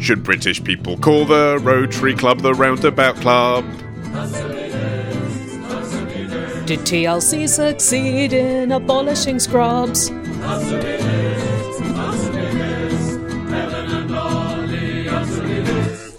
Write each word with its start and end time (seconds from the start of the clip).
Should 0.00 0.22
British 0.22 0.62
people 0.62 0.96
call 0.96 1.24
the 1.24 1.58
Rotary 1.60 2.14
Club 2.14 2.40
the 2.40 2.54
Roundabout 2.54 3.16
Club? 3.16 3.64
Did 6.66 6.80
TLC 6.80 7.48
succeed 7.48 8.32
in 8.32 8.72
abolishing 8.72 9.38
scrubs? 9.38 10.10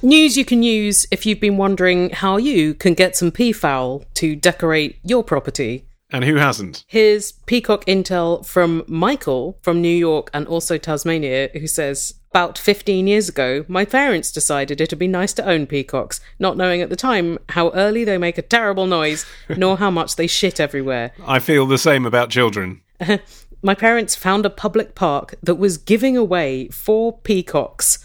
News 0.02 0.38
you 0.38 0.44
can 0.44 0.64
use 0.64 1.06
if 1.12 1.26
you've 1.26 1.40
been 1.40 1.58
wondering 1.58 2.10
how 2.10 2.38
you 2.38 2.74
can 2.74 2.94
get 2.94 3.16
some 3.16 3.32
peafowl 3.32 4.04
to 4.16 4.36
decorate 4.36 4.98
your 5.04 5.24
property. 5.24 5.86
And 6.12 6.24
who 6.24 6.36
hasn't? 6.36 6.84
Here's 6.88 7.32
peacock 7.32 7.86
intel 7.86 8.44
from 8.46 8.84
Michael 8.88 9.60
from 9.62 9.82
New 9.82 9.96
York 9.96 10.32
and 10.34 10.48
also 10.48 10.78
Tasmania, 10.78 11.50
who 11.54 11.68
says 11.68 12.16
about 12.32 12.58
15 12.58 13.08
years 13.08 13.28
ago, 13.28 13.66
my 13.68 13.86
parents 13.86 14.32
decided 14.32 14.80
it'd 14.80 15.00
be 15.00 15.08
nice 15.08 15.34
to 15.34 15.46
own 15.46 15.66
peacocks, 15.66 16.22
not 16.38 16.58
knowing 16.58 16.82
at 16.82 16.90
the 16.90 16.96
time 16.96 17.40
how 17.50 17.72
early 17.72 18.04
they 18.04 18.18
make 18.20 18.38
a 18.38 18.44
terrible 18.44 18.86
noise, 18.86 19.26
nor 19.58 19.78
how 19.78 19.90
much 19.90 20.16
they 20.16 20.28
shit 20.28 20.60
everywhere. 20.60 21.12
I 21.26 21.40
feel 21.40 21.66
the 21.66 21.80
same 21.80 22.06
about 22.06 22.30
children. 22.30 22.82
my 23.64 23.74
parents 23.74 24.16
found 24.16 24.46
a 24.46 24.50
public 24.50 24.94
park 24.94 25.36
that 25.42 25.56
was 25.56 25.78
giving 25.78 26.16
away 26.16 26.68
four 26.70 27.18
peacocks. 27.18 27.98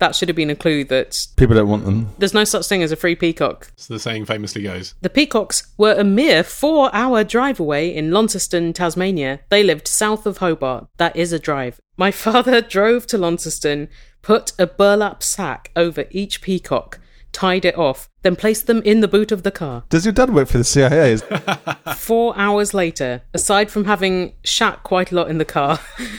That 0.00 0.16
should 0.16 0.28
have 0.28 0.36
been 0.36 0.50
a 0.50 0.56
clue 0.56 0.84
that 0.84 1.26
People 1.36 1.54
don't 1.54 1.68
want 1.68 1.84
them. 1.84 2.08
there's 2.18 2.34
no 2.34 2.44
such 2.44 2.66
thing 2.66 2.82
as 2.82 2.90
a 2.90 2.96
free 2.96 3.14
peacock. 3.14 3.70
As 3.78 3.86
the 3.86 3.98
saying 3.98 4.24
famously 4.26 4.62
goes. 4.62 4.94
The 5.02 5.08
peacocks 5.10 5.72
were 5.78 5.94
a 5.94 6.04
mere 6.04 6.42
four 6.42 6.90
hour 6.92 7.22
drive 7.22 7.60
away 7.60 7.94
in 7.94 8.10
Launceston, 8.10 8.72
Tasmania. 8.72 9.40
They 9.50 9.62
lived 9.62 9.86
south 9.86 10.26
of 10.26 10.38
Hobart. 10.38 10.88
That 10.96 11.14
is 11.14 11.32
a 11.32 11.38
drive. 11.38 11.80
My 11.96 12.10
father 12.26 12.60
drove 12.60 13.06
to 13.06 13.18
Launceston, 13.18 13.88
put 14.22 14.52
a 14.58 14.66
burlap 14.66 15.22
sack 15.22 15.70
over 15.76 16.04
each 16.10 16.42
peacock, 16.42 16.98
tied 17.32 17.64
it 17.64 17.78
off, 17.78 18.08
then 18.22 18.36
placed 18.36 18.66
them 18.66 18.82
in 18.82 19.00
the 19.00 19.08
boot 19.08 19.32
of 19.32 19.42
the 19.42 19.50
car. 19.50 19.84
Does 19.88 20.04
your 20.04 20.12
dad 20.12 20.32
work 20.32 20.48
for 20.48 20.58
the 20.58 20.64
CIA? 20.64 21.16
Four 21.96 22.36
hours 22.36 22.74
later, 22.74 23.22
aside 23.34 23.70
from 23.70 23.84
having 23.84 24.34
shat 24.44 24.82
quite 24.82 25.12
a 25.12 25.14
lot 25.14 25.30
in 25.30 25.38
the 25.38 25.44
car, 25.44 25.80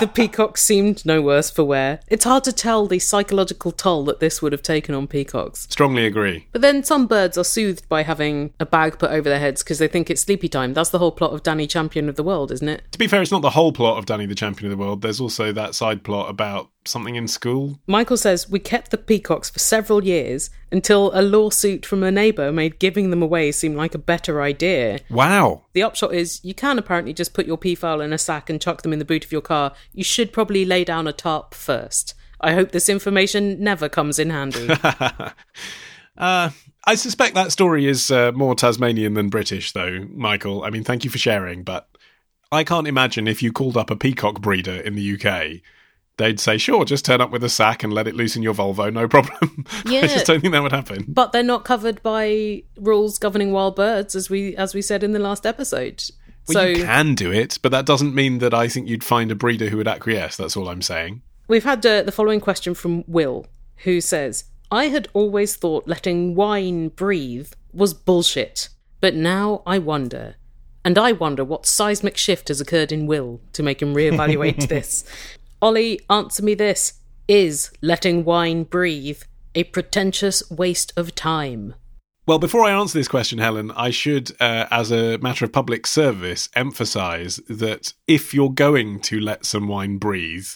the 0.00 0.10
peacocks 0.12 0.62
seemed 0.62 1.04
no 1.04 1.20
worse 1.20 1.50
for 1.50 1.64
wear. 1.64 2.00
It's 2.08 2.24
hard 2.24 2.44
to 2.44 2.52
tell 2.52 2.86
the 2.86 2.98
psychological 2.98 3.72
toll 3.72 4.04
that 4.04 4.20
this 4.20 4.40
would 4.40 4.52
have 4.52 4.62
taken 4.62 4.94
on 4.94 5.06
peacocks. 5.06 5.66
Strongly 5.70 6.06
agree. 6.06 6.46
But 6.52 6.62
then 6.62 6.84
some 6.84 7.06
birds 7.06 7.36
are 7.36 7.44
soothed 7.44 7.88
by 7.88 8.02
having 8.02 8.52
a 8.60 8.66
bag 8.66 8.98
put 8.98 9.10
over 9.10 9.28
their 9.28 9.40
heads 9.40 9.62
because 9.62 9.78
they 9.78 9.88
think 9.88 10.10
it's 10.10 10.22
sleepy 10.22 10.48
time. 10.48 10.74
That's 10.74 10.90
the 10.90 10.98
whole 10.98 11.12
plot 11.12 11.32
of 11.32 11.42
Danny 11.42 11.66
Champion 11.66 12.08
of 12.08 12.16
the 12.16 12.22
World, 12.22 12.52
isn't 12.52 12.68
it? 12.68 12.82
To 12.92 12.98
be 12.98 13.08
fair, 13.08 13.22
it's 13.22 13.32
not 13.32 13.42
the 13.42 13.50
whole 13.50 13.72
plot 13.72 13.98
of 13.98 14.06
Danny 14.06 14.26
the 14.26 14.34
Champion 14.34 14.70
of 14.70 14.78
the 14.78 14.82
World. 14.82 15.02
There's 15.02 15.20
also 15.20 15.52
that 15.52 15.74
side 15.74 16.02
plot 16.02 16.30
about 16.30 16.70
something 16.84 17.16
in 17.16 17.28
school. 17.28 17.78
Michael 17.86 18.16
says 18.16 18.48
we 18.48 18.58
kept 18.58 18.90
the 18.90 18.98
peacocks 18.98 19.50
for 19.50 19.58
several 19.58 20.04
years 20.04 20.50
until 20.72 21.10
a 21.18 21.22
lawsuit 21.22 21.84
from 21.84 22.04
a 22.04 22.12
neighbour 22.12 22.52
made 22.52 22.78
giving 22.78 23.10
them 23.10 23.22
away 23.22 23.50
seem 23.50 23.74
like 23.74 23.92
a 23.92 23.98
better 23.98 24.40
idea. 24.40 25.00
Wow. 25.10 25.64
The 25.72 25.82
upshot 25.82 26.14
is 26.14 26.40
you 26.44 26.54
can 26.54 26.78
apparently 26.78 27.12
just 27.12 27.34
put 27.34 27.44
your 27.44 27.58
peafowl 27.58 28.00
in 28.00 28.12
a 28.12 28.18
sack 28.18 28.48
and 28.48 28.60
chuck 28.60 28.82
them 28.82 28.92
in 28.92 29.00
the 29.00 29.04
boot 29.04 29.24
of 29.24 29.32
your 29.32 29.40
car. 29.40 29.72
You 29.92 30.04
should 30.04 30.32
probably 30.32 30.64
lay 30.64 30.84
down 30.84 31.08
a 31.08 31.12
tarp 31.12 31.54
first. 31.54 32.14
I 32.40 32.52
hope 32.52 32.70
this 32.70 32.88
information 32.88 33.60
never 33.60 33.88
comes 33.88 34.20
in 34.20 34.30
handy. 34.30 34.68
Uh, 36.16 36.50
I 36.84 36.96
suspect 36.96 37.36
that 37.36 37.52
story 37.52 37.86
is 37.86 38.10
uh, 38.10 38.32
more 38.32 38.56
Tasmanian 38.56 39.14
than 39.14 39.28
British, 39.28 39.70
though, 39.70 40.04
Michael. 40.10 40.64
I 40.64 40.70
mean, 40.70 40.82
thank 40.82 41.04
you 41.04 41.10
for 41.10 41.18
sharing, 41.18 41.62
but 41.62 41.88
I 42.50 42.64
can't 42.64 42.88
imagine 42.88 43.28
if 43.28 43.40
you 43.40 43.52
called 43.52 43.76
up 43.76 43.88
a 43.88 43.94
peacock 43.94 44.40
breeder 44.40 44.74
in 44.74 44.96
the 44.96 45.14
UK, 45.14 45.62
they'd 46.18 46.38
say, 46.38 46.58
sure, 46.58 46.84
just 46.84 47.04
turn 47.04 47.20
up 47.20 47.30
with 47.30 47.42
a 47.42 47.48
sack 47.48 47.82
and 47.82 47.92
let 47.92 48.06
it 48.06 48.14
loose 48.14 48.36
in 48.36 48.42
your 48.42 48.54
Volvo, 48.54 48.92
no 48.92 49.08
problem. 49.08 49.64
Yeah. 49.86 50.00
I 50.02 50.06
just 50.06 50.26
don't 50.26 50.40
think 50.40 50.52
that 50.52 50.62
would 50.62 50.72
happen. 50.72 51.04
but 51.08 51.32
they're 51.32 51.42
not 51.42 51.64
covered 51.64 52.02
by 52.02 52.62
rules 52.76 53.18
governing 53.18 53.52
wild 53.52 53.76
birds 53.76 54.14
as 54.14 54.28
we 54.28 54.54
as 54.56 54.74
we 54.74 54.82
said 54.82 55.02
in 55.02 55.12
the 55.12 55.18
last 55.18 55.46
episode. 55.46 56.04
Well, 56.48 56.54
so 56.54 56.66
you 56.66 56.84
can 56.84 57.14
do 57.14 57.32
it, 57.32 57.58
but 57.62 57.72
that 57.72 57.86
doesn't 57.86 58.14
mean 58.14 58.38
that 58.38 58.54
I 58.54 58.68
think 58.68 58.88
you'd 58.88 59.04
find 59.04 59.30
a 59.30 59.34
breeder 59.34 59.68
who 59.68 59.76
would 59.78 59.88
acquiesce. 59.88 60.36
That's 60.36 60.56
all 60.56 60.68
I'm 60.68 60.82
saying. 60.82 61.22
We've 61.46 61.64
had 61.64 61.84
uh, 61.84 62.02
the 62.02 62.12
following 62.12 62.40
question 62.40 62.74
from 62.74 63.04
Will, 63.06 63.46
who 63.84 64.00
says, 64.00 64.44
I 64.70 64.86
had 64.86 65.08
always 65.14 65.56
thought 65.56 65.88
letting 65.88 66.34
wine 66.34 66.88
breathe 66.88 67.52
was 67.72 67.94
bullshit, 67.94 68.68
but 69.00 69.14
now 69.14 69.62
I 69.66 69.78
wonder. 69.78 70.36
And 70.84 70.96
I 70.96 71.12
wonder 71.12 71.44
what 71.44 71.66
seismic 71.66 72.16
shift 72.16 72.48
has 72.48 72.60
occurred 72.60 72.92
in 72.92 73.06
Will 73.06 73.40
to 73.52 73.62
make 73.62 73.82
him 73.82 73.94
reevaluate 73.94 74.68
this. 74.68 75.04
Ollie, 75.60 75.98
answer 76.08 76.42
me 76.44 76.54
this. 76.54 77.00
Is 77.26 77.72
letting 77.82 78.24
wine 78.24 78.62
breathe 78.62 79.22
a 79.56 79.64
pretentious 79.64 80.48
waste 80.50 80.92
of 80.96 81.14
time? 81.14 81.74
Well, 82.26 82.38
before 82.38 82.64
I 82.64 82.70
answer 82.70 82.96
this 82.96 83.08
question, 83.08 83.38
Helen, 83.38 83.72
I 83.72 83.90
should, 83.90 84.30
uh, 84.40 84.66
as 84.70 84.92
a 84.92 85.18
matter 85.18 85.44
of 85.44 85.52
public 85.52 85.86
service, 85.86 86.48
emphasize 86.54 87.36
that 87.48 87.92
if 88.06 88.32
you're 88.32 88.52
going 88.52 89.00
to 89.00 89.18
let 89.18 89.44
some 89.44 89.66
wine 89.66 89.98
breathe, 89.98 90.46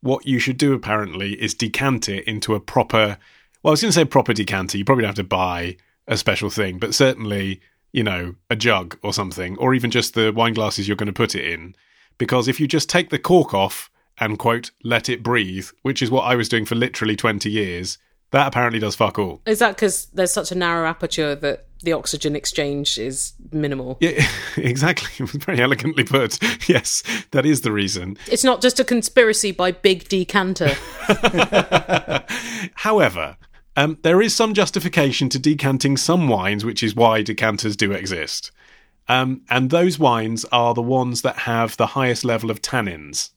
what 0.00 0.26
you 0.26 0.38
should 0.38 0.56
do 0.56 0.72
apparently 0.72 1.32
is 1.42 1.54
decant 1.54 2.08
it 2.08 2.24
into 2.24 2.54
a 2.54 2.60
proper. 2.60 3.18
Well, 3.62 3.70
I 3.70 3.72
was 3.72 3.82
going 3.82 3.90
to 3.90 4.00
say 4.00 4.04
proper 4.06 4.32
decanter. 4.32 4.78
You 4.78 4.84
probably 4.84 5.02
don't 5.02 5.10
have 5.10 5.16
to 5.16 5.24
buy 5.24 5.76
a 6.06 6.16
special 6.16 6.48
thing, 6.48 6.78
but 6.78 6.94
certainly, 6.94 7.60
you 7.92 8.02
know, 8.02 8.36
a 8.48 8.56
jug 8.56 8.96
or 9.02 9.12
something, 9.12 9.58
or 9.58 9.74
even 9.74 9.90
just 9.90 10.14
the 10.14 10.32
wine 10.32 10.54
glasses 10.54 10.88
you're 10.88 10.96
going 10.96 11.08
to 11.08 11.12
put 11.12 11.34
it 11.34 11.44
in. 11.44 11.76
Because 12.16 12.48
if 12.48 12.58
you 12.60 12.66
just 12.66 12.88
take 12.88 13.10
the 13.10 13.18
cork 13.18 13.52
off 13.52 13.90
and, 14.20 14.38
quote, 14.38 14.70
let 14.84 15.08
it 15.08 15.22
breathe, 15.22 15.68
which 15.82 16.02
is 16.02 16.10
what 16.10 16.22
I 16.22 16.34
was 16.34 16.48
doing 16.48 16.64
for 16.64 16.74
literally 16.74 17.16
20 17.16 17.50
years, 17.50 17.98
that 18.30 18.46
apparently 18.46 18.78
does 18.78 18.94
fuck 18.94 19.18
all. 19.18 19.40
Is 19.46 19.58
that 19.60 19.76
because 19.76 20.06
there's 20.06 20.32
such 20.32 20.52
a 20.52 20.54
narrow 20.54 20.86
aperture 20.86 21.34
that 21.36 21.66
the 21.82 21.92
oxygen 21.92 22.36
exchange 22.36 22.98
is 22.98 23.32
minimal? 23.52 23.96
Yeah, 24.00 24.26
exactly. 24.56 25.24
Very 25.26 25.60
elegantly 25.60 26.04
put. 26.04 26.38
Yes, 26.68 27.02
that 27.30 27.46
is 27.46 27.62
the 27.62 27.72
reason. 27.72 28.18
It's 28.26 28.44
not 28.44 28.60
just 28.60 28.78
a 28.78 28.84
conspiracy 28.84 29.52
by 29.52 29.72
Big 29.72 30.06
Decanter. 30.08 30.74
However, 32.74 33.38
um, 33.74 33.96
there 34.02 34.20
is 34.20 34.36
some 34.36 34.52
justification 34.52 35.30
to 35.30 35.38
decanting 35.38 35.96
some 35.96 36.28
wines, 36.28 36.64
which 36.64 36.82
is 36.82 36.94
why 36.94 37.22
decanters 37.22 37.74
do 37.74 37.92
exist. 37.92 38.50
Um, 39.08 39.42
and 39.48 39.70
those 39.70 39.98
wines 39.98 40.44
are 40.52 40.74
the 40.74 40.82
ones 40.82 41.22
that 41.22 41.38
have 41.38 41.76
the 41.76 41.86
highest 41.86 42.24
level 42.24 42.50
of 42.50 42.60
tannins. 42.60 43.30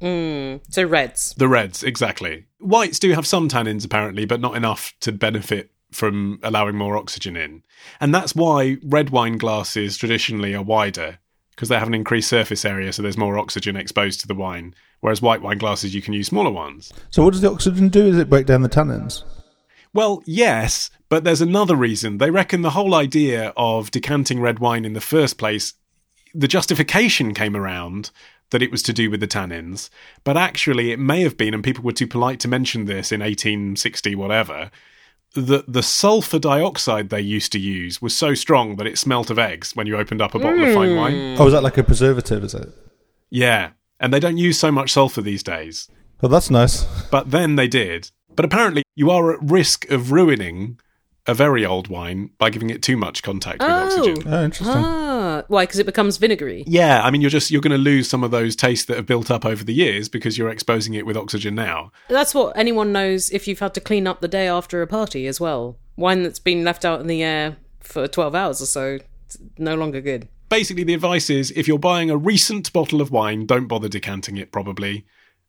Mm. 0.00 0.60
so 0.68 0.84
reds. 0.84 1.34
The 1.36 1.48
reds, 1.48 1.82
exactly. 1.82 2.46
Whites 2.60 2.98
do 2.98 3.12
have 3.12 3.26
some 3.26 3.48
tannins, 3.48 3.84
apparently, 3.84 4.24
but 4.24 4.40
not 4.40 4.56
enough 4.56 4.92
to 5.00 5.12
benefit 5.12 5.70
from 5.92 6.38
allowing 6.42 6.76
more 6.76 6.96
oxygen 6.96 7.36
in. 7.36 7.62
And 8.00 8.14
that's 8.14 8.34
why 8.34 8.76
red 8.82 9.10
wine 9.10 9.38
glasses 9.38 9.96
traditionally 9.96 10.54
are 10.54 10.62
wider, 10.62 11.18
because 11.50 11.68
they 11.68 11.78
have 11.78 11.88
an 11.88 11.94
increased 11.94 12.28
surface 12.28 12.64
area, 12.64 12.92
so 12.92 13.02
there's 13.02 13.16
more 13.16 13.38
oxygen 13.38 13.76
exposed 13.76 14.20
to 14.20 14.26
the 14.26 14.34
wine. 14.34 14.74
Whereas 15.00 15.22
white 15.22 15.42
wine 15.42 15.58
glasses, 15.58 15.94
you 15.94 16.02
can 16.02 16.14
use 16.14 16.26
smaller 16.26 16.50
ones. 16.50 16.92
so 17.10 17.22
what 17.22 17.32
does 17.32 17.40
the 17.42 17.50
oxygen 17.50 17.88
do? 17.88 18.10
Does 18.10 18.18
it 18.18 18.30
break 18.30 18.46
down 18.46 18.62
the 18.62 18.68
tannins? 18.68 19.22
Well, 19.92 20.22
yes, 20.26 20.90
but 21.08 21.24
there's 21.24 21.40
another 21.40 21.76
reason. 21.76 22.18
They 22.18 22.30
reckon 22.30 22.62
the 22.62 22.70
whole 22.70 22.94
idea 22.94 23.54
of 23.56 23.90
decanting 23.90 24.40
red 24.40 24.58
wine 24.58 24.84
in 24.84 24.92
the 24.92 25.00
first 25.00 25.38
place, 25.38 25.74
the 26.34 26.48
justification 26.48 27.32
came 27.32 27.56
around 27.56 28.10
that 28.50 28.62
it 28.62 28.70
was 28.70 28.82
to 28.82 28.92
do 28.92 29.10
with 29.10 29.20
the 29.20 29.28
tannins, 29.28 29.90
but 30.24 30.36
actually 30.36 30.92
it 30.92 30.98
may 30.98 31.22
have 31.22 31.36
been, 31.36 31.54
and 31.54 31.64
people 31.64 31.84
were 31.84 31.92
too 31.92 32.06
polite 32.06 32.40
to 32.40 32.48
mention 32.48 32.84
this 32.84 33.12
in 33.12 33.20
1860, 33.20 34.14
whatever, 34.14 34.70
that 35.34 35.70
the 35.70 35.82
sulfur 35.82 36.38
dioxide 36.38 37.10
they 37.10 37.20
used 37.20 37.52
to 37.52 37.58
use 37.58 38.00
was 38.00 38.16
so 38.16 38.34
strong 38.34 38.76
that 38.76 38.86
it 38.86 38.98
smelt 38.98 39.30
of 39.30 39.38
eggs 39.38 39.74
when 39.74 39.86
you 39.86 39.96
opened 39.96 40.22
up 40.22 40.34
a 40.34 40.38
bottle 40.38 40.64
of 40.64 40.74
fine 40.74 40.96
wine. 40.96 41.12
Mm. 41.12 41.38
Oh, 41.38 41.46
is 41.46 41.52
that 41.52 41.62
like 41.62 41.76
a 41.76 41.84
preservative? 41.84 42.44
Is 42.44 42.54
it? 42.54 42.68
Yeah, 43.30 43.70
and 44.00 44.12
they 44.12 44.20
don't 44.20 44.38
use 44.38 44.58
so 44.58 44.70
much 44.70 44.92
sulfur 44.92 45.20
these 45.20 45.42
days. 45.42 45.88
Oh, 46.22 46.28
that's 46.28 46.50
nice. 46.50 46.84
But 47.10 47.30
then 47.30 47.56
they 47.56 47.68
did. 47.68 48.10
But 48.34 48.44
apparently, 48.44 48.82
you 48.94 49.10
are 49.10 49.32
at 49.32 49.42
risk 49.42 49.90
of 49.90 50.12
ruining 50.12 50.78
a 51.26 51.34
very 51.34 51.66
old 51.66 51.88
wine 51.88 52.30
by 52.38 52.50
giving 52.50 52.70
it 52.70 52.82
too 52.82 52.96
much 52.96 53.22
contact 53.22 53.60
with 53.60 53.70
oxygen. 53.70 54.22
Oh, 54.26 54.44
interesting. 54.44 54.76
Ah, 54.76 55.42
why? 55.48 55.64
Because 55.64 55.78
it 55.78 55.86
becomes 55.86 56.16
vinegary. 56.16 56.64
Yeah, 56.66 57.02
I 57.02 57.10
mean, 57.10 57.20
you're 57.20 57.30
just 57.30 57.50
you're 57.50 57.60
going 57.60 57.72
to 57.72 57.78
lose 57.78 58.08
some 58.08 58.22
of 58.22 58.30
those 58.30 58.56
tastes 58.56 58.86
that 58.86 58.96
have 58.96 59.06
built 59.06 59.30
up 59.30 59.44
over 59.44 59.64
the 59.64 59.74
years 59.74 60.08
because 60.08 60.38
you're 60.38 60.48
exposing 60.48 60.94
it 60.94 61.06
with 61.06 61.16
oxygen 61.16 61.54
now. 61.54 61.92
That's 62.08 62.34
what 62.34 62.56
anyone 62.56 62.92
knows 62.92 63.30
if 63.30 63.48
you've 63.48 63.58
had 63.58 63.74
to 63.74 63.80
clean 63.80 64.06
up 64.06 64.20
the 64.20 64.28
day 64.28 64.48
after 64.48 64.82
a 64.82 64.86
party 64.86 65.26
as 65.26 65.40
well. 65.40 65.76
Wine 65.96 66.22
that's 66.22 66.38
been 66.38 66.64
left 66.64 66.84
out 66.84 67.00
in 67.00 67.06
the 67.06 67.22
air 67.22 67.56
for 67.80 68.06
12 68.06 68.34
hours 68.34 68.60
or 68.60 68.66
so, 68.66 68.98
it's 69.24 69.38
no 69.58 69.74
longer 69.74 70.00
good. 70.00 70.28
Basically, 70.48 70.84
the 70.84 70.94
advice 70.94 71.28
is 71.30 71.52
if 71.56 71.66
you're 71.66 71.78
buying 71.78 72.10
a 72.10 72.16
recent 72.16 72.72
bottle 72.72 73.00
of 73.00 73.10
wine, 73.10 73.46
don't 73.46 73.66
bother 73.66 73.88
decanting 73.88 74.36
it. 74.36 74.52
Probably, 74.52 75.04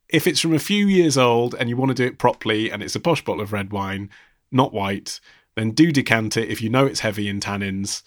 if 0.10 0.26
it's 0.26 0.40
from 0.40 0.54
a 0.54 0.60
few 0.60 0.88
years 0.88 1.18
old 1.18 1.54
and 1.54 1.70
you 1.70 1.78
want 1.78 1.90
to 1.90 1.96
do 1.96 2.06
it 2.06 2.18
properly, 2.18 2.72
and 2.72 2.82
it's 2.82 2.96
a 2.96 3.00
posh 3.00 3.24
bottle 3.24 3.44
of 3.44 3.54
red 3.54 3.72
wine, 3.72 4.10
not 4.52 4.74
white, 4.74 5.20
then 5.58 5.72
do 5.72 5.92
decant 5.92 6.38
it 6.38 6.50
if 6.50 6.62
you 6.62 6.70
know 6.70 6.86
it's 6.86 7.02
heavy 7.02 7.28
in 7.28 7.40
tannins. 7.40 8.04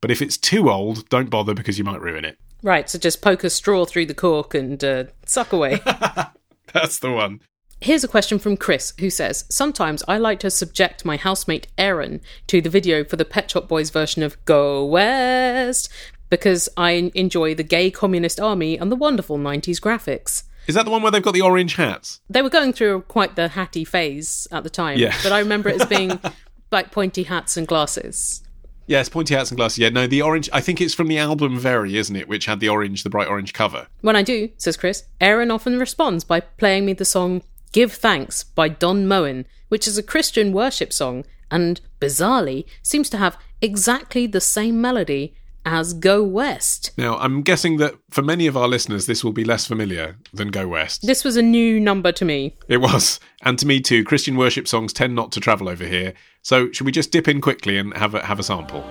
But 0.00 0.10
if 0.10 0.20
it's 0.22 0.36
too 0.36 0.70
old, 0.70 1.08
don't 1.08 1.30
bother 1.30 1.54
because 1.54 1.78
you 1.78 1.84
might 1.84 2.00
ruin 2.00 2.24
it. 2.24 2.38
Right, 2.62 2.88
so 2.88 2.98
just 2.98 3.22
poke 3.22 3.44
a 3.44 3.50
straw 3.50 3.84
through 3.84 4.06
the 4.06 4.14
cork 4.14 4.54
and 4.54 4.82
uh, 4.82 5.04
suck 5.24 5.52
away. 5.52 5.80
That's 6.72 6.98
the 6.98 7.12
one. 7.12 7.40
Here's 7.80 8.04
a 8.04 8.08
question 8.08 8.38
from 8.38 8.56
Chris, 8.56 8.94
who 8.98 9.10
says 9.10 9.44
Sometimes 9.50 10.02
I 10.08 10.16
like 10.16 10.40
to 10.40 10.50
subject 10.50 11.04
my 11.04 11.16
housemate 11.16 11.66
Aaron 11.76 12.20
to 12.46 12.60
the 12.62 12.70
video 12.70 13.04
for 13.04 13.16
the 13.16 13.24
Pet 13.24 13.50
Shop 13.50 13.68
Boys 13.68 13.90
version 13.90 14.22
of 14.22 14.42
Go 14.46 14.84
West 14.84 15.90
because 16.30 16.68
I 16.76 17.10
enjoy 17.14 17.54
the 17.54 17.62
gay 17.62 17.90
communist 17.90 18.40
army 18.40 18.76
and 18.78 18.90
the 18.90 18.96
wonderful 18.96 19.38
90s 19.38 19.78
graphics. 19.80 20.44
Is 20.66 20.74
that 20.74 20.84
the 20.84 20.90
one 20.90 21.02
where 21.02 21.12
they've 21.12 21.22
got 21.22 21.34
the 21.34 21.42
orange 21.42 21.76
hats? 21.76 22.20
They 22.28 22.42
were 22.42 22.50
going 22.50 22.72
through 22.72 23.02
quite 23.02 23.36
the 23.36 23.48
hatty 23.48 23.84
phase 23.84 24.48
at 24.50 24.64
the 24.64 24.70
time, 24.70 24.98
Yeah. 24.98 25.14
but 25.22 25.30
I 25.30 25.38
remember 25.38 25.68
it 25.68 25.80
as 25.80 25.86
being 25.86 26.18
like 26.70 26.90
pointy 26.90 27.24
hats 27.24 27.56
and 27.56 27.66
glasses. 27.66 28.42
Yes, 28.86 29.08
pointy 29.08 29.34
hats 29.34 29.50
and 29.50 29.56
glasses. 29.56 29.78
Yeah, 29.78 29.88
no, 29.88 30.06
the 30.06 30.22
orange. 30.22 30.48
I 30.52 30.60
think 30.60 30.80
it's 30.80 30.94
from 30.94 31.08
the 31.08 31.18
album 31.18 31.58
Very, 31.58 31.96
isn't 31.96 32.14
it? 32.14 32.28
Which 32.28 32.46
had 32.46 32.60
the 32.60 32.68
orange, 32.68 33.02
the 33.02 33.10
bright 33.10 33.28
orange 33.28 33.52
cover. 33.52 33.88
When 34.00 34.14
I 34.16 34.22
do, 34.22 34.50
says 34.58 34.76
Chris, 34.76 35.04
Aaron 35.20 35.50
often 35.50 35.78
responds 35.78 36.22
by 36.22 36.40
playing 36.40 36.86
me 36.86 36.92
the 36.92 37.04
song 37.04 37.42
Give 37.72 37.92
Thanks 37.92 38.44
by 38.44 38.68
Don 38.68 39.08
Moen, 39.08 39.44
which 39.68 39.88
is 39.88 39.98
a 39.98 40.02
Christian 40.02 40.52
worship 40.52 40.92
song 40.92 41.24
and, 41.50 41.80
bizarrely, 42.00 42.64
seems 42.82 43.10
to 43.10 43.18
have 43.18 43.36
exactly 43.60 44.26
the 44.26 44.40
same 44.40 44.80
melody 44.80 45.34
as 45.64 45.92
Go 45.94 46.22
West. 46.22 46.92
Now, 46.96 47.18
I'm 47.18 47.42
guessing 47.42 47.78
that 47.78 47.96
for 48.08 48.22
many 48.22 48.46
of 48.46 48.56
our 48.56 48.68
listeners, 48.68 49.06
this 49.06 49.24
will 49.24 49.32
be 49.32 49.44
less 49.44 49.66
familiar 49.66 50.16
than 50.32 50.48
Go 50.48 50.68
West. 50.68 51.04
This 51.04 51.24
was 51.24 51.36
a 51.36 51.42
new 51.42 51.80
number 51.80 52.12
to 52.12 52.24
me. 52.24 52.56
It 52.68 52.76
was, 52.78 53.18
and 53.42 53.58
to 53.58 53.66
me 53.66 53.80
too. 53.80 54.04
Christian 54.04 54.36
worship 54.36 54.68
songs 54.68 54.92
tend 54.92 55.16
not 55.16 55.32
to 55.32 55.40
travel 55.40 55.68
over 55.68 55.84
here. 55.84 56.14
So, 56.46 56.70
should 56.70 56.86
we 56.86 56.92
just 56.92 57.10
dip 57.10 57.26
in 57.26 57.40
quickly 57.40 57.76
and 57.76 57.92
have 57.96 58.14
a 58.14 58.24
have 58.24 58.38
a 58.38 58.44
sample? 58.44 58.84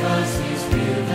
Thanks 0.00 0.64
with 0.72 1.07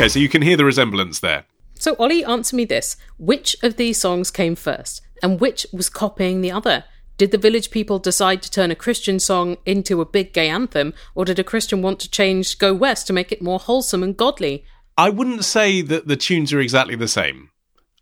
Okay, 0.00 0.08
so 0.08 0.18
you 0.18 0.30
can 0.30 0.40
hear 0.40 0.56
the 0.56 0.64
resemblance 0.64 1.20
there. 1.20 1.44
So, 1.74 1.94
Ollie, 1.98 2.24
answer 2.24 2.56
me 2.56 2.64
this. 2.64 2.96
Which 3.18 3.54
of 3.62 3.76
these 3.76 4.00
songs 4.00 4.30
came 4.30 4.56
first, 4.56 5.02
and 5.22 5.38
which 5.38 5.66
was 5.74 5.90
copying 5.90 6.40
the 6.40 6.50
other? 6.50 6.84
Did 7.18 7.32
the 7.32 7.36
village 7.36 7.70
people 7.70 7.98
decide 7.98 8.40
to 8.40 8.50
turn 8.50 8.70
a 8.70 8.74
Christian 8.74 9.20
song 9.20 9.58
into 9.66 10.00
a 10.00 10.06
big 10.06 10.32
gay 10.32 10.48
anthem, 10.48 10.94
or 11.14 11.26
did 11.26 11.38
a 11.38 11.44
Christian 11.44 11.82
want 11.82 12.00
to 12.00 12.10
change 12.10 12.56
Go 12.56 12.72
West 12.72 13.08
to 13.08 13.12
make 13.12 13.30
it 13.30 13.42
more 13.42 13.58
wholesome 13.58 14.02
and 14.02 14.16
godly? 14.16 14.64
I 14.96 15.10
wouldn't 15.10 15.44
say 15.44 15.82
that 15.82 16.08
the 16.08 16.16
tunes 16.16 16.50
are 16.54 16.60
exactly 16.60 16.96
the 16.96 17.06
same. 17.06 17.50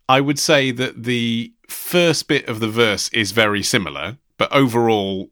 I 0.07 0.21
would 0.21 0.39
say 0.39 0.71
that 0.71 1.03
the 1.03 1.51
first 1.67 2.29
bit 2.29 2.47
of 2.47 2.61
the 2.61 2.69
verse 2.69 3.09
is 3.09 3.33
very 3.33 3.61
similar, 3.61 4.19
but 4.37 4.49
overall, 4.53 5.31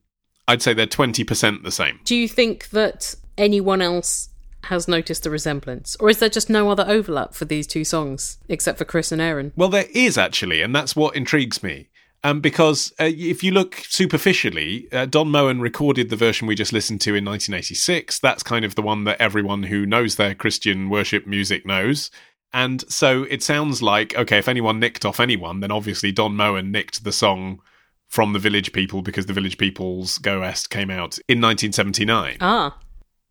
I'd 0.50 0.62
say 0.62 0.74
they're 0.74 0.86
20% 0.86 1.63
the 1.63 1.72
same. 1.72 2.02
Do 2.04 2.13
you 2.13 2.28
think 2.28 2.72
that 2.72 3.16
anyone 3.38 3.81
else 3.81 4.28
has 4.68 4.88
noticed 4.88 5.24
the 5.24 5.30
resemblance? 5.30 5.96
Or 6.00 6.10
is 6.10 6.19
there 6.19 6.30
just 6.30 6.50
no 6.50 6.69
other 6.69 6.86
overlap 6.88 7.34
for 7.34 7.46
these 7.46 7.68
two 7.68 7.84
songs, 7.84 8.38
except 8.48 8.78
for 8.78 8.86
Chris 8.86 9.12
and 9.12 9.22
Aaron? 9.22 9.52
Well, 9.56 9.69
there 9.69 9.88
is 9.94 10.18
actually, 10.18 10.62
and 10.62 10.75
that's 10.75 10.96
what 10.96 11.16
intrigues 11.16 11.62
me. 11.62 11.90
Um, 12.24 12.42
because 12.42 12.92
uh, 13.00 13.06
if 13.06 13.44
you 13.44 13.52
look 13.52 13.75
superficially, 13.88 14.88
uh, 14.92 15.06
Don 15.06 15.30
Moen 15.30 15.62
recorded 15.62 16.10
the 16.10 16.16
version 16.16 16.48
we 16.48 16.56
just 16.56 16.74
listened 16.74 17.00
to 17.02 17.12
in 17.12 17.24
1986. 17.24 18.19
That's 18.19 18.44
kind 18.44 18.66
of 18.66 18.75
the 18.75 18.81
one 18.81 19.04
that 19.04 19.22
everyone 19.22 19.64
who 19.64 19.86
knows 19.86 20.16
their 20.16 20.34
Christian 20.34 20.90
worship 20.90 21.28
music 21.28 21.66
knows. 21.66 22.10
And 22.54 22.90
so 22.92 23.24
it 23.24 23.44
sounds 23.44 23.81
like, 23.81 24.16
okay, 24.16 24.40
if 24.40 24.48
anyone 24.48 24.80
nicked 24.80 25.06
off 25.06 25.20
anyone, 25.20 25.60
then 25.60 25.72
obviously 25.72 26.12
Don 26.12 26.36
Moen 26.36 26.72
nicked 26.72 27.04
the 27.04 27.12
song 27.12 27.62
from 28.08 28.34
the 28.34 28.40
Village 28.40 28.72
People 28.72 29.02
because 29.02 29.25
the 29.25 29.34
Village 29.34 29.58
People's 29.58 30.18
Go 30.18 30.40
West 30.40 30.70
came 30.70 30.90
out 30.90 31.20
in 31.28 31.40
1979. 31.40 32.38
Ah. 32.42 32.78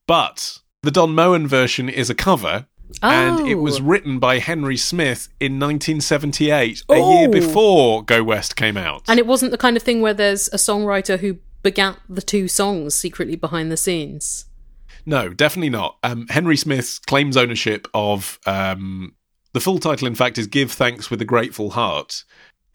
But 0.06 0.61
the 0.87 0.91
Don 0.91 1.15
Moen 1.15 1.47
version 1.47 1.88
is 1.91 2.09
a 2.09 2.15
cover. 2.15 2.67
And 3.03 3.47
it 3.49 3.56
was 3.56 3.81
Oh. 3.81 3.83
written 3.85 4.19
by 4.21 4.38
Henry 4.38 4.77
Smith 4.77 5.29
in 5.41 5.59
1978, 5.59 6.83
a 6.88 6.94
year 6.94 7.29
Oh. 7.29 7.31
before 7.31 8.05
Go 8.05 8.23
West 8.23 8.55
came 8.56 8.77
out. 8.77 9.03
And 9.09 9.19
it 9.19 9.27
wasn't 9.27 9.50
the 9.50 9.59
kind 9.59 9.77
of 9.77 9.83
thing 9.83 10.00
where 10.00 10.15
there's 10.15 10.47
a 10.49 10.56
songwriter 10.56 11.19
who 11.19 11.38
begat 11.62 11.99
the 12.09 12.23
two 12.23 12.47
songs 12.47 12.94
secretly 12.94 13.35
behind 13.35 13.73
the 13.73 13.77
scenes. 13.77 14.44
No, 15.05 15.31
definitely 15.31 15.71
not. 15.71 15.97
Um, 16.05 16.27
Henry 16.31 16.56
Smith 16.56 17.00
claims 17.06 17.37
ownership 17.37 17.89
of 17.93 18.39
um, 18.47 19.15
the 19.53 19.61
full 19.61 19.79
title. 19.81 20.06
In 20.06 20.15
fact, 20.15 20.39
is 20.39 20.47
"Give 20.47 20.71
Thanks 20.71 21.11
with 21.11 21.21
a 21.21 21.25
Grateful 21.25 21.71
Heart," 21.71 22.23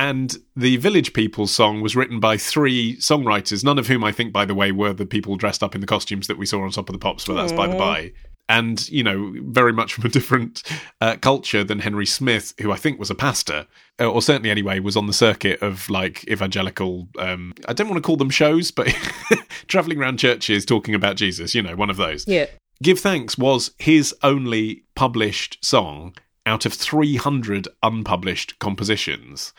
and 0.01 0.35
the 0.55 0.77
Village 0.77 1.13
People 1.13 1.45
song 1.45 1.79
was 1.79 1.95
written 1.95 2.19
by 2.19 2.35
three 2.35 2.97
songwriters, 2.97 3.63
none 3.63 3.77
of 3.77 3.85
whom 3.85 4.03
I 4.03 4.11
think, 4.11 4.33
by 4.33 4.45
the 4.45 4.55
way, 4.55 4.71
were 4.71 4.93
the 4.93 5.05
people 5.05 5.35
dressed 5.35 5.61
up 5.61 5.75
in 5.75 5.81
the 5.81 5.85
costumes 5.85 6.25
that 6.25 6.39
we 6.39 6.47
saw 6.47 6.63
on 6.63 6.71
Top 6.71 6.89
of 6.89 6.93
the 6.93 6.99
Pops. 6.99 7.27
But 7.27 7.35
that's 7.35 7.53
by 7.53 7.67
the 7.67 7.77
by. 7.77 8.11
And 8.49 8.89
you 8.89 9.03
know, 9.03 9.31
very 9.43 9.71
much 9.71 9.93
from 9.93 10.05
a 10.05 10.09
different 10.17 10.63
uh, 11.01 11.17
culture 11.17 11.63
than 11.63 11.77
Henry 11.77 12.07
Smith, 12.07 12.55
who 12.59 12.71
I 12.71 12.77
think 12.77 12.97
was 12.97 13.11
a 13.11 13.15
pastor, 13.15 13.67
uh, 13.99 14.09
or 14.09 14.23
certainly 14.23 14.49
anyway 14.49 14.79
was 14.79 14.97
on 14.97 15.05
the 15.05 15.13
circuit 15.13 15.61
of 15.61 15.87
like 15.87 16.27
evangelical. 16.27 17.07
Um, 17.19 17.53
I 17.67 17.73
don't 17.73 17.87
want 17.87 18.01
to 18.01 18.05
call 18.05 18.17
them 18.17 18.31
shows, 18.31 18.71
but 18.71 18.87
traveling 19.67 19.99
around 19.99 20.17
churches 20.17 20.65
talking 20.65 20.95
about 20.95 21.15
Jesus. 21.15 21.53
You 21.53 21.61
know, 21.61 21.75
one 21.75 21.91
of 21.91 21.97
those. 21.97 22.27
Yeah. 22.27 22.47
Give 22.81 22.99
Thanks 22.99 23.37
was 23.37 23.69
his 23.77 24.15
only 24.23 24.83
published 24.95 25.63
song 25.63 26.15
out 26.47 26.65
of 26.65 26.73
300 26.73 27.67
unpublished 27.83 28.57
compositions. 28.57 29.53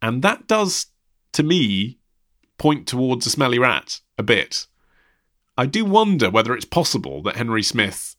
And 0.00 0.22
that 0.22 0.46
does, 0.46 0.86
to 1.32 1.42
me, 1.42 1.98
point 2.58 2.86
towards 2.86 3.26
a 3.26 3.30
smelly 3.30 3.58
rat 3.58 4.00
a 4.16 4.22
bit. 4.22 4.66
I 5.56 5.66
do 5.66 5.84
wonder 5.84 6.30
whether 6.30 6.54
it's 6.54 6.64
possible 6.64 7.22
that 7.22 7.36
Henry 7.36 7.62
Smith 7.62 8.16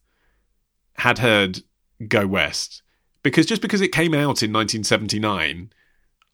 had 0.96 1.20
heard 1.20 1.64
Go 2.08 2.28
West. 2.28 2.82
Because 3.24 3.46
just 3.46 3.62
because 3.62 3.82
it 3.82 3.92
came 3.92 4.14
out 4.14 4.44
in 4.44 4.54
1979, 4.54 5.72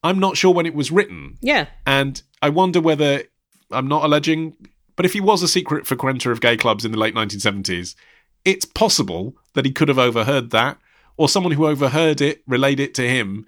I'm 0.04 0.20
not 0.20 0.38
sure 0.38 0.54
when 0.54 0.66
it 0.66 0.76
was 0.76 0.92
written. 0.92 1.38
Yeah. 1.42 1.68
And 1.86 2.22
I 2.42 2.50
wonder 2.50 2.80
whether 2.80 3.24
I'm 3.72 3.88
not 3.88 4.04
alleging, 4.04 4.56
but 4.96 5.06
if 5.06 5.14
he 5.14 5.22
was 5.22 5.42
a 5.42 5.48
secret 5.48 5.88
frequenter 5.88 6.32
of 6.32 6.42
gay 6.42 6.58
clubs 6.58 6.86
in 6.86 6.92
the 6.92 7.00
late 7.00 7.16
1970s, 7.16 7.96
it's 8.44 8.66
possible 8.66 9.36
that 9.54 9.66
he 9.66 9.72
could 9.72 9.88
have 9.88 9.98
overheard 9.98 10.52
that, 10.52 10.78
or 11.18 11.28
someone 11.28 11.54
who 11.54 11.66
overheard 11.66 12.22
it 12.22 12.44
relayed 12.46 12.80
it 12.80 12.94
to 12.96 13.08
him, 13.08 13.46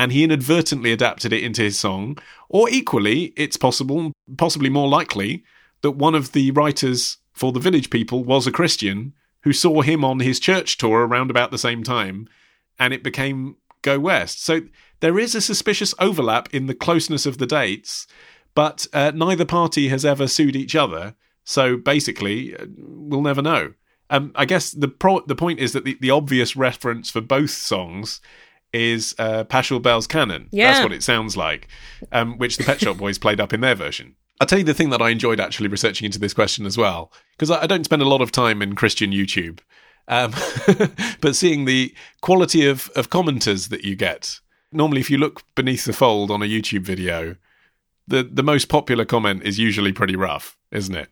and 0.00 0.12
he 0.12 0.24
inadvertently 0.24 0.92
adapted 0.92 1.30
it 1.30 1.42
into 1.42 1.60
his 1.60 1.78
song. 1.78 2.16
Or 2.48 2.70
equally, 2.70 3.34
it's 3.36 3.58
possible, 3.58 4.12
possibly 4.38 4.70
more 4.70 4.88
likely, 4.88 5.44
that 5.82 5.90
one 5.90 6.14
of 6.14 6.32
the 6.32 6.52
writers 6.52 7.18
for 7.34 7.52
the 7.52 7.60
Village 7.60 7.90
People 7.90 8.24
was 8.24 8.46
a 8.46 8.50
Christian 8.50 9.12
who 9.42 9.52
saw 9.52 9.82
him 9.82 10.02
on 10.02 10.20
his 10.20 10.40
church 10.40 10.78
tour 10.78 11.06
around 11.06 11.30
about 11.30 11.50
the 11.50 11.58
same 11.58 11.82
time, 11.82 12.26
and 12.78 12.94
it 12.94 13.04
became 13.04 13.56
Go 13.82 14.00
West. 14.00 14.42
So 14.42 14.62
there 15.00 15.18
is 15.18 15.34
a 15.34 15.42
suspicious 15.42 15.94
overlap 15.98 16.48
in 16.50 16.64
the 16.64 16.74
closeness 16.74 17.26
of 17.26 17.36
the 17.36 17.46
dates, 17.46 18.06
but 18.54 18.86
uh, 18.94 19.12
neither 19.14 19.44
party 19.44 19.88
has 19.88 20.06
ever 20.06 20.26
sued 20.26 20.56
each 20.56 20.74
other. 20.74 21.14
So 21.44 21.76
basically, 21.76 22.56
uh, 22.56 22.64
we'll 22.78 23.20
never 23.20 23.42
know. 23.42 23.74
Um, 24.08 24.32
I 24.34 24.46
guess 24.46 24.70
the 24.70 24.88
pro- 24.88 25.26
the 25.26 25.36
point 25.36 25.60
is 25.60 25.74
that 25.74 25.84
the, 25.84 25.98
the 26.00 26.10
obvious 26.10 26.56
reference 26.56 27.10
for 27.10 27.20
both 27.20 27.50
songs 27.50 28.22
is 28.72 29.14
uh, 29.18 29.44
Pachelbel's 29.44 30.06
Canon. 30.06 30.48
Yeah. 30.50 30.72
That's 30.72 30.84
what 30.84 30.92
it 30.92 31.02
sounds 31.02 31.36
like, 31.36 31.68
um, 32.12 32.38
which 32.38 32.56
the 32.56 32.64
Pet 32.64 32.80
Shop 32.80 32.96
Boys 32.96 33.18
played 33.18 33.40
up 33.40 33.52
in 33.52 33.60
their 33.60 33.74
version. 33.74 34.16
I'll 34.40 34.46
tell 34.46 34.58
you 34.58 34.64
the 34.64 34.74
thing 34.74 34.90
that 34.90 35.02
I 35.02 35.10
enjoyed 35.10 35.40
actually 35.40 35.68
researching 35.68 36.06
into 36.06 36.18
this 36.18 36.32
question 36.32 36.64
as 36.64 36.78
well, 36.78 37.12
because 37.32 37.50
I, 37.50 37.62
I 37.62 37.66
don't 37.66 37.84
spend 37.84 38.02
a 38.02 38.08
lot 38.08 38.22
of 38.22 38.32
time 38.32 38.62
in 38.62 38.74
Christian 38.74 39.10
YouTube, 39.10 39.60
um, 40.08 40.32
but 41.20 41.36
seeing 41.36 41.64
the 41.64 41.94
quality 42.20 42.66
of, 42.66 42.90
of 42.96 43.10
commenters 43.10 43.68
that 43.68 43.84
you 43.84 43.96
get. 43.96 44.40
Normally, 44.72 45.00
if 45.00 45.10
you 45.10 45.18
look 45.18 45.42
beneath 45.54 45.84
the 45.84 45.92
fold 45.92 46.30
on 46.30 46.42
a 46.42 46.46
YouTube 46.46 46.82
video, 46.82 47.36
the, 48.06 48.22
the 48.22 48.42
most 48.42 48.68
popular 48.68 49.04
comment 49.04 49.42
is 49.42 49.58
usually 49.58 49.92
pretty 49.92 50.16
rough, 50.16 50.56
isn't 50.70 50.94
it? 50.94 51.08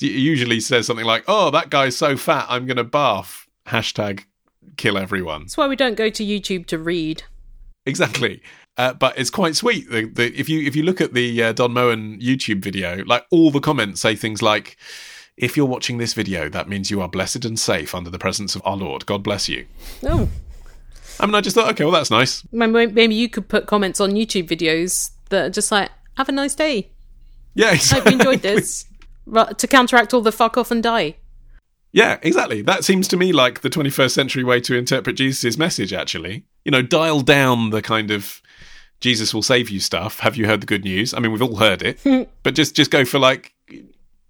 It 0.00 0.12
usually 0.12 0.60
says 0.60 0.86
something 0.86 1.06
like, 1.06 1.24
oh, 1.28 1.50
that 1.50 1.70
guy's 1.70 1.96
so 1.96 2.16
fat, 2.16 2.46
I'm 2.48 2.66
going 2.66 2.76
to 2.76 2.84
barf. 2.84 3.46
Hashtag 3.66 4.24
kill 4.76 4.98
everyone. 4.98 5.42
That's 5.42 5.56
why 5.56 5.66
we 5.68 5.76
don't 5.76 5.96
go 5.96 6.10
to 6.10 6.24
YouTube 6.24 6.66
to 6.66 6.78
read. 6.78 7.22
Exactly. 7.86 8.42
Uh, 8.76 8.94
but 8.94 9.18
it's 9.18 9.30
quite 9.30 9.56
sweet. 9.56 9.90
The, 9.90 10.04
the, 10.06 10.38
if 10.38 10.48
you 10.48 10.60
if 10.60 10.76
you 10.76 10.82
look 10.82 11.00
at 11.00 11.14
the 11.14 11.42
uh, 11.42 11.52
Don 11.52 11.72
Moen 11.72 12.20
YouTube 12.20 12.62
video, 12.62 13.02
like 13.04 13.24
all 13.30 13.50
the 13.50 13.60
comments 13.60 14.00
say 14.00 14.14
things 14.14 14.42
like, 14.42 14.76
If 15.36 15.56
you're 15.56 15.66
watching 15.66 15.98
this 15.98 16.14
video, 16.14 16.48
that 16.48 16.68
means 16.68 16.90
you 16.90 17.00
are 17.00 17.08
blessed 17.08 17.44
and 17.44 17.58
safe 17.58 17.94
under 17.94 18.10
the 18.10 18.18
presence 18.18 18.54
of 18.56 18.62
our 18.64 18.76
Lord. 18.76 19.06
God 19.06 19.22
bless 19.22 19.48
you. 19.48 19.66
Oh, 20.04 20.28
I 21.20 21.26
mean, 21.26 21.34
I 21.34 21.40
just 21.40 21.54
thought, 21.54 21.70
okay, 21.70 21.84
well, 21.84 21.92
that's 21.92 22.10
nice. 22.10 22.44
maybe, 22.52 23.14
you 23.14 23.28
could 23.28 23.48
put 23.48 23.66
comments 23.66 24.00
on 24.00 24.12
YouTube 24.12 24.48
videos 24.48 25.10
that 25.30 25.46
are 25.46 25.50
just 25.50 25.72
like, 25.72 25.90
have 26.16 26.28
a 26.28 26.32
nice 26.32 26.54
day. 26.54 26.90
Yeah, 27.54 27.66
Hope 27.68 27.74
exactly. 27.74 28.12
you 28.12 28.18
enjoyed 28.18 28.42
this. 28.42 28.84
To 29.34 29.66
counteract 29.66 30.14
all 30.14 30.22
the 30.22 30.32
fuck 30.32 30.56
off 30.56 30.70
and 30.70 30.82
die. 30.82 31.16
Yeah, 31.92 32.18
exactly. 32.22 32.62
That 32.62 32.84
seems 32.84 33.08
to 33.08 33.16
me 33.16 33.32
like 33.32 33.60
the 33.60 33.70
21st 33.70 34.10
century 34.10 34.44
way 34.44 34.60
to 34.60 34.76
interpret 34.76 35.16
Jesus' 35.16 35.56
message, 35.56 35.92
actually. 35.92 36.44
You 36.64 36.70
know, 36.70 36.82
dial 36.82 37.20
down 37.22 37.70
the 37.70 37.82
kind 37.82 38.10
of 38.10 38.42
Jesus 39.00 39.32
will 39.32 39.42
save 39.42 39.70
you 39.70 39.80
stuff. 39.80 40.20
Have 40.20 40.36
you 40.36 40.46
heard 40.46 40.60
the 40.60 40.66
good 40.66 40.84
news? 40.84 41.14
I 41.14 41.20
mean, 41.20 41.32
we've 41.32 41.42
all 41.42 41.56
heard 41.56 41.82
it, 41.82 42.28
but 42.42 42.54
just, 42.54 42.74
just 42.76 42.90
go 42.90 43.04
for 43.04 43.18
like, 43.18 43.54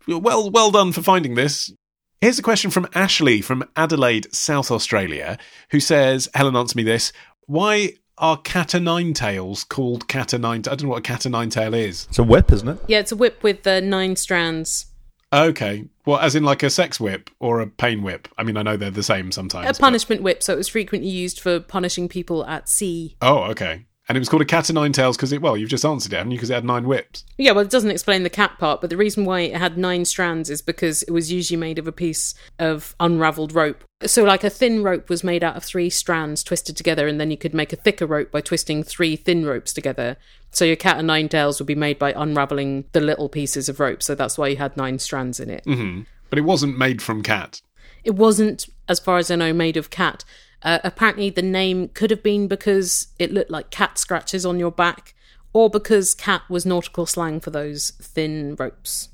well, 0.06 0.50
well 0.50 0.70
done 0.70 0.92
for 0.92 1.02
finding 1.02 1.34
this. 1.34 1.72
Here's 2.20 2.38
a 2.38 2.42
question 2.42 2.70
from 2.70 2.88
Ashley 2.94 3.40
from 3.40 3.64
Adelaide, 3.76 4.32
South 4.34 4.70
Australia, 4.70 5.38
who 5.70 5.80
says, 5.80 6.28
Helen, 6.34 6.56
answer 6.56 6.76
me 6.76 6.82
this. 6.82 7.12
Why 7.46 7.94
are 8.18 8.36
cat 8.36 8.74
o' 8.74 8.80
nine 8.80 9.14
tails 9.14 9.64
called 9.64 10.08
cat 10.08 10.34
o' 10.34 10.36
nine? 10.36 10.60
I 10.60 10.74
don't 10.74 10.84
know 10.84 10.88
what 10.90 10.98
a 10.98 11.02
cat 11.02 11.26
o' 11.26 11.30
nine 11.30 11.50
tail 11.50 11.74
is. 11.74 12.06
It's 12.08 12.18
a 12.18 12.24
whip, 12.24 12.50
isn't 12.52 12.68
it? 12.68 12.78
Yeah, 12.88 12.98
it's 12.98 13.12
a 13.12 13.16
whip 13.16 13.42
with 13.42 13.64
uh, 13.66 13.80
nine 13.80 14.16
strands. 14.16 14.86
Okay. 15.32 15.84
Well, 16.06 16.18
as 16.18 16.34
in 16.34 16.42
like 16.42 16.62
a 16.62 16.70
sex 16.70 16.98
whip 16.98 17.30
or 17.38 17.60
a 17.60 17.66
pain 17.66 18.02
whip. 18.02 18.28
I 18.38 18.42
mean, 18.42 18.56
I 18.56 18.62
know 18.62 18.76
they're 18.76 18.90
the 18.90 19.02
same 19.02 19.30
sometimes. 19.30 19.66
A 19.66 19.72
but- 19.72 19.80
punishment 19.80 20.22
whip, 20.22 20.42
so 20.42 20.54
it 20.54 20.56
was 20.56 20.68
frequently 20.68 21.10
used 21.10 21.40
for 21.40 21.60
punishing 21.60 22.08
people 22.08 22.46
at 22.46 22.68
sea. 22.68 23.16
Oh, 23.20 23.44
okay. 23.50 23.84
And 24.08 24.16
it 24.16 24.20
was 24.20 24.28
called 24.30 24.40
a 24.40 24.46
cat 24.46 24.70
o' 24.70 24.72
nine 24.72 24.92
tails 24.92 25.18
because 25.18 25.32
it, 25.32 25.42
well, 25.42 25.54
you've 25.54 25.68
just 25.68 25.84
answered 25.84 26.14
it, 26.14 26.16
haven't 26.16 26.32
you? 26.32 26.38
Because 26.38 26.48
it 26.48 26.54
had 26.54 26.64
nine 26.64 26.88
whips. 26.88 27.24
Yeah, 27.36 27.52
well, 27.52 27.64
it 27.64 27.70
doesn't 27.70 27.90
explain 27.90 28.22
the 28.22 28.30
cat 28.30 28.58
part, 28.58 28.80
but 28.80 28.88
the 28.88 28.96
reason 28.96 29.26
why 29.26 29.40
it 29.40 29.56
had 29.56 29.76
nine 29.76 30.06
strands 30.06 30.48
is 30.48 30.62
because 30.62 31.02
it 31.02 31.10
was 31.10 31.30
usually 31.30 31.58
made 31.58 31.78
of 31.78 31.86
a 31.86 31.92
piece 31.92 32.34
of 32.58 32.94
unraveled 32.98 33.52
rope. 33.52 33.84
So, 34.06 34.24
like 34.24 34.44
a 34.44 34.50
thin 34.50 34.82
rope 34.82 35.10
was 35.10 35.22
made 35.22 35.44
out 35.44 35.56
of 35.56 35.64
three 35.64 35.90
strands 35.90 36.42
twisted 36.42 36.74
together, 36.74 37.06
and 37.06 37.20
then 37.20 37.30
you 37.30 37.36
could 37.36 37.52
make 37.52 37.72
a 37.72 37.76
thicker 37.76 38.06
rope 38.06 38.30
by 38.30 38.40
twisting 38.40 38.82
three 38.82 39.14
thin 39.14 39.44
ropes 39.44 39.74
together. 39.74 40.16
So, 40.52 40.64
your 40.64 40.76
cat 40.76 40.96
o' 40.98 41.02
nine 41.02 41.28
tails 41.28 41.60
would 41.60 41.66
be 41.66 41.74
made 41.74 41.98
by 41.98 42.12
unraveling 42.12 42.84
the 42.92 43.00
little 43.02 43.28
pieces 43.28 43.68
of 43.68 43.78
rope. 43.78 44.02
So, 44.02 44.14
that's 44.14 44.38
why 44.38 44.48
you 44.48 44.56
had 44.56 44.76
nine 44.76 44.98
strands 45.00 45.38
in 45.38 45.50
it. 45.50 45.64
Mm-hmm. 45.64 46.02
But 46.30 46.38
it 46.38 46.42
wasn't 46.42 46.78
made 46.78 47.02
from 47.02 47.22
cat. 47.22 47.60
It 48.04 48.14
wasn't, 48.14 48.68
as 48.88 49.00
far 49.00 49.18
as 49.18 49.30
I 49.30 49.36
know, 49.36 49.52
made 49.52 49.76
of 49.76 49.90
cat. 49.90 50.24
Uh, 50.62 50.78
apparently, 50.84 51.30
the 51.30 51.42
name 51.42 51.88
could 51.88 52.10
have 52.10 52.22
been 52.22 52.48
because 52.48 53.08
it 53.18 53.32
looked 53.32 53.50
like 53.50 53.70
cat 53.70 53.98
scratches 53.98 54.44
on 54.44 54.58
your 54.58 54.72
back, 54.72 55.14
or 55.52 55.70
because 55.70 56.14
cat 56.14 56.42
was 56.48 56.66
nautical 56.66 57.06
slang 57.06 57.40
for 57.40 57.50
those 57.50 57.90
thin 58.00 58.56
ropes. 58.58 59.08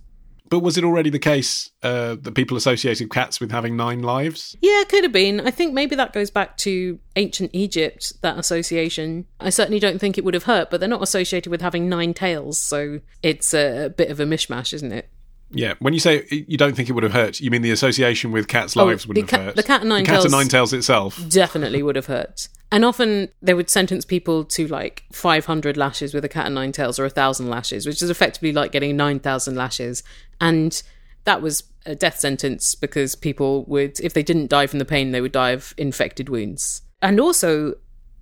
But 0.49 0.61
was 0.61 0.77
it 0.77 0.85
already 0.85 1.11
the 1.11 1.19
case 1.19 1.71
uh, 1.83 2.17
that 2.21 2.35
people 2.35 2.57
associated 2.57 3.11
cats 3.11 3.41
with 3.41 3.51
having 3.51 3.77
nine 3.77 4.03
lives? 4.03 4.57
Yeah, 4.61 4.83
it 4.83 4.89
could 4.89 5.03
have 5.03 5.13
been. 5.13 5.41
I 5.41 5.51
think 5.51 5.73
maybe 5.73 5.97
that 5.97 6.13
goes 6.13 6.31
back 6.31 6.57
to 6.59 6.99
ancient 7.17 7.51
Egypt, 7.55 8.13
that 8.21 8.39
association. 8.39 9.27
I 9.41 9.51
certainly 9.51 9.81
don't 9.81 9.99
think 9.99 10.19
it 10.19 10.25
would 10.25 10.35
have 10.35 10.45
hurt, 10.45 10.71
but 10.71 10.81
they're 10.81 10.89
not 10.89 11.03
associated 11.03 11.51
with 11.51 11.63
having 11.63 11.89
nine 11.89 12.15
tails, 12.15 12.59
so 12.59 13.01
it's 13.23 13.55
a, 13.55 13.87
a 13.87 13.91
bit 13.91 14.11
of 14.11 14.21
a 14.21 14.25
mishmash, 14.25 14.75
isn't 14.75 14.93
it? 14.93 15.09
Yeah. 15.55 15.75
When 15.79 15.95
you 15.95 16.01
say 16.01 16.27
you 16.31 16.57
don't 16.57 16.75
think 16.75 16.89
it 16.89 16.93
would 16.93 17.03
have 17.05 17.13
hurt, 17.13 17.41
you 17.41 17.51
mean 17.51 17.63
the 17.63 17.71
association 17.71 18.33
with 18.33 18.49
cats' 18.49 18.77
Oh, 18.77 18.85
lives 18.87 19.07
wouldn't 19.07 19.31
have 19.31 19.39
cat- 19.39 19.47
hurt? 19.47 19.57
the 19.57 19.63
cat 19.63 19.81
and 19.81 19.89
nine 19.89 20.05
the 20.05 20.11
cat 20.11 20.21
tails- 20.23 20.33
nine 20.33 20.49
tails 20.49 20.73
itself. 20.73 21.21
Definitely 21.29 21.83
would 21.83 21.97
have 21.97 22.07
hurt. 22.07 22.49
And 22.73 22.85
often 22.85 23.29
they 23.41 23.55
would 23.55 23.71
sentence 23.71 24.05
people 24.05 24.45
to 24.47 24.67
like 24.67 25.05
500 25.13 25.77
lashes 25.77 26.13
with 26.13 26.25
a 26.25 26.29
cat 26.29 26.47
and 26.47 26.55
nine 26.55 26.73
tails 26.73 26.99
or 26.99 27.05
a 27.05 27.11
thousand 27.11 27.49
lashes, 27.49 27.87
which 27.87 28.03
is 28.03 28.11
effectively 28.11 28.53
like 28.53 28.73
getting 28.73 28.97
9,000 28.97 29.55
lashes. 29.55 30.03
And 30.41 30.83
that 31.25 31.41
was 31.41 31.63
a 31.87 31.95
death 31.95 32.19
sentence 32.19 32.75
because 32.75 33.15
people 33.15 33.65
would, 33.67 34.01
if 34.01 34.13
they 34.13 34.23
didn't 34.25 34.51
die 34.51 34.67
from 34.67 34.81
the 34.81 34.85
pain, 34.85 35.13
they 35.13 35.21
would 35.21 35.33
die 35.33 35.51
of 35.51 35.73
infected 35.79 36.29
wounds. 36.29 36.83
And 37.01 37.21
also, 37.21 37.75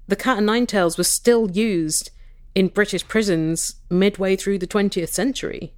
the 0.08 0.16
cat 0.16 0.36
and 0.36 0.46
nine 0.46 0.66
tails 0.66 0.98
was 0.98 1.08
still 1.08 1.50
used 1.50 2.10
in 2.54 2.68
British 2.68 3.06
prisons 3.08 3.76
midway 3.88 4.36
through 4.36 4.58
the 4.58 4.66
20th 4.66 5.08
century. 5.08 5.72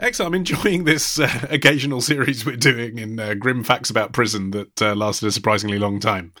Excellent. 0.00 0.28
I'm 0.28 0.34
enjoying 0.40 0.84
this 0.84 1.18
uh, 1.18 1.46
occasional 1.50 2.00
series 2.00 2.46
we're 2.46 2.56
doing 2.56 2.98
in 2.98 3.18
uh, 3.18 3.34
Grim 3.34 3.64
Facts 3.64 3.90
About 3.90 4.12
Prison 4.12 4.52
that 4.52 4.80
uh, 4.82 4.94
lasted 4.94 5.26
a 5.26 5.32
surprisingly 5.32 5.78
long 5.78 5.98
time. 5.98 6.32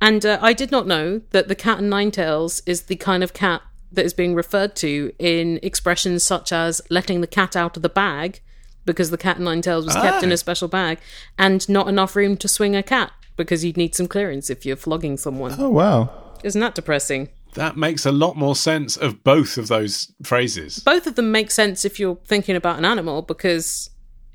And 0.00 0.24
uh, 0.24 0.38
I 0.40 0.52
did 0.52 0.70
not 0.70 0.86
know 0.86 1.20
that 1.30 1.48
the 1.48 1.54
cat 1.54 1.78
and 1.78 1.90
nine 1.90 2.10
tails 2.10 2.62
is 2.66 2.82
the 2.82 2.96
kind 2.96 3.22
of 3.22 3.32
cat 3.34 3.62
that 3.92 4.04
is 4.04 4.12
being 4.14 4.34
referred 4.34 4.74
to 4.76 5.12
in 5.18 5.60
expressions 5.62 6.22
such 6.24 6.52
as 6.52 6.80
letting 6.90 7.20
the 7.20 7.26
cat 7.26 7.54
out 7.56 7.76
of 7.76 7.82
the 7.82 7.88
bag 7.88 8.40
because 8.84 9.10
the 9.10 9.16
cat 9.18 9.36
and 9.36 9.44
nine 9.44 9.62
tails 9.62 9.84
was 9.86 9.94
kept 9.94 10.22
in 10.22 10.30
Ah. 10.30 10.34
a 10.34 10.36
special 10.36 10.68
bag 10.68 10.98
and 11.38 11.66
not 11.68 11.88
enough 11.88 12.16
room 12.16 12.36
to 12.38 12.48
swing 12.48 12.74
a 12.74 12.82
cat 12.82 13.12
because 13.36 13.64
you'd 13.64 13.76
need 13.76 13.94
some 13.94 14.08
clearance 14.08 14.50
if 14.50 14.66
you're 14.66 14.76
flogging 14.76 15.16
someone. 15.16 15.54
Oh 15.58 15.70
wow. 15.70 16.10
Isn't 16.42 16.60
that 16.60 16.74
depressing? 16.74 17.28
That 17.54 17.76
makes 17.76 18.04
a 18.04 18.12
lot 18.12 18.36
more 18.36 18.54
sense 18.54 18.96
of 18.96 19.24
both 19.24 19.58
of 19.58 19.68
those 19.68 20.12
phrases. 20.22 20.80
Both 20.80 21.06
of 21.06 21.14
them 21.14 21.32
make 21.32 21.50
sense 21.50 21.84
if 21.84 21.98
you're 21.98 22.18
thinking 22.26 22.56
about 22.56 22.78
an 22.78 22.84
animal 22.84 23.22
because 23.22 23.90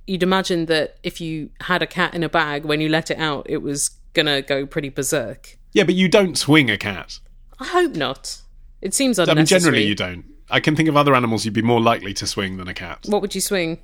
you'd 0.08 0.24
imagine 0.24 0.66
that 0.66 0.98
if 1.04 1.22
you 1.22 1.50
had 1.62 1.82
a 1.82 1.88
cat 1.88 2.14
in 2.14 2.24
a 2.24 2.30
bag, 2.30 2.66
when 2.66 2.82
you 2.82 2.90
let 2.90 3.12
it 3.12 3.18
out, 3.18 3.46
it 3.50 3.62
was 3.62 3.90
gonna 4.14 4.42
go 4.42 4.66
pretty 4.66 4.90
berserk. 4.90 5.58
Yeah, 5.74 5.84
but 5.84 5.96
you 5.96 6.10
don't 6.10 6.38
swing 6.38 6.70
a 6.70 6.78
cat. 6.78 7.20
I 7.60 7.66
hope 7.66 7.96
not. 7.96 8.42
It 8.82 8.94
seems 8.94 9.20
unnecessary. 9.20 9.38
I 9.38 9.42
mean, 9.42 9.46
generally 9.46 9.86
you 9.86 9.96
don't. 9.96 10.26
I 10.50 10.60
can 10.60 10.76
think 10.76 10.90
of 10.90 10.98
other 10.98 11.14
animals 11.14 11.46
you'd 11.46 11.54
be 11.54 11.62
more 11.62 11.82
likely 11.82 12.14
to 12.16 12.26
swing 12.26 12.58
than 12.58 12.68
a 12.68 12.74
cat. 12.74 13.06
What 13.08 13.22
would 13.22 13.36
you 13.36 13.42
swing? 13.42 13.80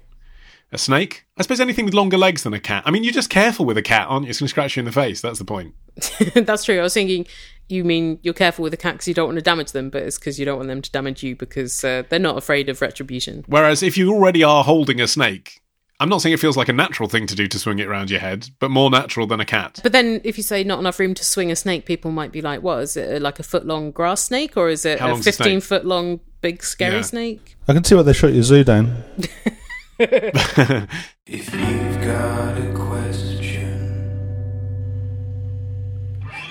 A 0.72 0.78
snake? 0.78 1.26
I 1.38 1.42
suppose 1.44 1.60
anything 1.62 1.86
with 1.86 1.94
longer 1.94 2.18
legs 2.18 2.44
than 2.44 2.54
a 2.54 2.60
cat. 2.60 2.84
I 2.86 2.92
mean, 2.92 3.04
you're 3.04 3.14
just 3.14 3.30
careful 3.30 3.66
with 3.66 3.78
a 3.78 3.82
cat, 3.82 4.08
aren't 4.10 4.26
you? 4.26 4.30
It's 4.32 4.40
going 4.40 4.48
to 4.48 4.50
scratch 4.50 4.76
you 4.76 4.82
in 4.82 4.86
the 4.86 4.92
face. 4.92 5.22
That's 5.22 5.40
the 5.40 5.46
point. 5.46 5.74
That's 6.34 6.64
true. 6.66 6.80
I 6.80 6.84
was 6.84 6.94
thinking 6.94 7.26
you 7.70 7.84
mean 7.84 8.20
you're 8.24 8.34
careful 8.34 8.64
with 8.64 8.72
the 8.72 8.78
cat 8.78 8.96
because 8.96 9.08
you 9.08 9.14
don't 9.14 9.28
want 9.28 9.38
to 9.38 9.42
damage 9.44 9.72
them, 9.72 9.90
but 9.90 10.04
it's 10.04 10.18
because 10.20 10.40
you 10.40 10.46
don't 10.46 10.58
want 10.58 10.68
them 10.68 10.82
to 10.82 10.92
damage 10.92 11.24
you 11.24 11.36
because 11.36 11.84
uh, 11.84 12.04
they're 12.10 12.20
not 12.20 12.38
afraid 12.38 12.68
of 12.70 12.82
retribution. 12.82 13.44
Whereas 13.48 13.82
if 13.84 13.98
you 13.98 14.12
already 14.14 14.44
are 14.44 14.64
holding 14.64 15.00
a 15.00 15.08
snake, 15.08 15.62
I'm 16.00 16.10
not 16.10 16.22
saying 16.22 16.34
it 16.34 16.40
feels 16.42 16.58
like 16.58 16.68
a 16.68 16.74
natural 16.74 17.08
thing 17.08 17.26
to 17.28 17.36
do 17.36 17.48
to 17.48 17.58
swing 17.58 17.80
it 17.80 17.88
around 17.88 18.10
your 18.10 18.20
head, 18.20 18.50
but 18.60 18.70
more 18.70 18.90
natural 18.90 19.28
than 19.28 19.40
a 19.40 19.46
cat. 19.46 19.80
But 19.82 19.94
then 19.94 20.20
if 20.26 20.36
you 20.38 20.44
say 20.44 20.64
not 20.64 20.80
enough 20.80 21.00
room 21.00 21.14
to 21.14 21.24
swing 21.24 21.52
a 21.52 21.56
snake, 21.56 21.86
people 21.86 22.12
might 22.12 22.32
be 22.34 22.42
like, 22.42 22.62
what, 22.62 22.80
is 22.80 22.98
it 22.98 23.22
like 23.22 23.40
a 23.40 23.44
foot 23.44 23.66
long 23.66 23.92
grass 23.92 24.26
snake 24.26 24.58
or 24.58 24.68
is 24.70 24.84
it 24.86 25.00
How 25.00 25.14
a 25.14 25.18
15 25.18 25.62
foot 25.62 25.86
long 25.86 26.20
big 26.42 26.64
scary 26.64 26.96
Yeah. 26.98 27.02
snake? 27.04 27.56
I 27.68 27.74
can 27.74 27.84
see 27.86 27.96
why 27.96 28.02
they 28.02 28.14
shut 28.14 28.34
your 28.34 28.44
zoo 28.44 28.64
down. 28.66 29.04
If 29.98 31.54
you've 31.56 32.02
got 32.04 32.58
a 32.58 32.74
question, 32.76 33.80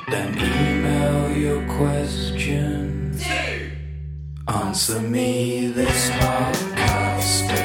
then 0.08 0.34
email 0.38 1.30
your 1.36 1.62
question. 1.76 3.18
Answer 4.48 5.00
me 5.00 5.66
this 5.68 6.10
podcast 6.10 7.63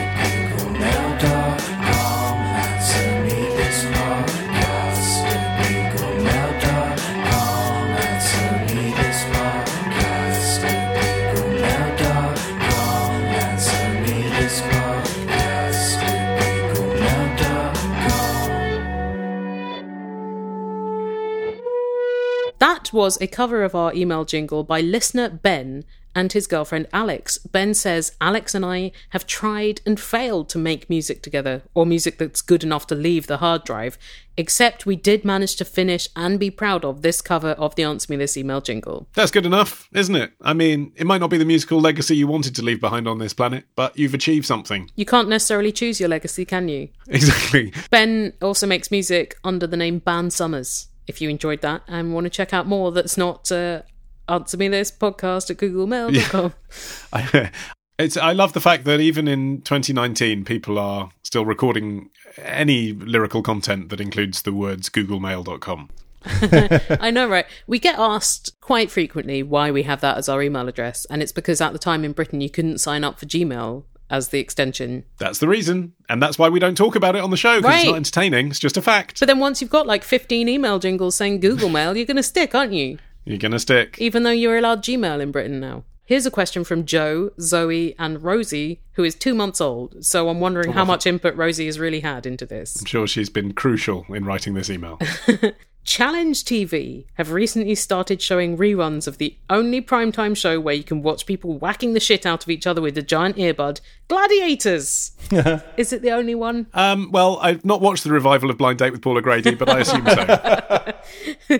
was 22.99 23.17
a 23.21 23.27
cover 23.27 23.63
of 23.63 23.75
our 23.75 23.93
email 23.93 24.25
jingle 24.25 24.61
by 24.61 24.81
listener 24.81 25.29
Ben 25.29 25.85
and 26.13 26.33
his 26.33 26.47
girlfriend 26.47 26.85
Alex. 26.91 27.37
Ben 27.37 27.73
says, 27.73 28.11
Alex 28.19 28.53
and 28.53 28.65
I 28.65 28.91
have 29.11 29.25
tried 29.25 29.79
and 29.85 29.97
failed 29.97 30.49
to 30.49 30.57
make 30.57 30.89
music 30.89 31.23
together, 31.23 31.61
or 31.73 31.85
music 31.85 32.17
that's 32.17 32.41
good 32.41 32.61
enough 32.61 32.87
to 32.87 32.95
leave 32.95 33.27
the 33.27 33.37
hard 33.37 33.63
drive, 33.63 33.97
except 34.35 34.85
we 34.85 34.97
did 34.97 35.23
manage 35.23 35.55
to 35.55 35.63
finish 35.63 36.09
and 36.13 36.41
be 36.41 36.51
proud 36.51 36.83
of 36.83 37.01
this 37.01 37.21
cover 37.21 37.51
of 37.51 37.73
the 37.75 37.83
Answer 37.83 38.11
Me 38.11 38.17
This 38.17 38.35
email 38.35 38.59
jingle. 38.59 39.07
That's 39.13 39.31
good 39.31 39.45
enough, 39.45 39.87
isn't 39.93 40.17
it? 40.17 40.33
I 40.41 40.51
mean, 40.53 40.91
it 40.97 41.07
might 41.07 41.21
not 41.21 41.29
be 41.29 41.37
the 41.37 41.45
musical 41.45 41.79
legacy 41.79 42.17
you 42.17 42.27
wanted 42.27 42.53
to 42.55 42.63
leave 42.63 42.81
behind 42.81 43.07
on 43.07 43.19
this 43.19 43.33
planet, 43.33 43.63
but 43.77 43.97
you've 43.97 44.13
achieved 44.13 44.45
something. 44.45 44.91
You 44.97 45.05
can't 45.05 45.29
necessarily 45.29 45.71
choose 45.71 46.01
your 46.01 46.09
legacy, 46.09 46.43
can 46.43 46.67
you? 46.67 46.89
Exactly. 47.07 47.71
Ben 47.91 48.33
also 48.41 48.67
makes 48.67 48.91
music 48.91 49.37
under 49.45 49.65
the 49.65 49.77
name 49.77 49.99
Ban 49.99 50.31
Summers. 50.31 50.89
If 51.09 51.21
you 51.21 51.29
enjoyed 51.29 51.61
that 51.61 51.81
and 51.87 52.13
want 52.13 52.25
to 52.25 52.29
check 52.29 52.53
out 52.53 52.67
more 52.67 52.91
that's 52.91 53.17
not 53.17 53.51
uh, 53.51 53.81
Answer 54.27 54.57
Me 54.57 54.67
This 54.67 54.91
podcast 54.91 55.49
at 55.49 55.57
googlemail.com. 55.57 56.53
I, 57.13 57.51
it's, 57.99 58.15
I 58.15 58.31
love 58.33 58.53
the 58.53 58.61
fact 58.61 58.83
that 58.83 58.99
even 58.99 59.27
in 59.27 59.61
2019, 59.61 60.45
people 60.45 60.77
are 60.77 61.09
still 61.23 61.45
recording 61.45 62.11
any 62.37 62.93
lyrical 62.93 63.41
content 63.41 63.89
that 63.89 63.99
includes 63.99 64.43
the 64.43 64.53
words 64.53 64.87
googlemail.com. 64.89 65.89
I 67.01 67.09
know, 67.09 67.27
right? 67.27 67.47
We 67.65 67.79
get 67.79 67.97
asked 67.97 68.59
quite 68.61 68.91
frequently 68.91 69.41
why 69.41 69.71
we 69.71 69.83
have 69.83 70.01
that 70.01 70.17
as 70.17 70.29
our 70.29 70.43
email 70.43 70.67
address, 70.67 71.05
and 71.05 71.23
it's 71.23 71.31
because 71.31 71.59
at 71.59 71.73
the 71.73 71.79
time 71.79 72.05
in 72.05 72.11
Britain 72.11 72.39
you 72.39 72.51
couldn't 72.51 72.77
sign 72.77 73.03
up 73.03 73.19
for 73.19 73.25
Gmail 73.25 73.85
as 74.09 74.29
the 74.29 74.39
extension. 74.39 75.05
That's 75.17 75.39
the 75.39 75.47
reason. 75.47 75.93
And 76.09 76.21
that's 76.21 76.39
why 76.39 76.49
we 76.49 76.59
don't 76.59 76.75
talk 76.75 76.95
about 76.95 77.15
it 77.15 77.23
on 77.23 77.31
the 77.31 77.37
show 77.37 77.61
because 77.61 77.75
it's 77.75 77.85
not 77.85 77.95
entertaining. 77.95 78.47
It's 78.47 78.59
just 78.59 78.77
a 78.77 78.81
fact. 78.81 79.19
But 79.19 79.27
then 79.27 79.39
once 79.39 79.61
you've 79.61 79.69
got 79.69 79.87
like 79.87 80.03
15 80.03 80.49
email 80.49 80.79
jingles 80.79 81.15
saying 81.15 81.39
Google 81.39 81.69
Mail, 81.69 81.95
you're 81.95 82.05
going 82.05 82.17
to 82.17 82.23
stick, 82.23 82.55
aren't 82.55 82.73
you? 82.73 82.97
You're 83.25 83.37
going 83.37 83.51
to 83.51 83.59
stick. 83.59 83.97
Even 83.99 84.23
though 84.23 84.31
you're 84.31 84.57
allowed 84.57 84.83
Gmail 84.83 85.21
in 85.21 85.31
Britain 85.31 85.59
now. 85.59 85.83
Here's 86.05 86.25
a 86.25 86.31
question 86.31 86.63
from 86.63 86.85
Joe, 86.85 87.29
Zoe, 87.39 87.93
and 87.99 88.23
Rosie, 88.23 88.81
who 88.93 89.03
is 89.03 89.13
two 89.13 89.35
months 89.35 89.61
old. 89.61 90.03
So 90.03 90.27
I'm 90.29 90.39
wondering 90.39 90.71
how 90.71 90.81
oh. 90.81 90.85
much 90.85 91.05
input 91.05 91.35
Rosie 91.35 91.67
has 91.67 91.77
really 91.77 91.99
had 91.99 92.25
into 92.25 92.47
this. 92.47 92.77
I'm 92.79 92.85
sure 92.85 93.05
she's 93.05 93.29
been 93.29 93.53
crucial 93.53 94.07
in 94.09 94.25
writing 94.25 94.55
this 94.55 94.71
email. 94.71 94.97
Challenge 95.89 96.43
TV 96.43 97.05
have 97.15 97.31
recently 97.31 97.73
started 97.73 98.21
showing 98.21 98.57
reruns 98.57 99.07
of 99.07 99.17
the 99.17 99.35
only 99.49 99.81
primetime 99.81 100.37
show 100.37 100.59
where 100.59 100.75
you 100.75 100.83
can 100.83 101.01
watch 101.01 101.25
people 101.25 101.57
whacking 101.57 101.93
the 101.93 101.99
shit 101.99 102.27
out 102.27 102.43
of 102.43 102.49
each 102.49 102.67
other 102.67 102.79
with 102.79 102.95
a 102.99 103.01
giant 103.01 103.37
earbud 103.37 103.81
Gladiators! 104.07 105.13
is 105.77 105.91
it 105.91 106.03
the 106.03 106.11
only 106.11 106.35
one? 106.35 106.67
um, 106.75 107.09
well, 107.11 107.39
I've 107.41 107.65
not 107.65 107.81
watched 107.81 108.03
the 108.03 108.11
revival 108.11 108.51
of 108.51 108.59
Blind 108.59 108.77
Date 108.77 108.91
with 108.91 109.01
Paul 109.01 109.17
O'Grady, 109.17 109.55
but 109.55 109.67
I 109.67 109.79
assume 109.79 110.05
so. 110.05 111.59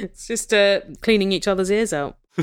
It's 0.00 0.26
just 0.26 0.52
uh, 0.52 0.82
cleaning 1.00 1.32
each 1.32 1.48
other's 1.48 1.70
ears 1.70 1.94
out. 1.94 2.18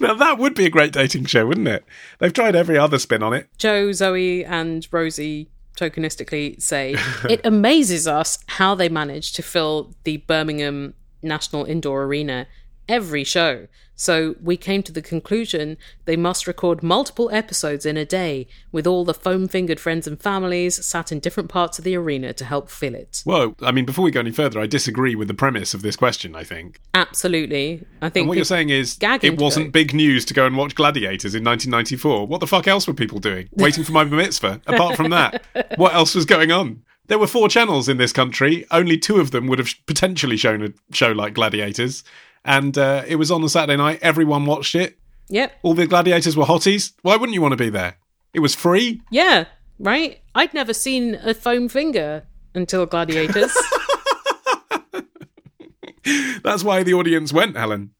now, 0.00 0.12
that 0.12 0.36
would 0.36 0.54
be 0.54 0.66
a 0.66 0.70
great 0.70 0.92
dating 0.92 1.24
show, 1.24 1.46
wouldn't 1.46 1.68
it? 1.68 1.82
They've 2.18 2.30
tried 2.30 2.56
every 2.56 2.76
other 2.76 2.98
spin 2.98 3.22
on 3.22 3.32
it. 3.32 3.48
Joe, 3.56 3.92
Zoe, 3.92 4.44
and 4.44 4.86
Rosie 4.90 5.48
tokenistically 5.76 6.60
say 6.60 6.96
it 7.28 7.40
amazes 7.44 8.06
us 8.06 8.38
how 8.46 8.74
they 8.74 8.88
manage 8.88 9.32
to 9.32 9.42
fill 9.42 9.94
the 10.04 10.18
Birmingham 10.18 10.94
National 11.22 11.64
Indoor 11.64 12.04
Arena 12.04 12.46
every 12.88 13.24
show. 13.24 13.66
So 13.98 14.36
we 14.42 14.58
came 14.58 14.82
to 14.82 14.92
the 14.92 15.00
conclusion 15.00 15.78
they 16.04 16.16
must 16.16 16.46
record 16.46 16.82
multiple 16.82 17.30
episodes 17.32 17.86
in 17.86 17.96
a 17.96 18.04
day 18.04 18.46
with 18.70 18.86
all 18.86 19.06
the 19.06 19.14
foam 19.14 19.48
fingered 19.48 19.80
friends 19.80 20.06
and 20.06 20.20
families 20.20 20.84
sat 20.84 21.10
in 21.10 21.18
different 21.18 21.48
parts 21.48 21.78
of 21.78 21.84
the 21.84 21.96
arena 21.96 22.34
to 22.34 22.44
help 22.44 22.68
fill 22.68 22.94
it. 22.94 23.22
Well, 23.24 23.56
I 23.62 23.72
mean, 23.72 23.86
before 23.86 24.04
we 24.04 24.10
go 24.10 24.20
any 24.20 24.32
further, 24.32 24.60
I 24.60 24.66
disagree 24.66 25.14
with 25.14 25.28
the 25.28 25.34
premise 25.34 25.72
of 25.72 25.80
this 25.80 25.96
question, 25.96 26.36
I 26.36 26.44
think. 26.44 26.78
Absolutely. 26.92 27.86
I 28.02 28.10
think 28.10 28.24
And 28.24 28.28
what 28.28 28.36
you're 28.36 28.44
saying 28.44 28.68
is 28.68 28.98
it 29.00 29.40
wasn't 29.40 29.68
go. 29.68 29.70
big 29.72 29.94
news 29.94 30.26
to 30.26 30.34
go 30.34 30.44
and 30.44 30.58
watch 30.58 30.74
Gladiators 30.74 31.34
in 31.34 31.42
1994. 31.42 32.26
What 32.26 32.40
the 32.40 32.46
fuck 32.46 32.68
else 32.68 32.86
were 32.86 32.92
people 32.94 33.18
doing? 33.18 33.48
Waiting 33.52 33.82
for 33.82 33.92
my 33.92 34.04
mitzvah? 34.04 34.60
Apart 34.66 34.96
from 34.96 35.08
that, 35.10 35.42
what 35.76 35.94
else 35.94 36.14
was 36.14 36.26
going 36.26 36.52
on? 36.52 36.82
There 37.08 37.18
were 37.18 37.28
four 37.28 37.48
channels 37.48 37.88
in 37.88 37.98
this 37.98 38.12
country. 38.12 38.66
Only 38.70 38.98
two 38.98 39.20
of 39.20 39.30
them 39.30 39.46
would 39.46 39.60
have 39.60 39.70
potentially 39.86 40.36
shown 40.36 40.62
a 40.62 40.72
show 40.92 41.12
like 41.12 41.34
Gladiators. 41.34 42.02
And 42.46 42.78
uh, 42.78 43.02
it 43.06 43.16
was 43.16 43.30
on 43.30 43.42
a 43.42 43.48
Saturday 43.48 43.76
night. 43.76 43.98
Everyone 44.00 44.46
watched 44.46 44.74
it. 44.74 44.98
Yep. 45.28 45.52
All 45.62 45.74
the 45.74 45.86
gladiators 45.86 46.36
were 46.36 46.44
hotties. 46.44 46.92
Why 47.02 47.16
wouldn't 47.16 47.34
you 47.34 47.42
want 47.42 47.52
to 47.52 47.56
be 47.56 47.70
there? 47.70 47.96
It 48.32 48.40
was 48.40 48.54
free. 48.54 49.02
Yeah, 49.10 49.46
right? 49.78 50.20
I'd 50.34 50.54
never 50.54 50.72
seen 50.72 51.16
a 51.16 51.34
foam 51.34 51.68
finger 51.68 52.24
until 52.54 52.86
Gladiators. 52.86 53.52
That's 56.44 56.62
why 56.62 56.84
the 56.84 56.94
audience 56.94 57.32
went, 57.32 57.56
Helen. 57.56 57.90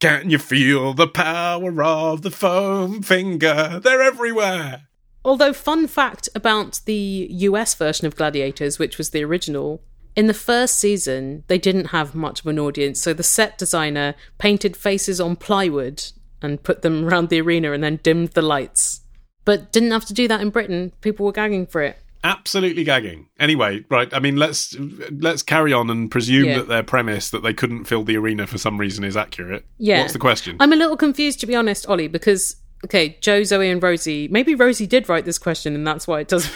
Can 0.00 0.28
you 0.28 0.38
feel 0.38 0.92
the 0.92 1.06
power 1.06 1.82
of 1.82 2.22
the 2.22 2.30
foam 2.30 3.02
finger? 3.02 3.80
They're 3.82 4.02
everywhere. 4.02 4.88
Although, 5.24 5.52
fun 5.52 5.86
fact 5.86 6.28
about 6.34 6.80
the 6.84 7.28
US 7.30 7.74
version 7.74 8.06
of 8.06 8.16
Gladiators, 8.16 8.78
which 8.78 8.98
was 8.98 9.10
the 9.10 9.24
original, 9.24 9.82
in 10.16 10.26
the 10.26 10.34
first 10.34 10.78
season, 10.78 11.44
they 11.48 11.58
didn't 11.58 11.86
have 11.86 12.14
much 12.14 12.40
of 12.40 12.46
an 12.46 12.58
audience, 12.58 13.00
so 13.00 13.12
the 13.12 13.22
set 13.22 13.58
designer 13.58 14.14
painted 14.38 14.76
faces 14.76 15.20
on 15.20 15.36
plywood 15.36 16.04
and 16.42 16.62
put 16.62 16.82
them 16.82 17.04
around 17.08 17.28
the 17.28 17.40
arena 17.40 17.72
and 17.72 17.82
then 17.82 18.00
dimmed 18.02 18.30
the 18.30 18.42
lights. 18.42 19.00
But 19.44 19.72
didn't 19.72 19.90
have 19.90 20.06
to 20.06 20.14
do 20.14 20.26
that 20.28 20.40
in 20.40 20.50
Britain. 20.50 20.92
People 21.00 21.26
were 21.26 21.32
gagging 21.32 21.66
for 21.66 21.82
it. 21.82 21.98
Absolutely 22.22 22.84
gagging. 22.84 23.28
Anyway, 23.38 23.84
right. 23.90 24.12
I 24.14 24.18
mean, 24.18 24.36
let's 24.36 24.74
let's 25.10 25.42
carry 25.42 25.74
on 25.74 25.90
and 25.90 26.10
presume 26.10 26.46
Yeah. 26.46 26.56
that 26.58 26.68
their 26.68 26.82
premise 26.82 27.28
that 27.28 27.42
they 27.42 27.52
couldn't 27.52 27.84
fill 27.84 28.02
the 28.02 28.16
arena 28.16 28.46
for 28.46 28.56
some 28.56 28.78
reason 28.78 29.04
is 29.04 29.14
accurate. 29.14 29.66
Yeah. 29.76 30.00
What's 30.00 30.14
the 30.14 30.18
question? 30.18 30.56
I'm 30.58 30.72
a 30.72 30.76
little 30.76 30.96
confused, 30.96 31.40
to 31.40 31.46
be 31.46 31.54
honest, 31.54 31.86
Ollie, 31.86 32.08
because 32.08 32.56
okay, 32.84 33.16
Joe, 33.20 33.42
Zoe, 33.42 33.70
and 33.70 33.82
Rosie. 33.82 34.28
Maybe 34.28 34.54
Rosie 34.54 34.86
did 34.86 35.08
write 35.08 35.24
this 35.24 35.38
question, 35.38 35.74
and 35.74 35.86
that's 35.86 36.06
why 36.06 36.20
it 36.20 36.28
doesn't. 36.28 36.52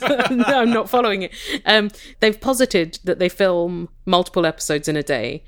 no, 0.30 0.44
I'm 0.44 0.70
not 0.70 0.90
following 0.90 1.22
it. 1.22 1.32
Um, 1.64 1.90
they've 2.20 2.40
posited 2.40 2.98
that 3.04 3.18
they 3.18 3.28
film 3.28 3.88
multiple 4.06 4.46
episodes 4.46 4.88
in 4.88 4.96
a 4.96 5.02
day. 5.02 5.42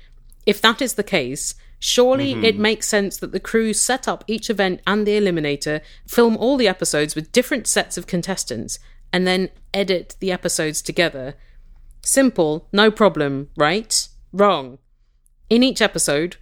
If 0.45 0.61
that 0.61 0.81
is 0.81 0.95
the 0.95 1.03
case, 1.03 1.55
surely 1.79 2.33
it 2.45 2.57
makes 2.57 2.87
sense 2.87 3.17
that 3.17 3.31
the 3.31 3.39
crew 3.39 3.73
set 3.73 4.07
up 4.07 4.23
each 4.27 4.49
event 4.49 4.81
and 4.85 5.07
the 5.07 5.19
eliminator, 5.19 5.81
film 6.07 6.35
all 6.37 6.57
the 6.57 6.67
episodes 6.67 7.15
with 7.15 7.31
different 7.31 7.67
sets 7.67 7.97
of 7.97 8.07
contestants, 8.07 8.79
and 9.13 9.27
then 9.27 9.49
edit 9.73 10.15
the 10.19 10.31
episodes 10.31 10.81
together. 10.81 11.35
Simple, 12.01 12.67
no 12.73 12.91
problem, 12.91 13.49
right? 13.55 14.07
Wrong. 14.33 14.79
In 15.49 15.63
each 15.63 15.81
episode, 15.81 16.37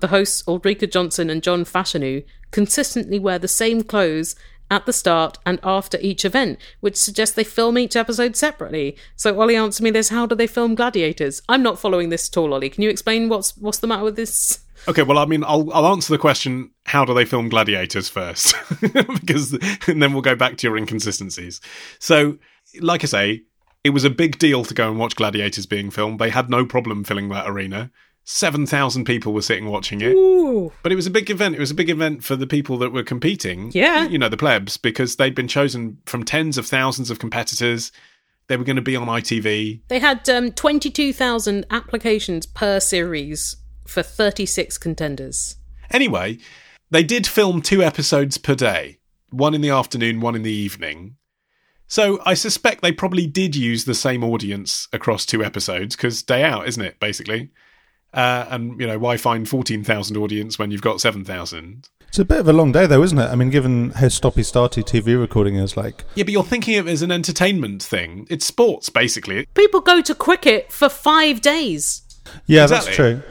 the 0.00 0.08
hosts 0.08 0.42
Ulrika 0.46 0.86
Jonsson 0.86 1.30
and 1.30 1.42
John 1.42 1.64
Fashanu 1.64 2.24
consistently 2.50 3.18
wear 3.18 3.38
the 3.38 3.48
same 3.48 3.82
clothes 3.82 4.34
at 4.70 4.86
the 4.86 4.92
start 4.92 5.38
and 5.44 5.58
after 5.64 5.98
each 6.00 6.24
event, 6.24 6.58
which 6.80 6.96
suggests 6.96 7.34
they 7.34 7.44
film 7.44 7.76
each 7.76 7.96
episode 7.96 8.36
separately. 8.36 8.96
So 9.16 9.40
Ollie, 9.40 9.56
answer 9.56 9.82
me 9.82 9.90
this: 9.90 10.10
How 10.10 10.26
do 10.26 10.34
they 10.34 10.46
film 10.46 10.74
Gladiators? 10.74 11.42
I'm 11.48 11.62
not 11.62 11.78
following 11.78 12.08
this 12.08 12.28
at 12.28 12.36
all, 12.36 12.54
Ollie. 12.54 12.70
Can 12.70 12.82
you 12.82 12.90
explain 12.90 13.28
what's 13.28 13.56
what's 13.56 13.78
the 13.78 13.86
matter 13.86 14.04
with 14.04 14.16
this? 14.16 14.60
Okay, 14.88 15.02
well, 15.02 15.18
I 15.18 15.26
mean, 15.26 15.44
I'll 15.44 15.70
I'll 15.72 15.88
answer 15.88 16.12
the 16.12 16.18
question: 16.18 16.70
How 16.86 17.04
do 17.04 17.12
they 17.12 17.24
film 17.24 17.48
gladiators 17.48 18.08
first? 18.08 18.54
because 18.80 19.52
and 19.86 20.02
then 20.02 20.12
we'll 20.12 20.22
go 20.22 20.36
back 20.36 20.56
to 20.58 20.66
your 20.66 20.76
inconsistencies. 20.76 21.60
So, 21.98 22.38
like 22.80 23.02
I 23.02 23.06
say, 23.06 23.42
it 23.82 23.90
was 23.90 24.04
a 24.04 24.10
big 24.10 24.38
deal 24.38 24.64
to 24.64 24.74
go 24.74 24.88
and 24.88 24.98
watch 24.98 25.16
gladiators 25.16 25.66
being 25.66 25.90
filmed. 25.90 26.18
They 26.18 26.30
had 26.30 26.48
no 26.48 26.64
problem 26.64 27.04
filling 27.04 27.28
that 27.30 27.48
arena. 27.48 27.90
Seven 28.24 28.66
thousand 28.66 29.04
people 29.06 29.32
were 29.32 29.42
sitting 29.42 29.66
watching 29.66 30.00
it. 30.02 30.12
Ooh, 30.12 30.72
But 30.82 30.92
it 30.92 30.96
was 30.96 31.06
a 31.06 31.10
big 31.10 31.30
event. 31.30 31.54
It 31.56 31.60
was 31.60 31.70
a 31.70 31.74
big 31.74 31.90
event 31.90 32.22
for 32.22 32.36
the 32.36 32.46
people 32.46 32.76
that 32.78 32.92
were 32.92 33.02
competing. 33.02 33.70
Yeah. 33.74 34.06
You 34.06 34.18
know, 34.18 34.28
the 34.28 34.36
plebs, 34.36 34.76
because 34.76 35.16
they'd 35.16 35.34
been 35.34 35.48
chosen 35.48 35.98
from 36.06 36.24
tens 36.24 36.56
of 36.58 36.66
thousands 36.66 37.10
of 37.10 37.18
competitors. 37.18 37.90
They 38.46 38.56
were 38.56 38.64
going 38.64 38.76
to 38.76 38.82
be 38.82 38.96
on 38.96 39.06
ITV. 39.06 39.82
they 39.88 39.98
had 39.98 40.28
um, 40.28 40.52
twenty-two 40.52 41.12
thousand 41.12 41.66
applications 41.70 42.46
per 42.46 42.78
series 42.80 43.56
for 43.86 44.02
thirty-six 44.02 44.78
contenders. 44.78 45.56
Anyway, 45.90 46.38
they 46.90 47.02
did 47.02 47.26
film 47.26 47.62
two 47.62 47.82
episodes 47.82 48.38
per 48.38 48.54
day 48.54 48.98
one 49.30 49.54
in 49.54 49.60
the 49.60 49.70
afternoon, 49.70 50.20
one 50.20 50.34
in 50.34 50.42
the 50.42 50.52
evening. 50.52 51.16
So 51.86 52.20
I 52.24 52.34
suspect 52.34 52.82
they 52.82 52.92
probably 52.92 53.26
did 53.26 53.56
use 53.56 53.84
the 53.84 53.94
same 53.94 54.22
audience 54.22 54.86
across 54.92 55.26
two 55.26 55.42
episodes 55.44 55.96
because 55.96 56.22
day 56.22 56.44
out, 56.44 56.68
isn't 56.68 56.84
it, 56.84 57.00
basically? 57.00 57.50
Uh, 58.12 58.46
and, 58.50 58.80
you 58.80 58.86
know, 58.86 58.98
why 58.98 59.16
find 59.16 59.48
14,000 59.48 60.16
audience 60.16 60.58
when 60.58 60.70
you've 60.70 60.82
got 60.82 61.00
7,000? 61.00 61.88
It's 62.08 62.18
a 62.18 62.24
bit 62.24 62.40
of 62.40 62.48
a 62.48 62.52
long 62.52 62.72
day, 62.72 62.86
though, 62.86 63.04
isn't 63.04 63.18
it? 63.18 63.26
I 63.28 63.36
mean, 63.36 63.50
given 63.50 63.90
how 63.90 64.06
stoppy 64.08 64.42
starty 64.42 64.82
TV 64.82 65.18
recording 65.18 65.54
is 65.54 65.76
like. 65.76 66.04
Yeah, 66.16 66.24
but 66.24 66.32
you're 66.32 66.42
thinking 66.42 66.76
of 66.78 66.88
it 66.88 66.90
as 66.90 67.02
an 67.02 67.12
entertainment 67.12 67.82
thing. 67.84 68.26
It's 68.28 68.44
sports, 68.44 68.88
basically. 68.90 69.46
People 69.54 69.80
go 69.80 70.00
to 70.00 70.14
cricket 70.14 70.72
for 70.72 70.88
five 70.88 71.40
days. 71.40 72.02
Yeah, 72.46 72.64
Exactly. 72.64 72.84
that's 72.86 72.96
true. 72.96 73.22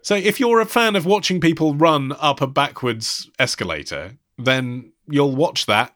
So 0.00 0.14
if 0.14 0.40
you're 0.40 0.60
a 0.60 0.66
fan 0.66 0.96
of 0.96 1.04
watching 1.04 1.40
people 1.40 1.74
run 1.74 2.12
up 2.18 2.40
a 2.40 2.46
backwards 2.46 3.30
escalator, 3.38 4.16
then 4.38 4.92
you'll 5.08 5.36
watch 5.36 5.66
that, 5.66 5.94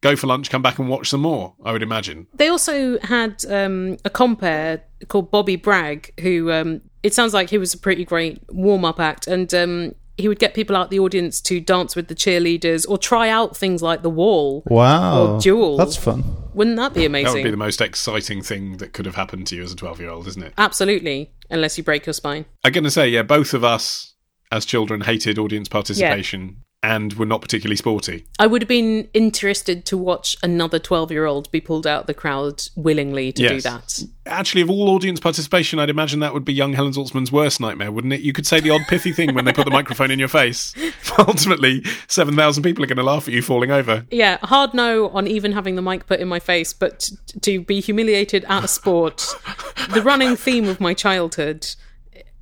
go 0.00 0.14
for 0.16 0.26
lunch, 0.26 0.50
come 0.50 0.60
back 0.62 0.78
and 0.80 0.88
watch 0.88 1.08
some 1.08 1.20
more, 1.22 1.54
I 1.64 1.72
would 1.72 1.82
imagine. 1.82 2.26
They 2.34 2.48
also 2.48 2.98
had 3.00 3.44
um, 3.48 3.96
a 4.04 4.10
compere 4.10 4.82
called 5.08 5.30
Bobby 5.30 5.56
Bragg, 5.56 6.12
who 6.20 6.50
um, 6.52 6.82
it 7.06 7.14
sounds 7.14 7.32
like 7.32 7.50
he 7.50 7.58
was 7.58 7.72
a 7.72 7.78
pretty 7.78 8.04
great 8.04 8.42
warm 8.50 8.84
up 8.84 8.98
act, 8.98 9.28
and 9.28 9.52
um, 9.54 9.94
he 10.16 10.26
would 10.26 10.40
get 10.40 10.54
people 10.54 10.74
out 10.74 10.90
the 10.90 10.98
audience 10.98 11.40
to 11.42 11.60
dance 11.60 11.94
with 11.94 12.08
the 12.08 12.16
cheerleaders 12.16 12.84
or 12.88 12.98
try 12.98 13.28
out 13.28 13.56
things 13.56 13.80
like 13.80 14.02
the 14.02 14.10
wall. 14.10 14.64
Wow. 14.66 15.36
Or 15.36 15.40
Duel. 15.40 15.76
That's 15.76 15.96
fun. 15.96 16.24
Wouldn't 16.52 16.76
that 16.76 16.94
be 16.94 17.04
amazing? 17.04 17.26
That 17.26 17.34
would 17.34 17.44
be 17.44 17.50
the 17.50 17.56
most 17.56 17.80
exciting 17.80 18.42
thing 18.42 18.78
that 18.78 18.92
could 18.92 19.06
have 19.06 19.14
happened 19.14 19.46
to 19.48 19.56
you 19.56 19.62
as 19.62 19.72
a 19.72 19.76
12 19.76 20.00
year 20.00 20.10
old, 20.10 20.26
isn't 20.26 20.42
it? 20.42 20.52
Absolutely, 20.58 21.32
unless 21.48 21.78
you 21.78 21.84
break 21.84 22.06
your 22.06 22.12
spine. 22.12 22.44
I'm 22.64 22.72
going 22.72 22.84
to 22.84 22.90
say, 22.90 23.08
yeah, 23.08 23.22
both 23.22 23.54
of 23.54 23.62
us 23.62 24.14
as 24.50 24.64
children 24.64 25.02
hated 25.02 25.38
audience 25.38 25.68
participation 25.68 26.62
and 26.86 27.14
were 27.14 27.26
not 27.26 27.42
particularly 27.42 27.74
sporty. 27.74 28.24
I 28.38 28.46
would 28.46 28.62
have 28.62 28.68
been 28.68 29.08
interested 29.12 29.84
to 29.86 29.98
watch 29.98 30.36
another 30.40 30.78
12 30.78 31.10
year 31.10 31.26
old 31.26 31.50
be 31.50 31.60
pulled 31.60 31.84
out 31.84 32.02
of 32.02 32.06
the 32.06 32.14
crowd 32.14 32.62
willingly 32.76 33.32
to 33.32 33.48
do 33.48 33.60
that. 33.62 34.04
Actually, 34.24 34.62
of 34.62 34.70
all 34.70 34.90
audience 34.90 35.18
participation, 35.18 35.80
I'd 35.80 35.90
imagine 35.90 36.20
that 36.20 36.32
would 36.32 36.44
be 36.44 36.54
young 36.54 36.74
Helen 36.74 36.92
Zaltzman's 36.92 37.32
worst 37.32 37.60
nightmare, 37.60 37.90
wouldn't 37.90 38.12
it? 38.12 38.20
You 38.20 38.32
could 38.32 38.46
say 38.46 38.60
the 38.60 38.70
odd 38.70 38.82
pithy 38.86 39.12
thing 39.12 39.34
when 39.34 39.44
they 39.44 39.52
put 39.52 39.64
the 39.64 39.70
microphone 39.72 40.12
in 40.12 40.20
your 40.20 40.28
face. 40.28 40.74
Ultimately, 41.18 41.82
7,000 42.06 42.62
people 42.62 42.84
are 42.84 42.86
going 42.86 42.96
to 42.96 43.02
laugh 43.02 43.26
at 43.26 43.34
you 43.34 43.42
falling 43.42 43.72
over. 43.72 44.06
Yeah, 44.12 44.38
hard 44.44 44.72
no 44.72 45.08
on 45.08 45.26
even 45.26 45.52
having 45.52 45.74
the 45.74 45.82
mic 45.82 46.06
put 46.06 46.20
in 46.20 46.28
my 46.28 46.38
face, 46.38 46.72
but 46.72 47.10
to 47.42 47.60
be 47.62 47.80
humiliated 47.80 48.44
at 48.48 48.62
a 48.62 48.68
sport, 48.68 49.26
the 49.92 50.02
running 50.02 50.36
theme 50.36 50.68
of 50.68 50.80
my 50.80 50.94
childhood 50.94 51.66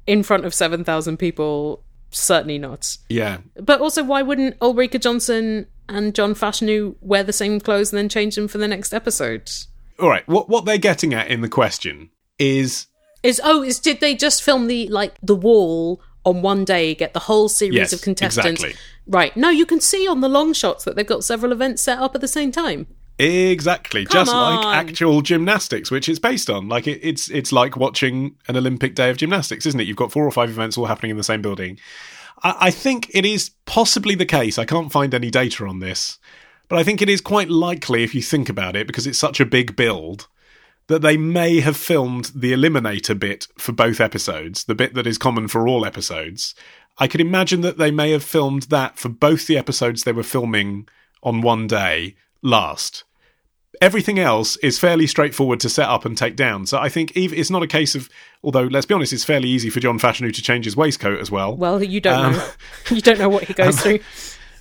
in 0.06 0.22
front 0.22 0.44
of 0.44 0.52
7,000 0.52 1.16
people, 1.16 1.82
certainly 2.14 2.58
not. 2.58 2.96
Yeah. 3.08 3.38
But 3.60 3.80
also, 3.80 4.02
why 4.04 4.22
wouldn't 4.22 4.56
Ulrika 4.62 4.98
Jonsson 4.98 5.66
and 5.88 6.14
John 6.14 6.34
Fashanu 6.34 6.94
wear 7.00 7.22
the 7.22 7.32
same 7.32 7.60
clothes 7.60 7.92
and 7.92 7.98
then 7.98 8.08
change 8.08 8.36
them 8.36 8.48
for 8.48 8.58
the 8.58 8.68
next 8.68 8.94
episode. 8.94 9.50
All 9.98 10.08
right, 10.08 10.26
what 10.26 10.48
what 10.48 10.64
they're 10.64 10.78
getting 10.78 11.14
at 11.14 11.28
in 11.28 11.40
the 11.40 11.48
question 11.48 12.10
is 12.38 12.86
Is 13.22 13.40
oh, 13.44 13.62
is 13.62 13.78
did 13.78 14.00
they 14.00 14.14
just 14.14 14.42
film 14.42 14.66
the 14.66 14.88
like 14.88 15.14
the 15.22 15.36
wall 15.36 16.00
on 16.24 16.40
one 16.42 16.64
day, 16.64 16.94
get 16.94 17.12
the 17.12 17.20
whole 17.20 17.48
series 17.48 17.76
Yes, 17.76 17.92
of 17.92 18.00
contestants? 18.00 18.62
exactly. 18.64 18.80
Right. 19.06 19.36
No, 19.36 19.50
you 19.50 19.66
can 19.66 19.80
see 19.80 20.08
on 20.08 20.22
the 20.22 20.28
long 20.28 20.54
shots 20.54 20.84
that 20.84 20.96
they've 20.96 21.06
got 21.06 21.22
several 21.22 21.52
events 21.52 21.82
set 21.82 21.98
up 21.98 22.14
at 22.14 22.22
the 22.22 22.28
same 22.28 22.50
time. 22.50 22.86
Exactly 23.18 24.04
Come 24.04 24.12
just 24.12 24.32
like 24.32 24.76
actual 24.76 25.22
gymnastics, 25.22 25.90
which 25.90 26.08
it's 26.08 26.18
based 26.18 26.50
on. 26.50 26.68
Like 26.68 26.86
it, 26.86 27.00
it's 27.02 27.30
it's 27.30 27.52
like 27.52 27.76
watching 27.76 28.36
an 28.48 28.56
Olympic 28.56 28.94
day 28.94 29.10
of 29.10 29.16
gymnastics, 29.16 29.66
isn't 29.66 29.80
it? 29.80 29.86
You've 29.86 29.96
got 29.96 30.12
four 30.12 30.24
or 30.24 30.30
five 30.30 30.50
events 30.50 30.76
all 30.76 30.86
happening 30.86 31.10
in 31.10 31.16
the 31.16 31.24
same 31.24 31.42
building. 31.42 31.78
I, 32.42 32.56
I 32.60 32.70
think 32.70 33.10
it 33.14 33.24
is 33.24 33.50
possibly 33.66 34.14
the 34.14 34.26
case. 34.26 34.58
I 34.58 34.64
can't 34.64 34.92
find 34.92 35.14
any 35.14 35.30
data 35.30 35.66
on 35.66 35.80
this, 35.80 36.18
but 36.68 36.78
I 36.78 36.82
think 36.82 37.00
it 37.00 37.08
is 37.08 37.20
quite 37.20 37.48
likely 37.50 38.02
if 38.02 38.14
you 38.14 38.22
think 38.22 38.48
about 38.48 38.76
it, 38.76 38.86
because 38.86 39.06
it's 39.06 39.18
such 39.18 39.40
a 39.40 39.46
big 39.46 39.76
build. 39.76 40.28
That 40.88 41.00
they 41.00 41.16
may 41.16 41.60
have 41.60 41.78
filmed 41.78 42.30
the 42.34 42.52
eliminator 42.52 43.18
bit 43.18 43.46
for 43.56 43.72
both 43.72 44.02
episodes, 44.02 44.64
the 44.64 44.74
bit 44.74 44.92
that 44.92 45.06
is 45.06 45.16
common 45.16 45.48
for 45.48 45.66
all 45.66 45.86
episodes. 45.86 46.54
I 46.98 47.08
could 47.08 47.22
imagine 47.22 47.62
that 47.62 47.78
they 47.78 47.90
may 47.90 48.10
have 48.10 48.22
filmed 48.22 48.64
that 48.64 48.98
for 48.98 49.08
both 49.08 49.46
the 49.46 49.56
episodes 49.56 50.04
they 50.04 50.12
were 50.12 50.22
filming 50.22 50.86
on 51.22 51.40
one 51.40 51.66
day 51.66 52.16
last. 52.44 53.02
Everything 53.80 54.20
else 54.20 54.56
is 54.58 54.78
fairly 54.78 55.06
straightforward 55.08 55.58
to 55.60 55.68
set 55.68 55.88
up 55.88 56.04
and 56.04 56.16
take 56.16 56.36
down. 56.36 56.64
So 56.66 56.78
I 56.78 56.88
think 56.88 57.10
it's 57.16 57.50
not 57.50 57.64
a 57.64 57.66
case 57.66 57.96
of, 57.96 58.08
although 58.44 58.62
let's 58.62 58.86
be 58.86 58.94
honest, 58.94 59.12
it's 59.12 59.24
fairly 59.24 59.48
easy 59.48 59.68
for 59.68 59.80
John 59.80 59.98
Fashanu 59.98 60.32
to 60.32 60.42
change 60.42 60.64
his 60.64 60.76
waistcoat 60.76 61.18
as 61.18 61.28
well. 61.30 61.56
Well, 61.56 61.82
you 61.82 62.00
don't 62.00 62.24
Um, 62.24 62.32
know. 62.34 62.48
you 62.92 63.00
don't 63.00 63.18
know 63.18 63.28
what 63.28 63.42
he 63.44 63.52
goes 63.54 63.80
through. 63.82 63.98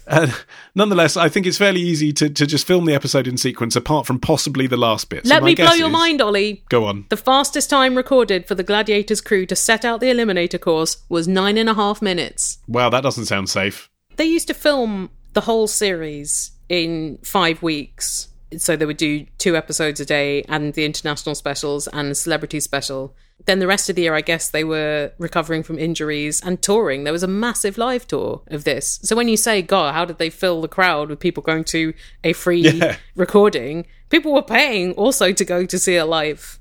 Uh, 0.07 0.29
nonetheless, 0.75 1.15
I 1.15 1.29
think 1.29 1.45
it's 1.45 1.59
fairly 1.59 1.79
easy 1.79 2.11
to, 2.13 2.27
to 2.29 2.45
just 2.47 2.65
film 2.67 2.85
the 2.85 2.93
episode 2.95 3.27
in 3.27 3.37
sequence, 3.37 3.75
apart 3.75 4.05
from 4.07 4.19
possibly 4.19 4.65
the 4.67 4.75
last 4.77 5.09
bit. 5.09 5.25
Let 5.25 5.43
my 5.43 5.49
me 5.49 5.55
blow 5.55 5.73
your 5.73 5.87
is- 5.87 5.93
mind, 5.93 6.19
Ollie. 6.19 6.63
Go 6.69 6.85
on. 6.85 7.05
The 7.09 7.15
fastest 7.15 7.69
time 7.69 7.95
recorded 7.95 8.47
for 8.47 8.55
the 8.55 8.63
Gladiators 8.63 9.21
crew 9.21 9.45
to 9.45 9.55
set 9.55 9.85
out 9.85 9.99
the 10.01 10.07
Eliminator 10.07 10.59
course 10.59 10.97
was 11.07 11.27
nine 11.27 11.57
and 11.57 11.69
a 11.69 11.75
half 11.75 12.01
minutes. 12.01 12.57
Wow, 12.67 12.89
that 12.89 13.01
doesn't 13.03 13.25
sound 13.25 13.49
safe. 13.49 13.89
They 14.17 14.25
used 14.25 14.47
to 14.47 14.53
film 14.55 15.09
the 15.33 15.41
whole 15.41 15.67
series 15.67 16.51
in 16.69 17.19
five 17.23 17.61
weeks. 17.63 18.29
So 18.57 18.75
they 18.75 18.85
would 18.85 18.97
do 18.97 19.25
two 19.39 19.55
episodes 19.57 19.99
a 19.99 20.05
day 20.05 20.43
and 20.43 20.73
the 20.75 20.85
international 20.85 21.33
specials 21.33 21.87
and 21.87 22.11
the 22.11 22.15
celebrity 22.15 22.59
special. 22.59 23.15
Then 23.45 23.57
the 23.59 23.65
rest 23.67 23.89
of 23.89 23.95
the 23.95 24.03
year, 24.03 24.13
I 24.13 24.21
guess 24.21 24.49
they 24.51 24.63
were 24.63 25.11
recovering 25.17 25.63
from 25.63 25.79
injuries 25.79 26.39
and 26.45 26.61
touring. 26.61 27.03
There 27.03 27.11
was 27.11 27.23
a 27.23 27.27
massive 27.27 27.79
live 27.79 28.07
tour 28.07 28.43
of 28.47 28.63
this. 28.63 28.99
So 29.01 29.15
when 29.15 29.27
you 29.27 29.37
say, 29.37 29.63
God, 29.63 29.95
how 29.95 30.05
did 30.05 30.19
they 30.19 30.29
fill 30.29 30.61
the 30.61 30.67
crowd 30.67 31.09
with 31.09 31.19
people 31.19 31.41
going 31.41 31.63
to 31.65 31.93
a 32.23 32.33
free 32.33 32.61
Yeah. 32.69 32.97
recording? 33.15 33.87
People 34.09 34.33
were 34.33 34.43
paying 34.43 34.93
also 34.93 35.31
to 35.33 35.43
go 35.45 35.65
to 35.65 35.79
see 35.79 35.95
it 35.95 36.05
live. 36.05 36.59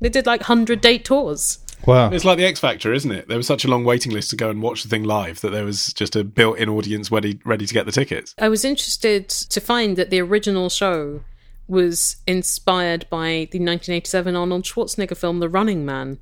They 0.00 0.10
did 0.10 0.26
like 0.26 0.42
100 0.42 0.82
date 0.82 1.06
tours. 1.06 1.58
Wow. 1.86 2.10
It's 2.10 2.24
like 2.24 2.38
the 2.38 2.44
X 2.44 2.60
Factor, 2.60 2.92
isn't 2.92 3.10
it? 3.10 3.28
There 3.28 3.36
was 3.36 3.46
such 3.46 3.64
a 3.64 3.68
long 3.68 3.84
waiting 3.84 4.12
list 4.12 4.30
to 4.30 4.36
go 4.36 4.50
and 4.50 4.62
watch 4.62 4.82
the 4.82 4.88
thing 4.88 5.04
live 5.04 5.40
that 5.40 5.50
there 5.50 5.64
was 5.64 5.92
just 5.92 6.16
a 6.16 6.24
built-in 6.24 6.68
audience 6.68 7.10
ready 7.10 7.38
ready 7.44 7.66
to 7.66 7.74
get 7.74 7.86
the 7.86 7.92
tickets. 7.92 8.34
I 8.38 8.48
was 8.48 8.64
interested 8.64 9.28
to 9.28 9.60
find 9.60 9.96
that 9.96 10.10
the 10.10 10.20
original 10.20 10.68
show 10.68 11.20
was 11.66 12.16
inspired 12.26 13.06
by 13.10 13.48
the 13.50 13.58
1987 13.58 14.36
Arnold 14.36 14.64
Schwarzenegger 14.64 15.16
film 15.16 15.40
The 15.40 15.48
Running 15.48 15.84
Man, 15.84 16.18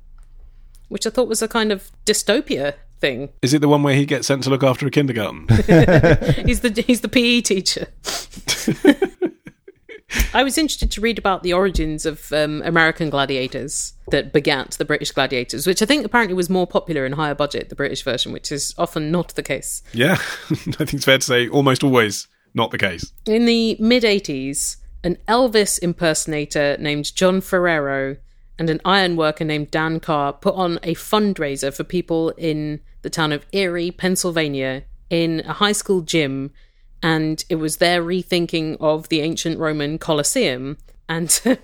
which 0.87 1.05
I 1.05 1.09
thought 1.09 1.27
was 1.27 1.41
a 1.41 1.47
kind 1.47 1.71
of 1.71 1.91
dystopia 2.05 2.75
thing. 2.99 3.29
Is 3.41 3.53
it 3.53 3.59
the 3.59 3.67
one 3.67 3.83
where 3.83 3.95
he 3.95 4.05
gets 4.05 4.27
sent 4.27 4.43
to 4.43 4.49
look 4.49 4.63
after 4.63 4.87
a 4.87 4.91
kindergarten? 4.91 5.47
He's 6.45 6.61
the 6.61 6.83
he's 6.85 7.01
the 7.01 7.09
PE 7.09 7.41
teacher. 7.41 7.87
I 10.33 10.43
was 10.43 10.57
interested 10.57 10.91
to 10.91 11.01
read 11.01 11.17
about 11.17 11.43
the 11.43 11.53
origins 11.53 12.05
of 12.05 12.31
um, 12.31 12.61
American 12.63 13.09
gladiators 13.09 13.93
that 14.09 14.33
begat 14.33 14.71
the 14.71 14.85
British 14.85 15.11
gladiators, 15.11 15.65
which 15.65 15.81
I 15.81 15.85
think 15.85 16.05
apparently 16.05 16.35
was 16.35 16.49
more 16.49 16.67
popular 16.67 17.05
and 17.05 17.15
higher 17.15 17.35
budget, 17.35 17.69
the 17.69 17.75
British 17.75 18.03
version, 18.03 18.31
which 18.31 18.51
is 18.51 18.73
often 18.77 19.11
not 19.11 19.35
the 19.35 19.43
case. 19.43 19.81
yeah, 19.93 20.13
I 20.49 20.55
think 20.55 20.93
it's 20.93 21.05
fair 21.05 21.17
to 21.17 21.25
say 21.25 21.47
almost 21.49 21.83
always 21.83 22.27
not 22.53 22.71
the 22.71 22.77
case. 22.77 23.11
In 23.25 23.45
the 23.45 23.77
mid 23.79 24.03
80s, 24.03 24.77
an 25.03 25.17
Elvis 25.27 25.79
impersonator 25.81 26.77
named 26.79 27.13
John 27.15 27.41
Ferraro 27.41 28.17
and 28.59 28.69
an 28.69 28.79
ironworker 28.85 29.43
named 29.43 29.71
Dan 29.71 29.99
Carr 29.99 30.33
put 30.33 30.55
on 30.55 30.79
a 30.83 30.93
fundraiser 30.95 31.73
for 31.75 31.83
people 31.83 32.29
in 32.31 32.79
the 33.01 33.09
town 33.09 33.31
of 33.31 33.45
Erie, 33.51 33.91
Pennsylvania, 33.91 34.83
in 35.09 35.41
a 35.45 35.53
high 35.53 35.71
school 35.71 36.01
gym. 36.01 36.51
And 37.03 37.43
it 37.49 37.55
was 37.55 37.77
their 37.77 38.01
rethinking 38.01 38.77
of 38.79 39.09
the 39.09 39.21
ancient 39.21 39.59
Roman 39.59 39.97
Colosseum. 39.99 40.77
And 41.09 41.39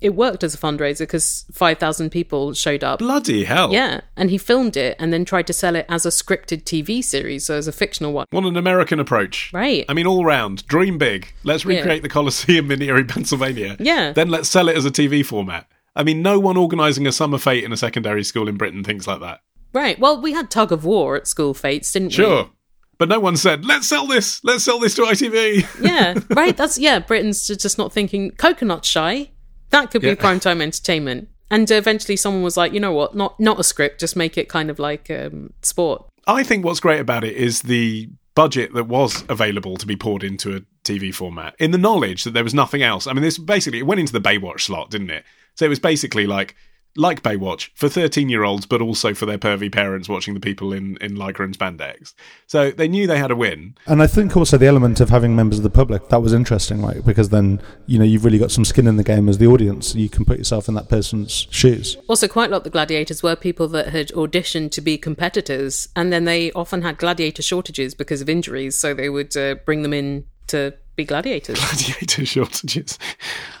it 0.00 0.10
worked 0.10 0.44
as 0.44 0.54
a 0.54 0.58
fundraiser 0.58 1.00
because 1.00 1.44
5,000 1.52 2.10
people 2.10 2.52
showed 2.52 2.84
up. 2.84 2.98
Bloody 3.00 3.44
hell! 3.44 3.72
Yeah. 3.72 4.00
And 4.16 4.30
he 4.30 4.38
filmed 4.38 4.76
it 4.76 4.96
and 4.98 5.12
then 5.12 5.24
tried 5.24 5.46
to 5.48 5.52
sell 5.52 5.74
it 5.76 5.86
as 5.88 6.06
a 6.06 6.10
scripted 6.10 6.62
TV 6.64 7.02
series, 7.02 7.46
so 7.46 7.54
as 7.56 7.66
a 7.68 7.72
fictional 7.72 8.12
one. 8.12 8.26
What 8.30 8.44
an 8.44 8.56
American 8.56 9.00
approach. 9.00 9.50
Right. 9.52 9.84
I 9.88 9.94
mean, 9.94 10.06
all 10.06 10.24
round, 10.24 10.66
dream 10.66 10.98
big. 10.98 11.32
Let's 11.44 11.64
Yeah. 11.64 11.76
recreate 11.76 12.02
the 12.02 12.08
Colosseum 12.08 12.70
in 12.70 12.82
Erie, 12.82 13.04
Pennsylvania. 13.08 13.76
Yeah. 13.80 14.12
Then 14.12 14.28
let's 14.28 14.48
sell 14.48 14.68
it 14.68 14.76
as 14.76 14.84
a 14.84 14.90
TV 14.90 15.24
format. 15.24 15.66
I 15.94 16.02
mean, 16.02 16.20
no 16.22 16.38
one 16.38 16.56
organising 16.56 17.06
a 17.06 17.12
summer 17.12 17.38
fete 17.38 17.64
in 17.64 17.72
a 17.72 17.76
secondary 17.76 18.22
school 18.22 18.48
in 18.48 18.56
Britain 18.56 18.84
thinks 18.84 19.06
like 19.06 19.20
that. 19.20 19.40
Right. 19.72 19.98
Well, 19.98 20.20
we 20.20 20.32
had 20.32 20.50
tug 20.50 20.72
of 20.72 20.84
war 20.84 21.16
at 21.16 21.26
school 21.26 21.54
fetes, 21.54 21.92
didn't 21.92 22.08
we? 22.08 22.12
Sure. 22.14 22.50
But 22.98 23.08
no 23.08 23.20
one 23.20 23.36
said, 23.36 23.64
let's 23.64 23.86
sell 23.86 24.06
this. 24.06 24.42
Let's 24.44 24.64
sell 24.64 24.78
this 24.78 24.94
to 24.94 25.02
ITV. 25.02 25.82
Yeah. 25.84 26.18
Right. 26.30 26.56
That's 26.56 26.78
yeah. 26.78 26.98
Britain's 26.98 27.46
just 27.46 27.78
not 27.78 27.92
thinking 27.92 28.30
coconut 28.32 28.84
shy. 28.84 29.30
That 29.70 29.90
could 29.90 30.02
be 30.02 30.08
Yeah. 30.08 30.14
prime 30.14 30.40
time 30.40 30.60
entertainment. 30.62 31.28
And 31.50 31.70
eventually, 31.70 32.16
someone 32.16 32.42
was 32.42 32.56
like, 32.56 32.72
you 32.72 32.80
know 32.80 32.92
what? 32.92 33.14
Not 33.14 33.38
not 33.38 33.60
a 33.60 33.64
script. 33.64 34.00
Just 34.00 34.16
make 34.16 34.36
it 34.38 34.48
kind 34.48 34.70
of 34.70 34.78
like 34.78 35.10
um, 35.10 35.52
sport. 35.62 36.04
I 36.26 36.42
think 36.42 36.64
what's 36.64 36.80
great 36.80 37.00
about 37.00 37.22
it 37.22 37.36
is 37.36 37.62
the 37.62 38.08
budget 38.34 38.74
that 38.74 38.84
was 38.84 39.24
available 39.28 39.76
to 39.76 39.86
be 39.86 39.96
poured 39.96 40.22
into 40.24 40.56
a 40.56 40.60
TV 40.84 41.14
format 41.14 41.54
in 41.58 41.70
the 41.70 41.78
knowledge 41.78 42.24
that 42.24 42.32
there 42.32 42.44
was 42.44 42.52
nothing 42.54 42.82
else. 42.82 43.06
I 43.06 43.12
mean, 43.12 43.22
this 43.22 43.38
basically 43.38 43.78
it 43.78 43.86
went 43.86 44.00
into 44.00 44.12
the 44.12 44.20
Baywatch 44.20 44.62
slot, 44.62 44.90
didn't 44.90 45.10
it? 45.10 45.24
So 45.54 45.64
it 45.64 45.68
was 45.68 45.78
basically 45.78 46.26
like 46.26 46.54
like 46.96 47.22
Baywatch 47.22 47.70
for 47.74 47.88
13 47.88 48.28
year 48.28 48.44
olds, 48.44 48.66
but 48.66 48.80
also 48.80 49.14
for 49.14 49.26
their 49.26 49.38
pervy 49.38 49.70
parents 49.70 50.08
watching 50.08 50.34
the 50.34 50.40
people 50.40 50.72
in, 50.72 50.96
in 50.98 51.16
Lycra 51.16 51.44
and 51.44 51.56
spandex. 51.56 52.14
So 52.46 52.70
they 52.70 52.88
knew 52.88 53.06
they 53.06 53.18
had 53.18 53.30
a 53.30 53.36
win. 53.36 53.76
And 53.86 54.02
I 54.02 54.06
think 54.06 54.36
also 54.36 54.56
the 54.56 54.66
element 54.66 55.00
of 55.00 55.10
having 55.10 55.36
members 55.36 55.58
of 55.58 55.62
the 55.62 55.70
public 55.70 56.08
that 56.08 56.22
was 56.22 56.32
interesting, 56.32 56.82
right? 56.82 57.04
Because 57.04 57.28
then 57.30 57.60
you 57.86 57.98
know 57.98 58.04
you've 58.04 58.24
really 58.24 58.38
got 58.38 58.50
some 58.50 58.64
skin 58.64 58.86
in 58.86 58.96
the 58.96 59.04
game 59.04 59.28
as 59.28 59.38
the 59.38 59.46
audience. 59.46 59.94
You 59.94 60.08
can 60.08 60.24
put 60.24 60.38
yourself 60.38 60.68
in 60.68 60.74
that 60.74 60.88
person's 60.88 61.46
shoes. 61.50 61.96
Also, 62.08 62.28
quite 62.28 62.50
a 62.50 62.52
lot 62.52 62.58
of 62.58 62.64
the 62.64 62.70
gladiators 62.70 63.22
were 63.22 63.36
people 63.36 63.68
that 63.68 63.88
had 63.88 64.08
auditioned 64.08 64.70
to 64.72 64.80
be 64.80 64.98
competitors, 64.98 65.88
and 65.96 66.12
then 66.12 66.24
they 66.24 66.52
often 66.52 66.82
had 66.82 66.98
gladiator 66.98 67.42
shortages 67.42 67.94
because 67.94 68.20
of 68.20 68.28
injuries, 68.28 68.76
so 68.76 68.94
they 68.94 69.08
would 69.08 69.36
uh, 69.36 69.56
bring 69.64 69.82
them 69.82 69.92
in 69.92 70.24
to 70.48 70.74
be 70.96 71.04
gladiators. 71.04 71.58
gladiator 71.58 72.26
shortages. 72.26 72.98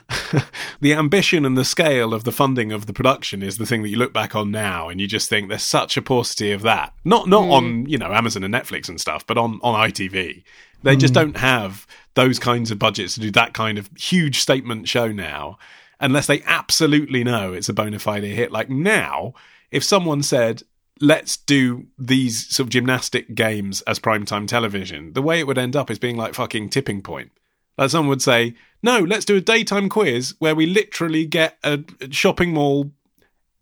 the 0.80 0.94
ambition 0.94 1.44
and 1.44 1.56
the 1.56 1.64
scale 1.64 2.14
of 2.14 2.24
the 2.24 2.32
funding 2.32 2.72
of 2.72 2.86
the 2.86 2.92
production 2.92 3.42
is 3.42 3.58
the 3.58 3.66
thing 3.66 3.82
that 3.82 3.88
you 3.88 3.96
look 3.96 4.12
back 4.12 4.34
on 4.34 4.50
now 4.50 4.88
and 4.88 5.00
you 5.00 5.06
just 5.06 5.28
think 5.28 5.48
there's 5.48 5.62
such 5.62 5.96
a 5.96 6.02
paucity 6.02 6.52
of 6.52 6.62
that. 6.62 6.94
Not 7.04 7.28
not 7.28 7.44
hmm. 7.44 7.52
on, 7.52 7.86
you 7.86 7.98
know, 7.98 8.12
Amazon 8.12 8.42
and 8.42 8.54
Netflix 8.54 8.88
and 8.88 9.00
stuff, 9.00 9.26
but 9.26 9.38
on, 9.38 9.60
on 9.62 9.88
ITV. 9.88 10.42
They 10.82 10.96
just 10.96 11.14
hmm. 11.14 11.20
don't 11.20 11.36
have 11.36 11.86
those 12.14 12.38
kinds 12.38 12.70
of 12.70 12.78
budgets 12.78 13.14
to 13.14 13.20
do 13.20 13.30
that 13.32 13.52
kind 13.54 13.78
of 13.78 13.90
huge 13.96 14.40
statement 14.40 14.88
show 14.88 15.12
now 15.12 15.58
unless 16.00 16.26
they 16.26 16.42
absolutely 16.42 17.24
know 17.24 17.52
it's 17.52 17.68
a 17.68 17.74
bona 17.74 17.98
fide 17.98 18.24
hit. 18.24 18.52
Like 18.52 18.68
now, 18.68 19.34
if 19.70 19.82
someone 19.82 20.22
said, 20.22 20.62
let's 21.00 21.36
do 21.36 21.86
these 21.98 22.46
sort 22.46 22.66
of 22.66 22.70
gymnastic 22.70 23.34
games 23.34 23.82
as 23.82 23.98
primetime 23.98 24.46
television, 24.46 25.12
the 25.12 25.22
way 25.22 25.38
it 25.38 25.46
would 25.46 25.58
end 25.58 25.76
up 25.76 25.90
is 25.90 25.98
being 25.98 26.16
like 26.16 26.34
fucking 26.34 26.70
tipping 26.70 27.02
point. 27.02 27.32
Like 27.76 27.90
someone 27.90 28.08
would 28.08 28.22
say, 28.22 28.54
no, 28.82 29.00
let's 29.00 29.24
do 29.24 29.36
a 29.36 29.40
daytime 29.40 29.88
quiz 29.88 30.34
where 30.38 30.54
we 30.54 30.66
literally 30.66 31.26
get 31.26 31.58
a 31.62 31.80
shopping 32.10 32.54
mall 32.54 32.92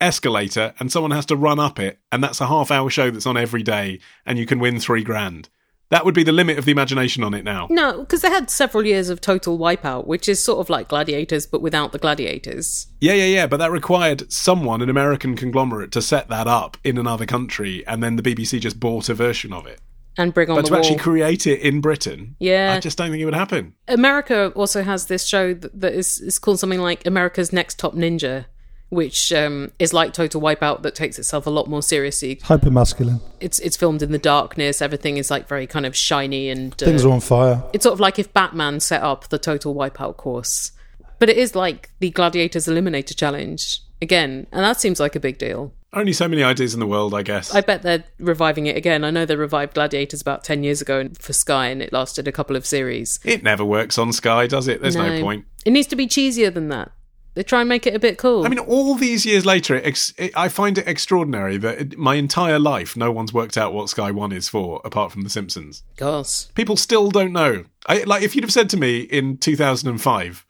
escalator 0.01 0.75
and 0.79 0.93
someone 0.93 1.11
has 1.11 1.27
to 1.27 1.37
run 1.37 1.59
up 1.59 1.81
it, 1.81 1.99
and 2.13 2.23
that's 2.23 2.41
a 2.41 2.47
half 2.47 2.71
hour 2.71 2.91
show 2.91 3.11
that's 3.11 3.27
on 3.27 3.37
every 3.37 3.63
day, 3.63 3.99
and 4.25 4.39
you 4.39 4.47
can 4.47 4.59
win 4.59 4.79
three 4.79 5.03
grand. 5.03 5.49
That 5.95 6.05
would 6.05 6.15
be 6.15 6.25
the 6.25 6.33
limit 6.33 6.59
of 6.59 6.65
the 6.65 6.73
imagination 6.73 7.23
on 7.23 7.35
it 7.35 7.45
now. 7.45 7.69
No, 7.71 8.01
because 8.01 8.23
they 8.23 8.29
had 8.29 8.51
several 8.51 8.85
years 8.85 9.11
of 9.11 9.21
total 9.21 9.57
wipeout, 9.61 10.09
which 10.09 10.29
is 10.29 10.43
sort 10.43 10.59
of 10.59 10.69
like 10.69 10.89
gladiators, 10.89 11.47
but 11.47 11.63
without 11.63 11.93
the 11.93 12.01
gladiators. 12.01 12.89
Yeah, 13.01 13.13
yeah, 13.13 13.27
yeah, 13.27 13.47
but 13.47 13.59
that 13.59 13.71
required 13.71 14.33
someone, 14.33 14.83
an 14.83 14.91
American 14.91 15.37
conglomerate, 15.37 15.93
to 15.93 16.03
set 16.03 16.27
that 16.31 16.49
up 16.49 16.77
in 16.83 16.99
another 16.99 17.27
country, 17.27 17.87
and 17.87 18.03
then 18.03 18.17
the 18.17 18.23
BBC 18.25 18.59
just 18.59 18.81
bought 18.81 19.09
a 19.09 19.15
version 19.15 19.53
of 19.53 19.67
it. 19.69 19.79
And 20.19 20.35
bring 20.35 20.51
on 20.51 20.57
But 20.57 20.63
the 20.63 20.69
to 20.71 20.73
wall. 20.75 20.81
actually 20.81 20.99
create 20.99 21.47
it 21.47 21.61
in 21.61 21.81
Britain, 21.81 22.35
Yeah. 22.41 22.75
I 22.77 22.81
just 22.81 22.99
don't 22.99 23.11
think 23.13 23.23
it 23.23 23.25
would 23.25 23.35
happen. 23.35 23.75
America 23.87 24.49
also 24.57 24.83
has 24.83 25.07
this 25.07 25.25
show 25.25 25.55
that, 25.55 25.81
that 25.81 25.93
is, 25.95 26.19
is 26.21 26.41
called 26.41 26.59
something 26.59 26.81
like 26.81 27.07
America's 27.07 27.53
Next 27.53 27.79
Top 27.79 27.95
Ninja, 27.95 28.47
which 28.95 29.33
um, 29.33 29.73
is 29.79 29.93
like 29.93 30.13
Total 30.13 30.41
Wipeout 30.41 30.83
that 30.83 30.95
takes 30.95 31.19
itself 31.19 31.47
a 31.47 31.51
lot 31.51 31.69
more 31.69 31.83
seriously. 31.83 32.39
Hyper 32.43 32.71
masculine. 32.71 33.21
It's 33.41 33.59
it's 33.59 33.77
filmed 33.77 34.03
in 34.03 34.13
the 34.13 34.19
darkness. 34.19 34.81
Everything 34.81 35.17
is 35.17 35.31
like 35.31 35.49
very 35.49 35.67
kind 35.67 35.85
of 35.85 35.97
shiny 35.97 36.49
and 36.49 36.73
uh, 36.83 36.87
Things 36.87 37.05
are 37.05 37.11
on 37.11 37.21
fire. 37.21 37.63
it's 37.73 37.83
sort 37.83 37.95
of 37.95 38.01
like 38.01 38.19
if 38.19 38.33
Batman 38.33 38.81
set 38.81 39.03
up 39.03 39.29
the 39.29 39.39
Total 39.39 39.75
Wipeout 39.75 40.17
course, 40.17 40.71
but 41.19 41.29
it 41.29 41.37
is 41.37 41.55
like 41.55 41.91
the 41.99 42.11
Gladiators 42.11 42.67
Eliminator 42.67 43.17
Challenge 43.17 43.81
again, 44.01 44.47
and 44.53 44.65
that 44.65 44.81
seems 44.81 45.01
like 45.01 45.17
a 45.17 45.21
big 45.21 45.39
deal. 45.39 45.75
Only 45.93 46.13
so 46.13 46.27
many 46.27 46.43
ideas 46.43 46.75
in 46.75 46.81
the 46.81 46.89
world, 46.89 47.15
I 47.15 47.23
guess. 47.23 47.55
I 47.55 47.61
bet 47.61 47.83
they're 47.83 48.03
reviving 48.19 48.67
it 48.67 48.77
again. 48.77 49.05
I 49.05 49.11
know 49.11 49.25
they 49.25 49.37
revived 49.37 49.75
Gladiators 49.75 50.21
about 50.21 50.45
ten 50.45 50.63
years 50.63 50.81
ago 50.81 51.09
for 51.19 51.33
Sky, 51.33 51.67
and 51.69 51.83
it 51.83 51.93
lasted 51.93 52.29
a 52.29 52.33
couple 52.33 52.57
of 52.57 52.67
series. 52.67 53.21
it 53.25 53.43
never 53.43 53.65
works 53.65 53.99
on 53.99 54.13
Sky, 54.13 54.47
does 54.47 54.69
it? 54.69 54.81
There's 54.81 54.97
no, 54.97 55.21
point. 55.21 55.47
It 55.65 55.71
needs 55.73 55.89
to 55.89 55.97
be 55.97 56.07
cheesier 56.07 56.53
than 56.53 56.69
that. 56.69 56.93
They 57.35 57.43
try 57.43 57.61
and 57.61 57.69
make 57.69 57.87
it 57.87 57.95
a 57.95 57.99
bit 57.99 58.17
cool. 58.17 58.47
I 58.47 58.49
mean, 58.49 58.61
all 58.61 58.95
these 58.95 59.27
years 59.27 59.45
later, 59.45 59.75
it 59.75 59.85
ex- 59.85 60.15
it, 60.17 60.33
I 60.37 60.49
find 60.49 60.79
it 60.79 60.87
extraordinary 60.87 61.57
that 61.59 61.79
it, 61.79 61.99
my 61.99 62.15
entire 62.15 62.61
life, 62.61 62.97
no 62.97 63.11
one's 63.11 63.33
worked 63.33 63.59
out 63.59 63.73
what 63.75 63.89
Sky 63.89 64.13
One 64.13 64.31
is 64.33 64.49
for, 64.49 64.81
apart 64.85 65.11
from 65.11 65.23
The 65.23 65.31
Simpsons. 65.31 65.83
gosh, 65.97 66.47
People 66.55 66.77
still 66.77 67.11
don't 67.11 67.33
know. 67.33 67.65
I, 67.87 68.05
like, 68.05 68.23
if 68.23 68.35
you'd 68.37 68.45
have 68.45 68.53
said 68.53 68.71
to 68.71 68.77
me 68.77 69.01
in 69.01 69.37
2005, 69.39 70.47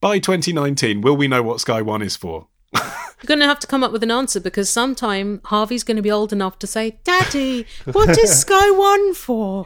by 0.00 0.18
2019, 0.18 1.00
will 1.00 1.16
we 1.16 1.28
know 1.28 1.42
what 1.42 1.60
Sky 1.60 1.80
One 1.80 2.02
is 2.02 2.16
for? 2.16 2.48
you're 2.74 3.26
going 3.26 3.40
to 3.40 3.46
have 3.46 3.60
to 3.60 3.66
come 3.68 3.84
up 3.84 3.92
with 3.92 4.02
an 4.02 4.10
answer 4.10 4.40
because 4.40 4.68
sometime 4.68 5.40
Harvey's 5.44 5.84
going 5.84 5.96
to 5.96 6.02
be 6.02 6.10
old 6.10 6.32
enough 6.32 6.58
to 6.58 6.66
say, 6.66 6.98
"Daddy, 7.04 7.66
what 7.92 8.18
is 8.18 8.40
Sky 8.40 8.70
One 8.72 9.14
for?" 9.14 9.64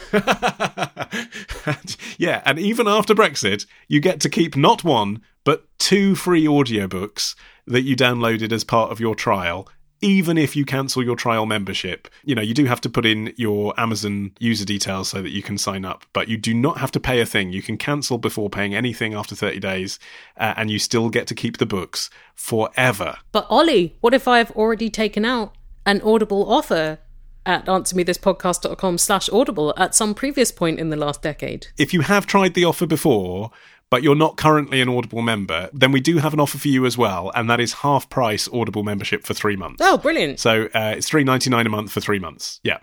yeah, 2.19 2.41
and 2.47 2.59
even 2.59 2.89
after 2.89 3.15
Brexit, 3.15 3.67
you 3.95 4.01
get 4.01 4.21
to 4.21 4.29
keep 4.29 4.57
not 4.57 4.83
one, 4.83 5.23
but 5.45 5.67
two 5.79 6.17
free 6.17 6.47
audiobooks 6.47 7.37
that 7.67 7.83
you 7.83 7.95
downloaded 7.95 8.53
as 8.53 8.65
part 8.65 8.91
of 8.91 8.99
your 8.99 9.15
trial. 9.15 9.69
Even 10.01 10.37
if 10.37 10.57
you 10.57 10.65
cancel 10.67 11.03
your 11.03 11.15
trial 11.15 11.47
membership, 11.47 12.09
you 12.25 12.35
know, 12.35 12.43
you 12.43 12.53
do 12.53 12.65
have 12.65 12.81
to 12.81 12.91
put 12.91 13.07
in 13.07 13.33
your 13.37 13.73
Amazon 13.79 14.33
user 14.41 14.65
details 14.65 15.09
so 15.09 15.23
that 15.23 15.31
you 15.31 15.43
can 15.43 15.57
sign 15.57 15.85
up, 15.85 16.05
but 16.13 16.29
you 16.29 16.37
do 16.37 16.53
not 16.53 16.79
have 16.79 16.91
to 16.91 17.01
pay 17.01 17.21
a 17.21 17.27
thing. 17.27 17.53
You 17.53 17.63
can 17.63 17.79
cancel 17.79 18.19
before 18.19 18.51
paying 18.51 18.75
anything 18.75 19.15
after 19.15 19.37
30 19.37 19.61
days, 19.61 20.01
uh, 20.37 20.55
and 20.57 20.71
you 20.71 20.81
still 20.81 21.09
get 21.09 21.29
to 21.29 21.35
keep 21.35 21.59
the 21.59 21.65
books 21.65 22.11
forever. 22.35 23.17
But 23.31 23.47
Ollie, 23.49 23.97
what 24.01 24.13
if 24.13 24.27
I've 24.27 24.51
already 24.51 24.91
taken 24.91 25.25
out 25.25 25.55
an 25.87 26.03
Audible 26.03 26.53
offer 26.53 26.99
at 27.47 27.65
answermethispodcast.com 27.67 28.99
slash 28.99 29.29
audible 29.31 29.73
at 29.77 29.95
some 29.95 30.15
previous 30.15 30.51
point 30.51 30.81
in 30.81 30.91
the 30.91 30.97
last 30.97 31.23
decade? 31.23 31.69
if 31.79 31.95
you 31.95 32.01
have 32.01 32.27
tried 32.27 32.55
the 32.55 32.65
offer 32.65 32.87
before, 32.87 33.53
but 33.95 34.03
you're 34.03 34.17
not 34.17 34.37
currently 34.37 34.81
an 34.81 34.89
Audible 34.89 35.23
member, 35.23 35.71
then 35.73 35.93
we 35.93 36.01
do 36.01 36.19
have 36.19 36.35
an 36.35 36.41
offer 36.41 36.59
for 36.59 36.67
you 36.67 36.85
as 36.85 36.99
well, 36.99 37.31
and 37.37 37.49
that 37.49 37.61
is 37.61 37.75
half 37.75 38.11
price 38.11 38.49
Audible 38.53 38.83
membership 38.83 39.23
for 39.23 39.35
three 39.35 39.55
months. 39.55 39.81
Oh, 39.81 39.99
brilliant. 39.99 40.41
So 40.41 40.65
uh, 40.75 40.95
it's 40.97 41.09
three 41.09 41.23
ninety 41.23 41.49
nine 41.49 41.65
a 41.65 41.69
month 41.69 41.93
for 41.93 42.01
three 42.01 42.19
months. 42.19 42.59
Yeah. 42.65 42.79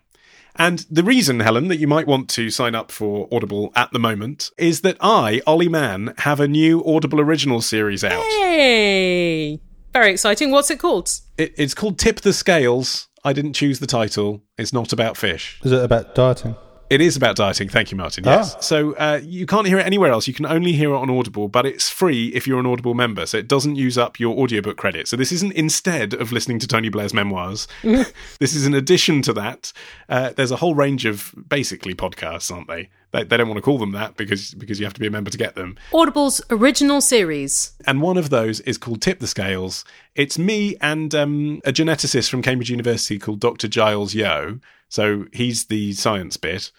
And 0.56 0.86
the 0.89 1.04
reason, 1.04 1.41
Helen, 1.41 1.67
that 1.67 1.80
you 1.80 1.88
might 1.88 2.08
want 2.08 2.30
to 2.30 2.50
sign 2.50 2.76
up 2.76 2.93
for 2.93 3.28
Audible 3.30 3.74
at 3.76 3.91
the 3.91 4.00
moment 4.00 4.52
is 4.58 4.80
that 4.82 4.95
I, 5.02 5.41
Ollie 5.45 5.67
Mann, 5.67 6.13
have 6.19 6.39
a 6.39 6.47
new 6.47 6.82
Audible 6.86 7.19
original 7.19 7.60
series 7.60 8.06
out. 8.06 8.24
Hey! 8.24 9.60
Very 9.91 10.12
exciting. 10.12 10.50
What's 10.52 10.71
it 10.71 10.80
called? 10.80 11.12
It, 11.38 11.54
it's 11.58 11.74
called 11.74 12.00
Tip 12.00 12.21
the 12.21 12.32
Scales. 12.32 13.10
I 13.26 13.34
didn't 13.34 13.52
choose 13.52 13.80
the 13.80 13.86
title. 13.86 14.43
It's 14.58 14.71
not 14.71 14.93
about 14.93 15.17
fish. 15.17 15.60
Is 15.65 15.74
it 15.74 15.84
about 15.84 16.15
dieting? 16.15 16.56
It 16.91 16.99
is 16.99 17.15
about 17.15 17.38
dieting. 17.38 17.69
Thank 17.69 17.89
you, 17.89 17.95
Martin. 17.95 18.25
Yes. 18.25 18.54
Ah. 18.54 18.60
So 18.60 18.93
uh, 18.95 19.21
you 19.23 19.45
can't 19.45 19.65
hear 19.65 19.80
it 19.80 19.86
anywhere 19.86 20.12
else. 20.12 20.27
You 20.27 20.34
can 20.34 20.45
only 20.45 20.73
hear 20.73 20.89
it 20.89 20.97
on 20.97 21.10
Audible, 21.10 21.47
but 21.47 21.65
it's 21.65 21.89
free 21.89 22.27
if 22.36 22.45
you're 22.45 22.60
an 22.60 22.65
Audible 22.65 22.95
member. 22.95 23.25
So 23.25 23.38
it 23.38 23.47
doesn't 23.47 23.77
use 23.77 23.97
up 23.97 24.19
your 24.19 24.38
audiobook 24.38 24.75
credit. 24.75 25.08
So 25.08 25.15
this 25.15 25.32
isn't 25.32 25.54
instead 25.54 26.13
of 26.13 26.34
listening 26.34 26.60
to 26.60 26.67
Tony 26.67 26.89
Blair's 26.89 27.13
memoirs. 27.13 27.65
this 27.82 28.54
is 28.54 28.65
an 28.65 28.73
addition 28.73 29.21
to 29.21 29.32
that. 29.32 29.71
Uh, 30.10 30.32
there's 30.36 30.51
a 30.51 30.58
whole 30.58 30.75
range 30.75 31.06
of 31.06 31.34
basically 31.47 31.95
podcasts, 31.95 32.54
aren't 32.54 32.67
they? 32.67 32.89
They, 33.12 33.23
they 33.23 33.38
don't 33.38 33.47
want 33.47 33.60
to 33.60 33.62
call 33.62 33.77
them 33.77 33.93
that 33.93 34.17
because 34.17 34.54
because 34.56 34.77
you 34.77 34.86
have 34.86 34.93
to 34.93 34.99
be 34.99 35.08
a 35.08 35.12
member 35.12 35.30
to 35.30 35.38
get 35.38 35.56
them. 35.56 35.77
Audible's 35.93 36.41
original 36.49 36.99
series. 36.99 37.71
And 37.88 38.01
one 38.01 38.17
of 38.17 38.30
those 38.32 38.60
is 38.62 38.77
called 38.77 39.01
Tip 39.01 39.19
the 39.19 39.27
Scales. 39.27 39.86
It's 40.15 40.38
me 40.38 40.75
and 40.82 41.15
um, 41.15 41.62
a 41.63 41.71
geneticist 41.71 42.30
from 42.30 42.41
Cambridge 42.41 42.69
University 42.69 43.17
called 43.17 43.39
Dr. 43.39 43.69
Giles 43.69 44.13
Yeo. 44.13 44.60
So 44.91 45.25
he's 45.32 45.67
the 45.67 45.93
science 45.93 46.36
bit. 46.36 46.69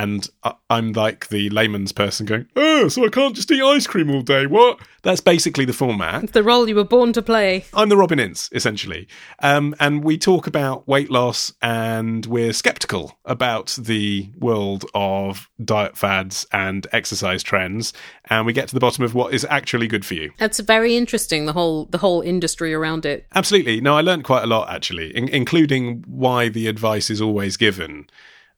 And 0.00 0.26
I- 0.42 0.54
I'm 0.70 0.92
like 0.92 1.28
the 1.28 1.50
layman's 1.50 1.92
person 1.92 2.24
going, 2.24 2.46
oh, 2.56 2.88
so 2.88 3.04
I 3.04 3.08
can't 3.08 3.34
just 3.36 3.50
eat 3.50 3.62
ice 3.62 3.86
cream 3.86 4.10
all 4.10 4.22
day. 4.22 4.46
What? 4.46 4.78
That's 5.02 5.20
basically 5.20 5.64
the 5.64 5.72
format. 5.74 6.32
The 6.32 6.42
role 6.42 6.68
you 6.68 6.74
were 6.74 6.84
born 6.84 7.12
to 7.14 7.22
play. 7.22 7.64
I'm 7.74 7.88
the 7.90 7.96
Robin 7.96 8.18
Ince, 8.18 8.48
essentially. 8.52 9.08
Um, 9.40 9.74
and 9.80 10.02
we 10.04 10.16
talk 10.16 10.46
about 10.46 10.86
weight 10.88 11.10
loss 11.10 11.52
and 11.60 12.24
we're 12.26 12.52
skeptical 12.54 13.18
about 13.24 13.76
the 13.78 14.30
world 14.38 14.84
of 14.94 15.50
diet 15.62 15.96
fads 15.98 16.46
and 16.52 16.86
exercise 16.92 17.42
trends. 17.42 17.92
And 18.30 18.46
we 18.46 18.52
get 18.54 18.68
to 18.68 18.74
the 18.74 18.80
bottom 18.80 19.04
of 19.04 19.14
what 19.14 19.34
is 19.34 19.44
actually 19.50 19.86
good 19.88 20.04
for 20.06 20.14
you. 20.14 20.32
That's 20.38 20.60
very 20.60 20.96
interesting. 20.96 21.44
The 21.46 21.52
whole 21.52 21.86
the 21.86 21.98
whole 21.98 22.20
industry 22.22 22.72
around 22.72 23.04
it. 23.04 23.26
Absolutely. 23.34 23.80
No, 23.82 23.96
I 23.96 24.00
learned 24.02 24.24
quite 24.24 24.44
a 24.44 24.46
lot 24.46 24.70
actually, 24.70 25.14
in- 25.16 25.28
including 25.28 26.04
why 26.06 26.48
the 26.48 26.68
advice 26.68 27.10
is 27.10 27.20
always 27.20 27.56
given 27.56 28.06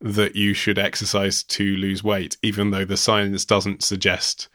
that 0.03 0.37
you 0.37 0.53
should 0.53 0.79
exercise 0.79 1.43
to 1.45 1.77
lose 1.77 2.03
weight, 2.03 2.37
even 2.43 2.71
though 2.71 2.85
the 2.85 2.97
science 2.97 3.45
doesn't 3.45 3.83
suggest 3.83 4.49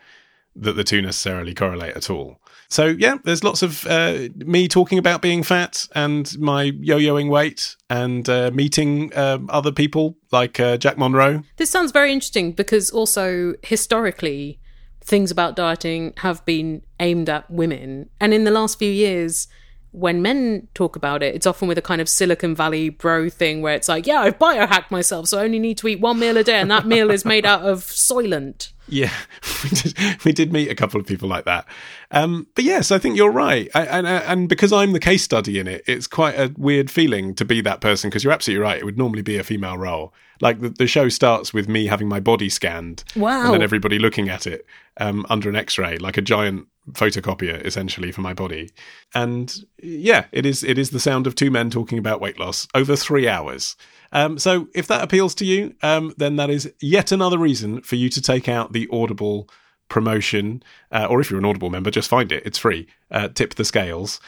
that 0.56 0.74
the 0.74 0.84
two 0.84 1.02
necessarily 1.02 1.54
correlate 1.54 1.96
at 1.96 2.10
all. 2.10 2.40
So, 2.70 2.88
yeah, 2.88 3.18
there's 3.24 3.44
lots 3.44 3.62
of 3.62 3.88
uh, 3.88 4.28
me 4.36 4.68
talking 4.68 4.98
about 4.98 5.22
being 5.22 5.42
fat 5.42 5.88
and 5.96 6.38
my 6.38 6.64
yo 6.64 6.98
yoing 6.98 7.30
weight 7.30 7.78
and 7.90 8.28
uh, 8.28 8.52
meeting 8.54 9.16
um, 9.18 9.50
other 9.50 9.72
people 9.72 10.18
like 10.32 10.60
uh, 10.60 10.76
Jack 10.76 10.98
Monroe. 10.98 11.44
This 11.56 11.70
sounds 11.70 11.92
very 11.94 12.12
interesting 12.12 12.52
because 12.52 12.90
also 12.92 13.54
historically, 13.64 14.60
things 15.00 15.32
about 15.32 15.56
dieting 15.56 16.14
have 16.18 16.44
been 16.44 16.82
aimed 17.00 17.30
at 17.30 17.50
women, 17.50 18.10
and 18.20 18.34
in 18.34 18.44
the 18.44 18.52
last 18.52 18.78
few 18.78 18.92
years, 18.92 19.48
when 19.92 20.22
men 20.22 20.68
talk 20.74 20.96
about 20.96 21.24
it, 21.24 21.34
it's 21.34 21.48
often 21.48 21.68
with 21.68 21.78
a 21.78 21.82
kind 21.82 22.02
of 22.02 22.10
Silicon 22.10 22.56
Valley 22.56 22.90
bro 22.90 23.30
thing 23.30 23.62
where 23.62 23.74
it's 23.74 23.88
like, 23.88 24.06
yeah, 24.06 24.22
I've 24.22 24.38
biohacked 24.38 24.92
myself, 24.92 25.28
so 25.28 25.40
I 25.40 25.44
only 25.44 25.60
need 25.60 25.78
to 25.80 25.88
eat 25.88 26.00
one 26.00 26.20
meal 26.20 26.38
a 26.38 26.44
day, 26.44 26.60
and 26.60 26.70
that 26.72 26.86
meal 26.86 27.10
is 27.10 27.26
made 27.26 27.46
out 27.46 27.62
of 27.62 27.80
Soylent. 27.82 28.72
Yeah, 28.90 29.14
we 29.64 29.70
did, 29.70 30.24
we 30.26 30.32
did 30.32 30.54
meet 30.54 30.70
a 30.70 30.76
couple 30.76 31.00
of 31.00 31.08
people 31.08 31.28
like 31.28 31.46
that. 31.46 31.66
Um, 32.12 32.48
but 32.56 32.64
yes, 32.64 32.92
I 32.92 33.00
think 33.00 33.18
you're 33.18 33.32
right. 33.32 33.70
I, 33.76 33.86
and, 33.86 34.08
and 34.08 34.50
because 34.50 34.72
I'm 34.72 34.94
the 34.94 35.00
case 35.00 35.24
study 35.24 35.60
in 35.60 35.68
it, 35.68 35.84
it's 35.88 36.08
quite 36.08 36.36
a 36.36 36.54
weird 36.58 36.90
feeling 36.90 37.36
to 37.36 37.46
be 37.46 37.62
that 37.62 37.82
person 37.82 38.10
because 38.10 38.24
you're 38.24 38.34
absolutely 38.34 38.64
right. 38.64 38.78
It 38.78 38.86
would 38.86 38.98
normally 38.98 39.24
be 39.24 39.38
a 39.38 39.44
female 39.44 39.78
role. 39.78 40.14
Like 40.40 40.62
the, 40.62 40.70
the 40.70 40.88
show 40.88 41.10
starts 41.10 41.54
with 41.54 41.68
me 41.68 41.88
having 41.88 42.08
my 42.08 42.20
body 42.20 42.50
scanned. 42.50 43.04
Wow. 43.16 43.46
And 43.46 43.56
then 43.56 43.62
everybody 43.62 44.00
looking 44.00 44.30
at 44.30 44.48
it 44.48 44.66
um, 44.98 45.26
under 45.30 45.50
an 45.50 45.56
x 45.56 45.78
ray, 45.78 45.98
like 45.98 46.18
a 46.18 46.22
giant 46.22 46.68
photocopier 46.92 47.64
essentially 47.66 48.12
for 48.12 48.22
my 48.22 48.34
body. 48.34 48.72
And 49.14 49.54
yeah, 49.82 50.26
it 50.32 50.46
is 50.46 50.64
it 50.64 50.78
is 50.78 50.90
the 50.90 51.00
sound 51.00 51.28
of 51.28 51.36
two 51.36 51.52
men 51.52 51.70
talking 51.70 51.98
about 51.98 52.22
weight 52.22 52.40
loss 52.40 52.68
over 52.74 52.96
three 52.96 53.28
hours. 53.28 53.76
Um, 54.12 54.40
so 54.40 54.68
if 54.74 54.88
that 54.88 55.04
appeals 55.04 55.36
to 55.36 55.46
you, 55.46 55.76
um, 55.82 56.14
then 56.18 56.38
that 56.38 56.50
is 56.50 56.72
yet 56.82 57.12
another 57.12 57.38
reason 57.38 57.82
for 57.82 57.96
you 57.96 58.10
to 58.10 58.22
take 58.22 58.48
out 58.48 58.72
the 58.72 58.88
Audible 58.92 59.50
promotion, 59.90 60.64
uh, 60.92 61.08
or 61.10 61.22
if 61.22 61.30
you're 61.30 61.40
an 61.40 61.46
Audible 61.46 61.70
member, 61.70 61.92
just 61.92 62.10
find 62.10 62.32
it. 62.32 62.44
It's 62.46 62.58
free. 62.58 62.88
Uh, 63.12 63.28
tip 63.30 63.56
the 63.56 63.66
scales. 63.66 64.20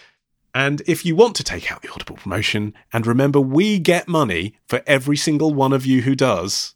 And 0.53 0.81
if 0.87 1.05
you 1.05 1.15
want 1.15 1.35
to 1.35 1.43
take 1.43 1.71
out 1.71 1.81
the 1.81 1.91
Audible 1.91 2.15
promotion, 2.15 2.73
and 2.91 3.05
remember, 3.05 3.39
we 3.39 3.79
get 3.79 4.07
money 4.07 4.55
for 4.67 4.81
every 4.87 5.15
single 5.15 5.53
one 5.53 5.73
of 5.73 5.85
you 5.85 6.01
who 6.01 6.15
does. 6.15 6.75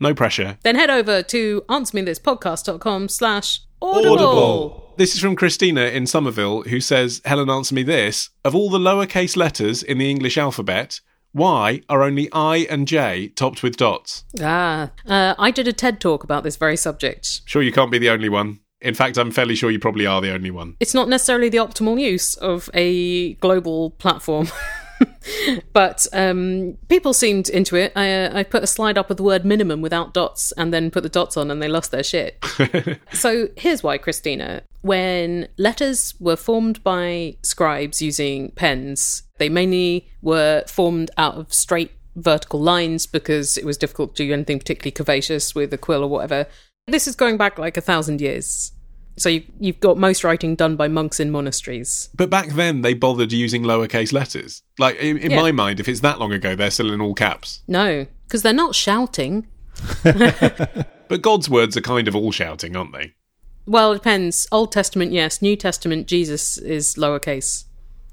No 0.00 0.14
pressure. 0.14 0.58
Then 0.62 0.74
head 0.76 0.90
over 0.90 1.22
to 1.22 1.62
answermethispodcast.com 1.68 3.08
slash 3.08 3.60
audible. 3.80 4.83
This 4.96 5.16
is 5.16 5.20
from 5.20 5.34
Christina 5.34 5.86
in 5.86 6.06
Somerville, 6.06 6.62
who 6.62 6.78
says, 6.78 7.20
Helen, 7.24 7.50
answer 7.50 7.74
me 7.74 7.82
this. 7.82 8.30
Of 8.44 8.54
all 8.54 8.70
the 8.70 8.78
lowercase 8.78 9.36
letters 9.36 9.82
in 9.82 9.98
the 9.98 10.08
English 10.08 10.38
alphabet, 10.38 11.00
why 11.32 11.82
are 11.88 12.04
only 12.04 12.28
I 12.30 12.58
and 12.70 12.86
J 12.86 13.28
topped 13.30 13.64
with 13.64 13.76
dots? 13.76 14.22
Ah, 14.40 14.92
uh, 15.04 15.34
I 15.36 15.50
did 15.50 15.66
a 15.66 15.72
TED 15.72 16.00
talk 16.00 16.22
about 16.22 16.44
this 16.44 16.54
very 16.54 16.76
subject. 16.76 17.40
Sure, 17.44 17.60
you 17.60 17.72
can't 17.72 17.90
be 17.90 17.98
the 17.98 18.10
only 18.10 18.28
one. 18.28 18.60
In 18.80 18.94
fact, 18.94 19.18
I'm 19.18 19.32
fairly 19.32 19.56
sure 19.56 19.68
you 19.72 19.80
probably 19.80 20.06
are 20.06 20.20
the 20.20 20.32
only 20.32 20.52
one. 20.52 20.76
It's 20.78 20.94
not 20.94 21.08
necessarily 21.08 21.48
the 21.48 21.58
optimal 21.58 22.00
use 22.00 22.36
of 22.36 22.70
a 22.72 23.34
global 23.34 23.90
platform. 23.90 24.46
but 25.72 26.06
um, 26.12 26.76
people 26.88 27.12
seemed 27.12 27.48
into 27.48 27.76
it. 27.76 27.92
I, 27.96 28.10
uh, 28.10 28.38
I 28.38 28.42
put 28.42 28.62
a 28.62 28.66
slide 28.66 28.98
up 28.98 29.08
with 29.08 29.18
the 29.18 29.24
word 29.24 29.44
minimum 29.44 29.80
without 29.80 30.14
dots 30.14 30.52
and 30.52 30.72
then 30.72 30.90
put 30.90 31.02
the 31.02 31.08
dots 31.08 31.36
on 31.36 31.50
and 31.50 31.62
they 31.62 31.68
lost 31.68 31.90
their 31.90 32.02
shit. 32.02 32.42
so 33.12 33.48
here's 33.56 33.82
why, 33.82 33.98
Christina. 33.98 34.62
When 34.82 35.48
letters 35.56 36.14
were 36.20 36.36
formed 36.36 36.82
by 36.84 37.36
scribes 37.42 38.02
using 38.02 38.50
pens, 38.52 39.22
they 39.38 39.48
mainly 39.48 40.08
were 40.22 40.64
formed 40.66 41.10
out 41.16 41.34
of 41.34 41.52
straight 41.52 41.92
vertical 42.16 42.60
lines 42.60 43.06
because 43.06 43.56
it 43.56 43.64
was 43.64 43.76
difficult 43.76 44.14
to 44.16 44.26
do 44.26 44.32
anything 44.32 44.58
particularly 44.58 44.92
curvaceous 44.92 45.54
with 45.54 45.72
a 45.72 45.78
quill 45.78 46.04
or 46.04 46.08
whatever. 46.08 46.46
This 46.86 47.06
is 47.06 47.16
going 47.16 47.38
back 47.38 47.58
like 47.58 47.76
a 47.76 47.80
thousand 47.80 48.20
years. 48.20 48.72
So 49.16 49.28
you, 49.28 49.44
you've 49.60 49.80
got 49.80 49.96
most 49.96 50.24
writing 50.24 50.56
done 50.56 50.74
by 50.76 50.88
monks 50.88 51.20
in 51.20 51.30
monasteries. 51.30 52.08
But 52.14 52.30
back 52.30 52.48
then, 52.48 52.82
they 52.82 52.94
bothered 52.94 53.32
using 53.32 53.62
lowercase 53.62 54.12
letters. 54.12 54.62
Like, 54.78 54.96
in, 54.96 55.18
in 55.18 55.30
Yeah. 55.30 55.40
my 55.40 55.52
mind, 55.52 55.78
if 55.80 55.88
it's 55.88 56.00
that 56.00 56.18
long 56.18 56.32
ago, 56.32 56.56
they're 56.56 56.70
still 56.70 56.92
in 56.92 57.00
all 57.00 57.14
caps. 57.14 57.62
No, 57.68 58.06
because 58.26 58.42
they're 58.42 58.52
not 58.52 58.74
shouting. 58.74 59.46
But 61.06 61.20
God's 61.22 61.50
words 61.50 61.76
are 61.76 61.82
kind 61.82 62.08
of 62.08 62.16
all 62.16 62.32
shouting, 62.32 62.74
aren't 62.76 62.92
they? 62.92 63.12
Well, 63.66 63.92
it 63.92 63.96
depends. 63.96 64.48
Old 64.50 64.72
Testament, 64.72 65.12
yes. 65.12 65.42
New 65.42 65.54
Testament, 65.54 66.06
Jesus 66.06 66.56
is 66.58 66.94
lowercase. 66.94 67.64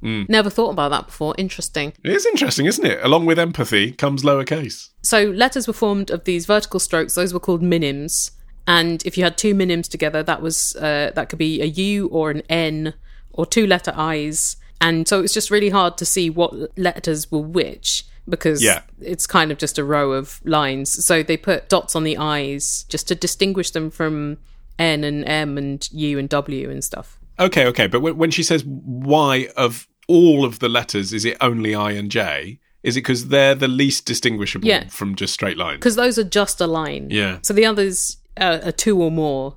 Hmm. 0.01 0.23
Never 0.27 0.49
thought 0.49 0.71
about 0.71 0.89
that 0.91 1.05
before. 1.07 1.33
Interesting. 1.37 1.93
It 2.03 2.11
is 2.11 2.25
interesting, 2.25 2.65
isn't 2.65 2.85
it? 2.85 2.99
Along 3.03 3.25
with 3.25 3.39
empathy 3.39 3.91
comes 3.93 4.23
lowercase. 4.23 4.89
So 5.03 5.23
letters 5.25 5.67
were 5.67 5.73
formed 5.73 6.09
of 6.11 6.25
these 6.25 6.45
vertical 6.45 6.79
strokes. 6.79 7.15
Those 7.15 7.33
were 7.33 7.39
called 7.39 7.61
minims. 7.61 8.31
And 8.67 9.03
if 9.05 9.17
you 9.17 9.23
had 9.23 9.37
two 9.37 9.53
minims 9.55 9.87
together, 9.89 10.23
that 10.23 10.41
was 10.41 10.75
uh, 10.75 11.11
that 11.15 11.29
could 11.29 11.39
be 11.39 11.61
a 11.61 11.65
U 11.65 12.07
or 12.09 12.29
an 12.31 12.41
N 12.49 12.93
or 13.31 13.45
two 13.45 13.65
letter 13.67 13.93
I's. 13.95 14.57
And 14.79 15.07
so 15.07 15.21
it's 15.21 15.33
just 15.33 15.51
really 15.51 15.69
hard 15.69 15.97
to 15.97 16.05
see 16.05 16.29
what 16.29 16.53
letters 16.77 17.31
were 17.31 17.39
which 17.39 18.05
because 18.29 18.63
Yeah. 18.63 18.81
it's 19.01 19.27
kind 19.27 19.51
of 19.51 19.57
just 19.57 19.77
a 19.77 19.83
row 19.83 20.11
of 20.13 20.41
lines. 20.45 21.05
So 21.05 21.21
they 21.23 21.37
put 21.37 21.69
dots 21.69 21.95
on 21.95 22.03
the 22.03 22.17
I's 22.17 22.83
just 22.89 23.07
to 23.09 23.15
distinguish 23.15 23.71
them 23.71 23.89
from 23.91 24.37
N 24.79 25.03
and 25.03 25.27
M 25.27 25.57
and 25.57 25.87
U 25.91 26.17
and 26.19 26.29
W 26.29 26.69
and 26.69 26.83
stuff. 26.83 27.19
Okay, 27.39 27.65
okay. 27.67 27.87
But 27.87 28.01
when 28.01 28.17
when 28.17 28.31
she 28.31 28.43
says 28.43 28.63
why 28.65 29.49
of 29.57 29.87
all 30.07 30.45
of 30.45 30.59
the 30.59 30.69
letters 30.69 31.13
is 31.13 31.25
it 31.25 31.37
only 31.41 31.73
I 31.75 31.91
and 31.91 32.09
J, 32.11 32.59
is 32.83 32.95
it 32.97 33.01
because 33.01 33.27
they're 33.27 33.55
the 33.55 33.67
least 33.67 34.05
distinguishable 34.05 34.67
Yeah. 34.67 34.87
from 34.87 35.15
just 35.15 35.33
straight 35.33 35.57
lines? 35.57 35.77
because 35.79 35.95
those 35.95 36.17
are 36.19 36.23
just 36.23 36.59
a 36.61 36.67
line. 36.67 37.07
Yeah. 37.11 37.37
So 37.43 37.53
the 37.53 37.65
others 37.65 38.17
are 38.37 38.71
two 38.71 39.01
or 39.01 39.11
more 39.11 39.55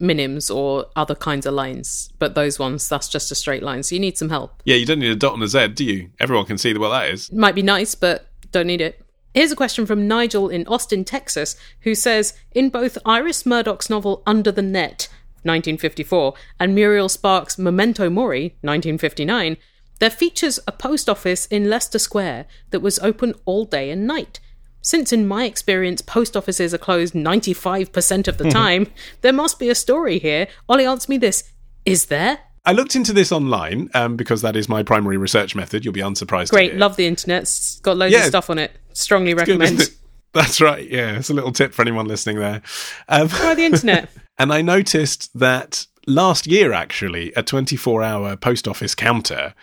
minims 0.00 0.54
or 0.54 0.86
other 0.96 1.14
kinds 1.14 1.46
of 1.46 1.54
lines, 1.54 2.10
but 2.18 2.34
those 2.34 2.58
ones 2.58 2.88
that's 2.88 3.08
just 3.08 3.30
a 3.30 3.34
straight 3.34 3.62
line. 3.62 3.82
So 3.82 3.94
you 3.94 4.00
need 4.00 4.18
some 4.18 4.30
help. 4.30 4.60
Yeah, 4.64 4.76
you 4.76 4.84
don't 4.84 4.98
need 4.98 5.12
a 5.12 5.16
dot 5.16 5.34
and 5.34 5.42
a 5.42 5.48
Z, 5.48 5.68
do 5.68 5.84
you? 5.84 6.10
Everyone 6.18 6.44
can 6.44 6.58
see 6.58 6.76
what 6.76 6.90
that 6.90 7.10
is. 7.10 7.32
Might 7.32 7.54
be 7.54 7.62
nice, 7.62 7.94
but 7.94 8.26
don't 8.50 8.66
need 8.66 8.80
it. 8.80 9.00
Here's 9.32 9.52
a 9.52 9.56
question 9.56 9.86
from 9.86 10.06
Nigel 10.06 10.50
in 10.50 10.66
Austin, 10.66 11.04
Texas, 11.04 11.56
who 11.82 11.94
says 11.94 12.34
In 12.50 12.68
both 12.68 12.98
Iris 13.06 13.46
Murdoch's 13.46 13.88
novel 13.88 14.22
Under 14.26 14.52
the 14.52 14.60
Net, 14.60 15.08
1954, 15.44 16.34
and 16.60 16.74
Muriel 16.74 17.08
Spark's 17.08 17.56
Memento 17.56 18.10
Mori, 18.10 18.56
1959, 18.60 19.56
there 20.00 20.10
features 20.10 20.60
a 20.66 20.72
post 20.72 21.08
office 21.08 21.46
in 21.46 21.70
Leicester 21.70 21.98
Square 21.98 22.46
that 22.70 22.80
was 22.80 22.98
open 22.98 23.34
all 23.46 23.64
day 23.64 23.90
and 23.90 24.06
night. 24.06 24.40
Since, 24.82 25.12
in 25.12 25.26
my 25.28 25.44
experience, 25.44 26.02
post 26.02 26.36
offices 26.36 26.74
are 26.74 26.78
closed 26.78 27.14
95% 27.14 28.28
of 28.28 28.36
the 28.38 28.50
time, 28.50 28.88
there 29.20 29.32
must 29.32 29.58
be 29.58 29.70
a 29.70 29.74
story 29.74 30.18
here. 30.18 30.48
Ollie, 30.68 30.84
answer 30.86 31.10
me 31.10 31.18
this 31.18 31.44
Is 31.84 32.06
there? 32.06 32.40
I 32.64 32.72
looked 32.72 32.94
into 32.94 33.12
this 33.12 33.32
online 33.32 33.90
um, 33.94 34.16
because 34.16 34.42
that 34.42 34.54
is 34.56 34.68
my 34.68 34.82
primary 34.84 35.16
research 35.16 35.54
method. 35.56 35.84
You'll 35.84 35.94
be 35.94 36.00
unsurprised. 36.00 36.50
Great, 36.50 36.76
love 36.76 36.96
the 36.96 37.06
internet. 37.06 37.42
It's 37.42 37.80
got 37.80 37.96
loads 37.96 38.12
Yeah. 38.12 38.20
of 38.20 38.26
stuff 38.26 38.50
on 38.50 38.58
it. 38.58 38.72
Strongly 38.92 39.32
Good, 39.34 39.40
recommend. 39.48 39.80
isn't? 39.80 39.96
That's 40.32 40.60
right. 40.60 40.88
Yeah, 40.88 41.16
it's 41.16 41.28
a 41.30 41.34
little 41.34 41.52
tip 41.52 41.74
for 41.74 41.82
anyone 41.82 42.06
listening 42.06 42.38
there. 42.38 42.62
Um, 43.08 43.28
Try 43.28 43.54
the 43.54 43.64
internet. 43.64 44.10
and 44.38 44.52
I 44.52 44.62
noticed 44.62 45.36
that 45.38 45.86
last 46.06 46.46
year, 46.46 46.72
actually, 46.72 47.32
a 47.34 47.42
24 47.42 48.02
hour 48.02 48.36
post 48.36 48.66
office 48.68 48.94
counter 48.94 49.54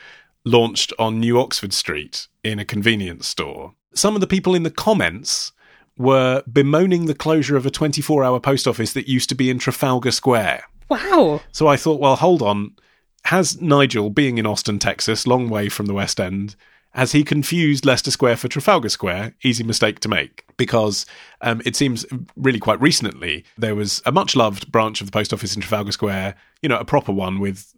launched 0.46 0.94
on 1.00 1.20
New 1.20 1.40
Oxford 1.40 1.74
Street 1.74 2.28
in 2.44 2.60
a 2.60 2.66
convenience 2.66 3.28
store. 3.28 3.74
Some 3.94 4.16
of 4.16 4.22
the 4.22 4.28
people 4.28 4.56
in 4.56 4.64
the 4.64 4.72
comments 4.72 5.52
were 5.98 6.44
bemoaning 6.52 7.06
the 7.06 7.16
closure 7.16 7.58
of 7.58 7.66
a 7.66 7.72
24 7.72 8.24
hour 8.24 8.40
post 8.40 8.68
office 8.68 8.94
that 8.94 9.08
used 9.08 9.30
to 9.30 9.36
be 9.36 9.50
in 9.50 9.60
Trafalgar 9.60 10.12
Square. 10.12 10.64
Wow. 10.90 11.42
So 11.52 11.68
I 11.68 11.76
thought, 11.76 12.00
well, 12.00 12.16
hold 12.16 12.42
on. 12.42 12.76
Has 13.26 13.62
Nigel, 13.62 14.10
being 14.10 14.38
in 14.38 14.48
Austin, 14.48 14.80
Texas, 14.80 15.28
long 15.28 15.50
way 15.50 15.70
from 15.70 15.88
the 15.88 15.94
West 15.94 16.20
End, 16.20 16.56
has 16.92 17.12
he 17.12 17.24
confused 17.24 17.86
Leicester 17.86 18.10
Square 18.10 18.38
for 18.38 18.48
Trafalgar 18.48 18.90
Square? 18.90 19.36
Easy 19.44 19.64
mistake 19.64 20.00
to 20.00 20.10
make 20.10 20.46
because 20.58 21.06
um, 21.42 21.62
it 21.64 21.76
seems 21.76 22.06
really 22.36 22.60
quite 22.60 22.82
recently 22.82 23.46
there 23.58 23.76
was 23.76 24.02
a 24.06 24.12
much 24.12 24.36
loved 24.36 24.72
branch 24.72 25.00
of 25.00 25.08
the 25.08 25.12
post 25.12 25.32
office 25.32 25.56
in 25.56 25.62
Trafalgar 25.62 25.92
Square, 25.92 26.36
you 26.62 26.70
know, 26.70 26.80
a 26.80 26.86
proper 26.86 27.12
one 27.12 27.40
with 27.40 27.76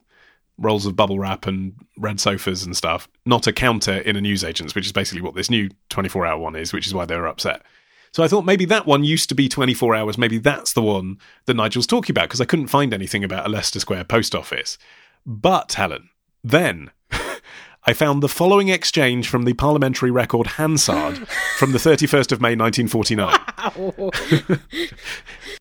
rolls 0.61 0.85
of 0.85 0.95
bubble 0.95 1.19
wrap 1.19 1.47
and 1.47 1.73
red 1.97 2.19
sofas 2.19 2.63
and 2.63 2.77
stuff, 2.77 3.07
not 3.25 3.47
a 3.47 3.53
counter 3.53 3.97
in 3.97 4.15
a 4.15 4.21
newsagent's, 4.21 4.75
which 4.75 4.85
is 4.85 4.91
basically 4.91 5.21
what 5.21 5.35
this 5.35 5.49
new 5.49 5.69
24 5.89 6.25
hour 6.25 6.39
one 6.39 6.55
is, 6.55 6.71
which 6.71 6.87
is 6.87 6.93
why 6.93 7.05
they 7.05 7.17
were 7.17 7.27
upset. 7.27 7.63
So 8.13 8.23
I 8.23 8.27
thought 8.27 8.45
maybe 8.45 8.65
that 8.65 8.85
one 8.85 9.03
used 9.03 9.29
to 9.29 9.35
be 9.35 9.47
24 9.47 9.95
hours. 9.95 10.17
Maybe 10.17 10.37
that's 10.37 10.73
the 10.73 10.81
one 10.81 11.17
that 11.45 11.53
Nigel's 11.53 11.87
talking 11.87 12.13
about 12.13 12.27
because 12.27 12.41
I 12.41 12.45
couldn't 12.45 12.67
find 12.67 12.93
anything 12.93 13.23
about 13.23 13.45
a 13.45 13.49
Leicester 13.49 13.79
Square 13.79 14.03
post 14.05 14.35
office. 14.35 14.77
But, 15.25 15.73
Helen, 15.73 16.09
then 16.43 16.91
I 17.83 17.93
found 17.93 18.21
the 18.21 18.27
following 18.27 18.67
exchange 18.67 19.29
from 19.29 19.43
the 19.43 19.53
parliamentary 19.53 20.11
record 20.11 20.47
Hansard 20.47 21.25
from 21.57 21.71
the 21.71 21.77
31st 21.77 22.33
of 22.33 22.41
May 22.41 22.55
1949. 22.55 23.39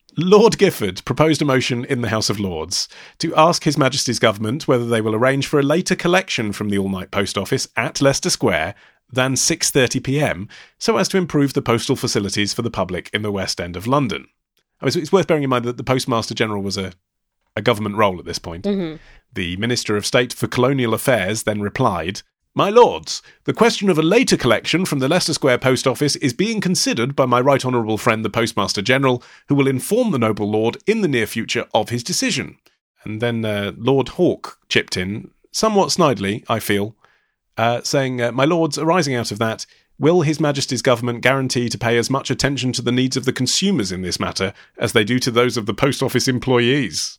Lord 0.17 0.57
Gifford 0.57 1.03
proposed 1.05 1.41
a 1.41 1.45
motion 1.45 1.85
in 1.85 2.01
the 2.01 2.09
House 2.09 2.29
of 2.29 2.39
Lords 2.39 2.89
to 3.19 3.35
ask 3.35 3.63
His 3.63 3.77
Majesty's 3.77 4.19
government 4.19 4.67
whether 4.67 4.85
they 4.85 5.01
will 5.01 5.15
arrange 5.15 5.47
for 5.47 5.59
a 5.59 5.63
later 5.63 5.95
collection 5.95 6.51
from 6.51 6.69
the 6.69 6.77
all-night 6.77 7.11
post 7.11 7.37
office 7.37 7.67
at 7.77 8.01
Leicester 8.01 8.29
Square 8.29 8.75
than 9.11 9.33
6:30 9.33 10.03
p.m. 10.03 10.49
so 10.77 10.97
as 10.97 11.07
to 11.09 11.17
improve 11.17 11.53
the 11.53 11.61
postal 11.61 11.95
facilities 11.95 12.53
for 12.53 12.61
the 12.61 12.71
public 12.71 13.09
in 13.13 13.21
the 13.21 13.31
West 13.31 13.59
End 13.61 13.75
of 13.75 13.87
London. 13.87 14.27
I 14.81 14.85
mean, 14.85 14.93
it's 14.97 15.11
worth 15.11 15.27
bearing 15.27 15.43
in 15.43 15.49
mind 15.49 15.65
that 15.65 15.77
the 15.77 15.83
Postmaster 15.83 16.33
General 16.33 16.61
was 16.61 16.77
a 16.77 16.93
a 17.55 17.61
government 17.61 17.95
role 17.95 18.19
at 18.19 18.25
this 18.25 18.39
point. 18.39 18.65
Mm-hmm. 18.65 18.97
The 19.33 19.57
Minister 19.57 19.97
of 19.97 20.05
State 20.05 20.33
for 20.33 20.47
Colonial 20.47 20.93
Affairs 20.93 21.43
then 21.43 21.61
replied, 21.61 22.21
My 22.53 22.69
Lords, 22.69 23.21
the 23.45 23.53
question 23.53 23.89
of 23.89 23.97
a 23.97 24.01
later 24.01 24.35
collection 24.35 24.83
from 24.83 24.99
the 24.99 25.07
Leicester 25.07 25.33
Square 25.33 25.59
Post 25.59 25.87
Office 25.87 26.17
is 26.17 26.33
being 26.33 26.59
considered 26.59 27.15
by 27.15 27.25
my 27.25 27.39
right 27.39 27.63
honourable 27.63 27.97
friend 27.97 28.25
the 28.25 28.29
Postmaster 28.29 28.81
General, 28.81 29.23
who 29.47 29.55
will 29.55 29.69
inform 29.69 30.11
the 30.11 30.19
noble 30.19 30.49
Lord 30.49 30.75
in 30.85 30.99
the 30.99 31.07
near 31.07 31.25
future 31.25 31.65
of 31.73 31.87
his 31.87 32.03
decision. 32.03 32.57
And 33.05 33.21
then 33.21 33.45
uh, 33.45 33.71
Lord 33.77 34.09
Hawke 34.09 34.59
chipped 34.67 34.97
in, 34.97 35.31
somewhat 35.53 35.89
snidely, 35.91 36.43
I 36.49 36.59
feel, 36.59 36.93
uh, 37.55 37.83
saying, 37.83 38.21
uh, 38.21 38.33
My 38.33 38.43
lords, 38.43 38.77
arising 38.77 39.15
out 39.15 39.31
of 39.31 39.39
that, 39.39 39.65
will 39.97 40.23
His 40.23 40.41
Majesty's 40.41 40.81
government 40.81 41.21
guarantee 41.21 41.69
to 41.69 41.77
pay 41.77 41.97
as 41.97 42.09
much 42.09 42.29
attention 42.29 42.73
to 42.73 42.81
the 42.81 42.91
needs 42.91 43.15
of 43.15 43.23
the 43.23 43.31
consumers 43.31 43.93
in 43.93 44.01
this 44.01 44.19
matter 44.19 44.53
as 44.77 44.91
they 44.91 45.05
do 45.05 45.19
to 45.19 45.31
those 45.31 45.55
of 45.55 45.67
the 45.67 45.73
post 45.73 46.03
office 46.03 46.27
employees? 46.27 47.17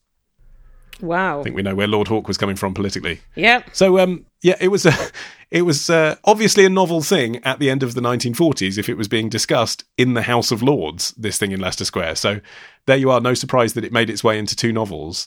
Wow. 1.01 1.41
I 1.41 1.43
think 1.43 1.57
we 1.57 1.63
know 1.63 1.75
where 1.75 1.89
Lord 1.89 2.09
Hawke 2.09 2.29
was 2.29 2.37
coming 2.37 2.57
from 2.57 2.75
politically. 2.75 3.21
Yep. 3.35 3.71
So, 3.73 3.99
um, 3.99 4.27
yeah, 4.43 4.57
it 4.61 4.69
was 4.69 4.85
a, 4.85 4.93
it 5.51 5.63
was 5.63 5.89
uh, 5.89 6.17
obviously 6.25 6.65
a 6.65 6.71
novel 6.71 7.01
thing 7.01 7.43
at 7.45 7.59
the 7.59 7.71
end 7.71 7.83
of 7.83 7.95
the 7.95 8.01
1940s 8.01 8.77
if 8.77 8.89
it 8.89 8.97
was 8.97 9.09
being 9.09 9.29
discussed 9.29 9.85
in 9.97 10.15
the 10.15 10.23
House 10.23 10.51
of 10.51 10.63
Lords. 10.63 11.13
This 11.13 11.39
thing 11.39 11.53
in 11.53 11.61
Leicester 11.61 11.85
Square. 11.85 12.17
So 12.17 12.41
there 12.87 12.97
you 12.97 13.11
are. 13.11 13.21
No 13.21 13.35
surprise 13.35 13.73
that 13.75 13.85
it 13.85 13.93
made 13.93 14.11
its 14.11 14.23
way 14.23 14.39
into 14.39 14.55
two 14.55 14.73
novels. 14.73 15.27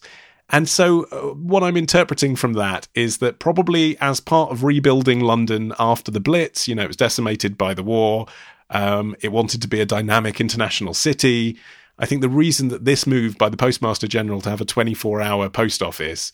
And 0.49 0.70
so, 0.70 1.05
uh, 1.05 1.34
what 1.34 1.63
I'm 1.63 1.76
interpreting 1.76 2.36
from 2.36 2.53
that 2.53 2.88
is 2.93 3.18
that 3.18 3.39
probably 3.39 3.97
as 3.99 4.20
part 4.20 4.51
of 4.51 4.63
rebuilding 4.63 5.22
London 5.22 5.74
after 5.80 6.11
the 6.11 6.20
Blitz, 6.20 6.68
you 6.68 6.76
know, 6.76 6.84
it 6.84 6.88
was 6.88 6.97
decimated 6.97 7.57
by 7.57 7.74
the 7.74 7.82
war. 7.82 8.28
Um, 8.70 9.16
it 9.22 9.32
wanted 9.32 9.63
to 9.63 9.68
be 9.68 9.82
a 9.82 9.88
dynamic 9.88 10.39
international 10.39 10.93
city. 10.93 11.57
I 11.97 12.05
think 12.05 12.22
the 12.22 12.30
reason 12.30 12.68
that 12.68 12.86
this 12.86 13.07
move 13.07 13.39
by 13.39 13.49
the 13.49 13.57
Postmaster 13.57 14.07
General 14.07 14.41
to 14.41 14.49
have 14.49 14.61
a 14.61 14.66
24 14.66 15.22
hour 15.22 15.49
post 15.49 15.82
office 15.82 16.32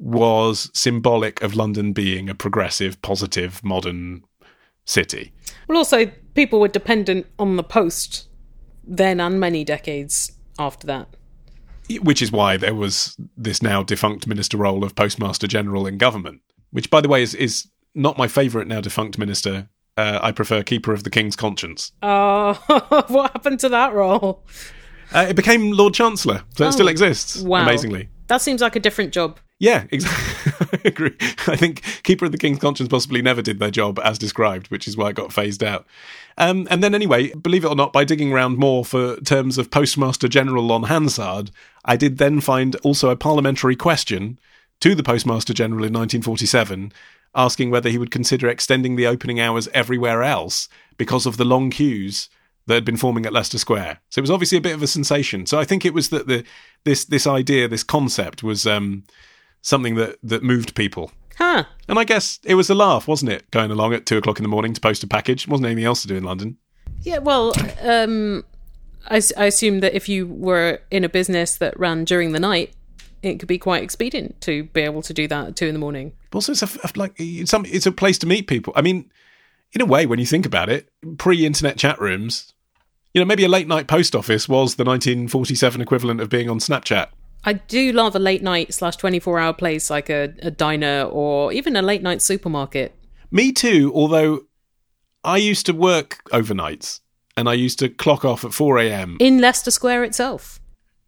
was 0.00 0.70
symbolic 0.74 1.42
of 1.42 1.54
London 1.54 1.92
being 1.92 2.28
a 2.28 2.34
progressive, 2.34 3.00
positive, 3.02 3.62
modern 3.62 4.22
city. 4.86 5.32
Well, 5.68 5.78
also, 5.78 6.06
people 6.34 6.58
were 6.58 6.68
dependent 6.68 7.26
on 7.38 7.56
the 7.56 7.62
post 7.62 8.28
then 8.82 9.20
and 9.20 9.38
many 9.38 9.62
decades 9.62 10.32
after 10.58 10.86
that. 10.86 11.08
Which 12.02 12.22
is 12.22 12.32
why 12.32 12.56
there 12.56 12.74
was 12.74 13.16
this 13.36 13.62
now 13.62 13.82
defunct 13.82 14.26
minister 14.26 14.56
role 14.56 14.84
of 14.84 14.94
Postmaster 14.94 15.46
General 15.46 15.86
in 15.86 15.98
government, 15.98 16.40
which, 16.70 16.88
by 16.90 17.00
the 17.00 17.08
way, 17.08 17.22
is, 17.22 17.34
is 17.34 17.68
not 17.94 18.16
my 18.16 18.26
favourite 18.26 18.66
now 18.68 18.80
defunct 18.80 19.18
minister. 19.18 19.68
Uh, 19.96 20.18
I 20.22 20.32
prefer 20.32 20.62
Keeper 20.62 20.92
of 20.92 21.04
the 21.04 21.10
King's 21.10 21.36
Conscience. 21.36 21.92
Oh, 22.02 22.54
what 23.08 23.32
happened 23.32 23.60
to 23.60 23.68
that 23.68 23.92
role? 23.92 24.46
Uh, 25.12 25.26
it 25.28 25.36
became 25.36 25.72
Lord 25.72 25.92
Chancellor, 25.92 26.42
so 26.56 26.66
it 26.66 26.72
still 26.72 26.88
exists, 26.88 27.42
Oh, 27.42 27.48
Wow. 27.48 27.62
amazingly. 27.62 28.08
That 28.28 28.40
seems 28.40 28.60
like 28.62 28.76
a 28.76 28.80
different 28.80 29.12
job. 29.12 29.38
Yeah, 29.60 29.84
exactly. 29.90 30.80
I 30.84 30.88
agree. 30.88 31.16
I 31.46 31.54
think 31.54 31.82
Keeper 32.02 32.24
of 32.24 32.32
the 32.32 32.38
King's 32.38 32.58
Conscience 32.58 32.88
possibly 32.88 33.20
never 33.20 33.42
did 33.42 33.58
their 33.58 33.70
job 33.70 34.00
as 34.02 34.18
described, 34.18 34.70
which 34.70 34.88
is 34.88 34.96
why 34.96 35.10
it 35.10 35.16
got 35.16 35.34
phased 35.34 35.62
out. 35.62 35.86
Um, 36.38 36.66
and 36.70 36.82
then, 36.82 36.94
anyway, 36.94 37.34
believe 37.34 37.64
it 37.64 37.68
or 37.68 37.76
not, 37.76 37.92
by 37.92 38.04
digging 38.04 38.32
around 38.32 38.56
more 38.56 38.86
for 38.86 39.20
terms 39.20 39.58
of 39.58 39.70
Postmaster 39.70 40.28
General 40.28 40.72
on 40.72 40.84
Hansard, 40.84 41.50
I 41.84 41.96
did 41.96 42.16
then 42.16 42.40
find 42.40 42.74
also 42.76 43.10
a 43.10 43.16
parliamentary 43.16 43.76
question 43.76 44.40
to 44.80 44.94
the 44.94 45.02
Postmaster 45.02 45.52
General 45.52 45.84
in 45.84 45.92
1947 45.92 46.92
asking 47.34 47.70
whether 47.70 47.90
he 47.90 47.98
would 47.98 48.10
consider 48.10 48.48
extending 48.48 48.96
the 48.96 49.06
opening 49.06 49.38
hours 49.38 49.68
everywhere 49.74 50.22
else 50.22 50.68
because 50.96 51.26
of 51.26 51.36
the 51.36 51.44
long 51.44 51.70
queues 51.70 52.28
that 52.66 52.74
had 52.74 52.84
been 52.84 52.96
forming 52.96 53.26
at 53.26 53.32
Leicester 53.32 53.58
Square. 53.58 54.00
So 54.08 54.18
it 54.18 54.22
was 54.22 54.30
obviously 54.30 54.58
a 54.58 54.62
bit 54.62 54.74
of 54.74 54.82
a 54.82 54.86
sensation. 54.86 55.46
So 55.46 55.58
I 55.58 55.64
think 55.64 55.84
it 55.84 55.94
was 55.94 56.08
that 56.08 56.26
the 56.26 56.44
this 56.84 57.04
this 57.04 57.26
idea, 57.26 57.68
this 57.68 57.84
concept 57.84 58.42
was 58.42 58.66
um, 58.66 59.04
something 59.62 59.94
that 59.96 60.18
that 60.22 60.42
moved 60.42 60.74
people. 60.74 61.12
Huh. 61.36 61.64
And 61.88 61.98
I 61.98 62.04
guess 62.04 62.38
it 62.44 62.54
was 62.54 62.68
a 62.68 62.74
laugh, 62.74 63.08
wasn't 63.08 63.32
it? 63.32 63.50
Going 63.50 63.70
along 63.70 63.94
at 63.94 64.04
two 64.04 64.18
o'clock 64.18 64.38
in 64.38 64.42
the 64.42 64.48
morning 64.48 64.74
to 64.74 64.80
post 64.80 65.02
a 65.02 65.06
package. 65.06 65.48
Wasn't 65.48 65.66
anything 65.66 65.84
else 65.84 66.02
to 66.02 66.08
do 66.08 66.16
in 66.16 66.24
London. 66.24 66.58
Yeah, 67.02 67.18
well, 67.18 67.54
um, 67.80 68.44
I, 69.08 69.22
I 69.38 69.46
assume 69.46 69.80
that 69.80 69.94
if 69.94 70.06
you 70.08 70.26
were 70.26 70.80
in 70.90 71.02
a 71.02 71.08
business 71.08 71.56
that 71.56 71.78
ran 71.80 72.04
during 72.04 72.32
the 72.32 72.40
night, 72.40 72.74
it 73.22 73.38
could 73.38 73.48
be 73.48 73.58
quite 73.58 73.82
expedient 73.82 74.40
to 74.42 74.64
be 74.64 74.82
able 74.82 75.02
to 75.02 75.14
do 75.14 75.26
that 75.28 75.48
at 75.48 75.56
two 75.56 75.66
in 75.66 75.74
the 75.74 75.80
morning. 75.80 76.12
Also, 76.32 76.52
it's 76.52 76.62
a, 76.62 76.68
like 76.96 77.14
it's, 77.16 77.50
some, 77.50 77.64
it's 77.66 77.86
a 77.86 77.92
place 77.92 78.18
to 78.18 78.26
meet 78.26 78.46
people. 78.46 78.72
I 78.76 78.82
mean, 78.82 79.10
in 79.72 79.80
a 79.80 79.86
way, 79.86 80.06
when 80.06 80.18
you 80.18 80.26
think 80.26 80.44
about 80.44 80.68
it, 80.68 80.88
pre-internet 81.18 81.78
chat 81.78 82.00
rooms, 82.00 82.52
you 83.14 83.20
know, 83.20 83.24
maybe 83.24 83.44
a 83.44 83.48
late 83.48 83.66
night 83.66 83.88
post 83.88 84.14
office 84.14 84.48
was 84.48 84.76
the 84.76 84.84
1947 84.84 85.80
equivalent 85.80 86.20
of 86.20 86.28
being 86.28 86.48
on 86.48 86.58
Snapchat. 86.58 87.08
I 87.44 87.54
do 87.54 87.92
love 87.92 88.14
a 88.14 88.18
late 88.18 88.42
night 88.42 88.74
slash 88.74 88.96
24 88.96 89.38
hour 89.38 89.52
place 89.52 89.88
like 89.90 90.10
a, 90.10 90.34
a 90.42 90.50
diner 90.50 91.04
or 91.10 91.52
even 91.52 91.74
a 91.76 91.82
late 91.82 92.02
night 92.02 92.20
supermarket. 92.22 92.94
Me 93.30 93.52
too, 93.52 93.90
although 93.94 94.42
I 95.24 95.38
used 95.38 95.66
to 95.66 95.72
work 95.72 96.18
overnights 96.32 97.00
and 97.36 97.48
I 97.48 97.54
used 97.54 97.78
to 97.78 97.88
clock 97.88 98.24
off 98.24 98.44
at 98.44 98.52
4 98.52 98.78
a.m. 98.78 99.16
In 99.20 99.38
Leicester 99.40 99.70
Square 99.70 100.04
itself. 100.04 100.60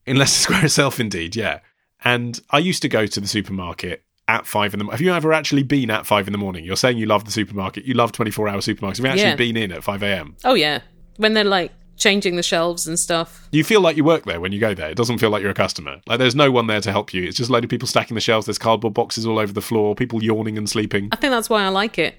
in 0.06 0.16
Leicester 0.16 0.40
Square 0.44 0.64
itself, 0.66 0.98
indeed, 1.00 1.36
yeah. 1.36 1.60
And 2.04 2.40
I 2.50 2.58
used 2.58 2.82
to 2.82 2.88
go 2.88 3.06
to 3.06 3.20
the 3.20 3.28
supermarket 3.28 4.02
at 4.28 4.46
five 4.46 4.72
in 4.72 4.78
the. 4.78 4.84
Morning. 4.84 4.96
Have 4.98 5.00
you 5.04 5.12
ever 5.12 5.32
actually 5.32 5.62
been 5.64 5.90
at 5.90 6.06
five 6.06 6.26
in 6.26 6.32
the 6.32 6.38
morning? 6.38 6.64
You're 6.64 6.76
saying 6.76 6.96
you 6.98 7.06
love 7.06 7.24
the 7.26 7.30
supermarket, 7.30 7.84
you 7.84 7.94
love 7.94 8.12
24 8.12 8.48
hour 8.48 8.58
supermarkets. 8.58 8.96
Have 8.96 9.04
you 9.04 9.10
actually 9.10 9.22
Yeah. 9.30 9.36
been 9.36 9.56
in 9.56 9.72
at 9.72 9.84
5 9.84 10.02
a.m.? 10.02 10.36
Oh, 10.44 10.54
yeah. 10.54 10.80
When 11.18 11.34
they're 11.34 11.44
like 11.44 11.72
changing 12.02 12.36
the 12.36 12.42
shelves 12.42 12.86
and 12.86 12.98
stuff. 12.98 13.48
You 13.52 13.64
feel 13.64 13.80
like 13.80 13.96
you 13.96 14.04
work 14.04 14.24
there 14.24 14.40
when 14.40 14.52
you 14.52 14.58
go 14.58 14.74
there. 14.74 14.90
It 14.90 14.96
doesn't 14.96 15.18
feel 15.18 15.30
like 15.30 15.42
you're 15.42 15.52
a 15.52 15.54
customer. 15.54 16.00
Like 16.06 16.18
there's 16.18 16.34
no 16.34 16.50
one 16.50 16.66
there 16.66 16.80
to 16.80 16.90
help 16.90 17.14
you. 17.14 17.24
It's 17.24 17.36
just 17.36 17.48
a 17.48 17.52
load 17.52 17.64
of 17.64 17.70
people 17.70 17.88
stacking 17.88 18.14
the 18.14 18.20
shelves. 18.20 18.46
There's 18.46 18.58
cardboard 18.58 18.94
boxes 18.94 19.26
all 19.26 19.38
over 19.38 19.52
the 19.52 19.60
floor. 19.60 19.94
People 19.94 20.22
yawning 20.22 20.58
and 20.58 20.68
sleeping. 20.68 21.08
I 21.12 21.16
think 21.16 21.30
that's 21.30 21.48
why 21.48 21.62
I 21.62 21.68
like 21.68 21.98
it. 21.98 22.16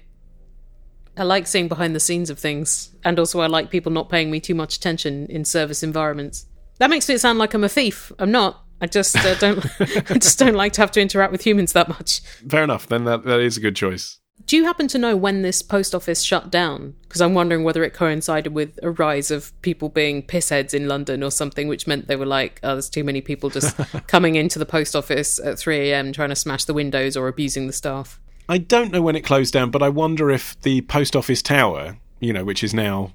I 1.16 1.22
like 1.22 1.46
seeing 1.46 1.68
behind 1.68 1.94
the 1.94 2.00
scenes 2.00 2.28
of 2.28 2.40
things, 2.40 2.90
and 3.04 3.20
also 3.20 3.40
I 3.40 3.46
like 3.46 3.70
people 3.70 3.92
not 3.92 4.08
paying 4.08 4.32
me 4.32 4.40
too 4.40 4.54
much 4.54 4.76
attention 4.76 5.26
in 5.26 5.44
service 5.44 5.84
environments. 5.84 6.46
That 6.78 6.90
makes 6.90 7.08
me 7.08 7.16
sound 7.18 7.38
like 7.38 7.54
I'm 7.54 7.62
a 7.62 7.68
thief. 7.68 8.10
I'm 8.18 8.32
not. 8.32 8.64
I 8.80 8.86
just 8.86 9.16
uh, 9.16 9.36
don't. 9.36 9.64
I 9.80 10.18
just 10.18 10.38
don't 10.40 10.56
like 10.56 10.72
to 10.72 10.80
have 10.80 10.90
to 10.92 11.00
interact 11.00 11.30
with 11.30 11.46
humans 11.46 11.72
that 11.74 11.88
much. 11.88 12.20
Fair 12.48 12.64
enough. 12.64 12.88
Then 12.88 13.04
that, 13.04 13.24
that 13.24 13.38
is 13.38 13.56
a 13.56 13.60
good 13.60 13.76
choice. 13.76 14.18
Do 14.46 14.56
you 14.56 14.64
happen 14.64 14.88
to 14.88 14.98
know 14.98 15.16
when 15.16 15.42
this 15.42 15.62
post 15.62 15.94
office 15.94 16.22
shut 16.22 16.50
down? 16.50 16.94
Because 17.02 17.22
I'm 17.22 17.32
wondering 17.32 17.64
whether 17.64 17.82
it 17.82 17.94
coincided 17.94 18.52
with 18.52 18.78
a 18.82 18.90
rise 18.90 19.30
of 19.30 19.52
people 19.62 19.88
being 19.88 20.22
pissheads 20.22 20.74
in 20.74 20.86
London 20.86 21.22
or 21.22 21.30
something, 21.30 21.66
which 21.66 21.86
meant 21.86 22.08
they 22.08 22.16
were 22.16 22.26
like, 22.26 22.60
oh, 22.62 22.72
there's 22.74 22.90
too 22.90 23.04
many 23.04 23.20
people 23.20 23.48
just 23.48 23.76
coming 24.06 24.34
into 24.34 24.58
the 24.58 24.66
post 24.66 24.94
office 24.94 25.38
at 25.38 25.58
3 25.58 25.90
a.m. 25.90 26.12
trying 26.12 26.28
to 26.28 26.36
smash 26.36 26.64
the 26.64 26.74
windows 26.74 27.16
or 27.16 27.26
abusing 27.28 27.66
the 27.66 27.72
staff. 27.72 28.20
I 28.48 28.58
don't 28.58 28.92
know 28.92 29.00
when 29.00 29.16
it 29.16 29.22
closed 29.22 29.54
down, 29.54 29.70
but 29.70 29.82
I 29.82 29.88
wonder 29.88 30.30
if 30.30 30.60
the 30.60 30.82
post 30.82 31.16
office 31.16 31.40
tower, 31.40 31.96
you 32.20 32.32
know, 32.32 32.44
which 32.44 32.62
is 32.62 32.74
now 32.74 33.12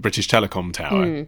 British 0.00 0.26
Telecom 0.26 0.72
Tower, 0.72 1.06
hmm. 1.06 1.22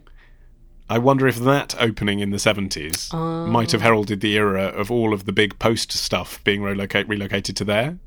I 0.89 0.97
wonder 0.97 1.27
if 1.27 1.37
that 1.37 1.79
opening 1.79 2.19
in 2.19 2.31
the 2.31 2.37
70s 2.37 3.13
might 3.47 3.71
have 3.71 3.81
ah. 3.81 3.85
heralded 3.85 4.21
the 4.21 4.33
era 4.33 4.63
of 4.63 4.89
all 4.89 5.13
of 5.13 5.25
the 5.25 5.31
big 5.31 5.59
post 5.59 5.91
stuff 5.91 6.43
being 6.43 6.63
relocate, 6.63 7.07
relocated 7.07 7.55
to 7.57 7.63
there. 7.63 7.99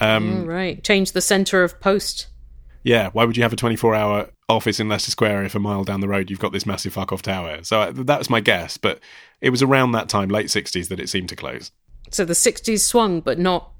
Um, 0.00 0.40
All 0.40 0.46
right. 0.46 0.82
Change 0.82 1.12
the 1.12 1.20
centre 1.20 1.62
of 1.62 1.80
post. 1.80 2.28
Yeah, 2.84 3.10
why 3.12 3.24
would 3.24 3.36
you 3.36 3.42
have 3.42 3.52
a 3.52 3.56
24 3.56 3.94
hour 3.94 4.30
office 4.48 4.80
in 4.80 4.88
Leicester 4.88 5.10
Square 5.10 5.44
if 5.44 5.54
a 5.54 5.60
mile 5.60 5.84
down 5.84 6.00
the 6.00 6.08
road 6.08 6.30
you've 6.30 6.40
got 6.40 6.52
this 6.52 6.66
massive 6.66 6.92
fuck 6.92 7.12
off 7.12 7.22
tower? 7.22 7.62
So 7.62 7.80
uh, 7.80 7.92
that 7.94 8.18
was 8.18 8.28
my 8.28 8.40
guess, 8.40 8.76
but 8.76 9.00
it 9.40 9.50
was 9.50 9.62
around 9.62 9.92
that 9.92 10.08
time, 10.08 10.28
late 10.28 10.46
60s, 10.46 10.88
that 10.88 10.98
it 10.98 11.08
seemed 11.08 11.28
to 11.28 11.36
close. 11.36 11.70
So 12.10 12.24
the 12.24 12.32
60s 12.32 12.80
swung, 12.80 13.20
but 13.20 13.38
not 13.38 13.70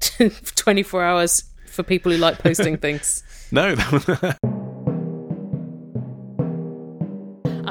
24 0.56 1.04
hours 1.04 1.44
for 1.66 1.82
people 1.82 2.10
who 2.12 2.18
like 2.18 2.38
posting 2.38 2.76
things. 2.78 3.22
No, 3.52 3.74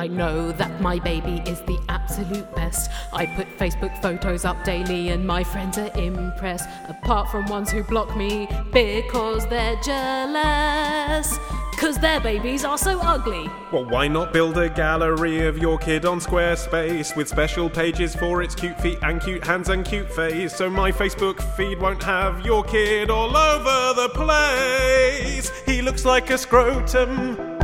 I 0.06 0.08
know 0.08 0.51
that 0.51 0.82
my 0.82 0.99
baby 0.99 1.41
is 1.49 1.62
the 1.62 1.80
absolute 1.89 2.53
best. 2.53 2.91
I 3.12 3.26
put 3.26 3.47
Facebook 3.58 3.99
photos 4.03 4.45
up 4.45 4.64
daily 4.64 5.10
and 5.10 5.26
my 5.26 5.43
friends 5.43 5.80
are 5.80 5.89
impressed. 5.97 6.70
Apart 6.88 7.32
from 7.32 7.47
ones 7.47 7.72
who 7.72 7.84
block 7.84 8.16
me 8.16 8.47
because 8.72 9.47
they're 9.47 9.82
jealous. 9.82 11.39
Cause 11.80 11.97
their 11.97 12.20
babies 12.20 12.64
are 12.64 12.78
so 12.78 12.99
ugly. 13.01 13.49
Well, 13.74 13.89
why 13.89 14.08
not 14.08 14.32
build 14.32 14.60
a 14.60 14.70
gallery 14.70 15.47
of 15.47 15.58
your 15.58 15.80
kid 15.80 16.06
on 16.06 16.20
Squarespace 16.20 17.16
with 17.16 17.28
special 17.28 17.68
pages 17.68 18.16
for 18.16 18.43
its 18.43 18.53
cute 18.53 18.80
feet 18.80 18.99
and 19.01 19.20
cute 19.20 19.43
hands 19.43 19.70
and 19.70 19.84
cute 19.84 20.12
face 20.12 20.56
so 20.56 20.70
my 20.70 20.91
Facebook 20.91 21.41
feed 21.58 21.80
won't 21.80 22.03
have 22.03 22.45
your 22.45 22.64
kid 22.64 23.10
all 23.10 23.36
over 23.36 24.01
the 24.03 24.10
place? 24.10 25.49
He 25.66 25.82
looks 25.82 26.06
like 26.06 26.30
a 26.30 26.38
scrotum. 26.38 27.55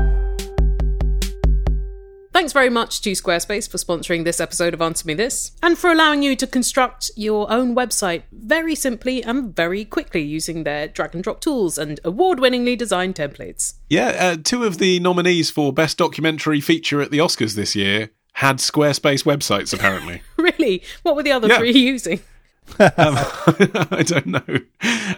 Thanks 2.33 2.53
very 2.53 2.69
much 2.69 3.01
to 3.01 3.11
Squarespace 3.11 3.69
for 3.69 3.77
sponsoring 3.77 4.23
this 4.23 4.39
episode 4.39 4.73
of 4.73 4.81
Answer 4.81 5.05
Me 5.05 5.13
This, 5.13 5.51
and 5.61 5.77
for 5.77 5.91
allowing 5.91 6.23
you 6.23 6.33
to 6.37 6.47
construct 6.47 7.11
your 7.17 7.51
own 7.51 7.75
website 7.75 8.23
very 8.31 8.73
simply 8.73 9.21
and 9.21 9.53
very 9.53 9.83
quickly 9.83 10.21
using 10.21 10.63
their 10.63 10.87
drag 10.87 11.13
and 11.13 11.21
drop 11.23 11.41
tools 11.41 11.77
and 11.77 11.99
award 12.05 12.39
winningly 12.39 12.77
designed 12.77 13.15
templates. 13.15 13.73
Yeah, 13.89 14.07
uh, 14.17 14.37
two 14.41 14.63
of 14.63 14.77
the 14.77 15.01
nominees 15.01 15.49
for 15.51 15.73
Best 15.73 15.97
Documentary 15.97 16.61
Feature 16.61 17.01
at 17.01 17.11
the 17.11 17.17
Oscars 17.17 17.55
this 17.55 17.75
year 17.75 18.11
had 18.33 18.57
Squarespace 18.59 19.23
websites, 19.25 19.73
apparently. 19.73 20.21
Really? 20.37 20.81
What 21.03 21.15
were 21.15 21.21
the 21.23 21.31
other 21.33 21.47
Yeah. 21.49 21.59
three 21.59 21.71
using? 21.77 22.19
I 22.79 24.03
don't 24.05 24.27
know. 24.27 24.57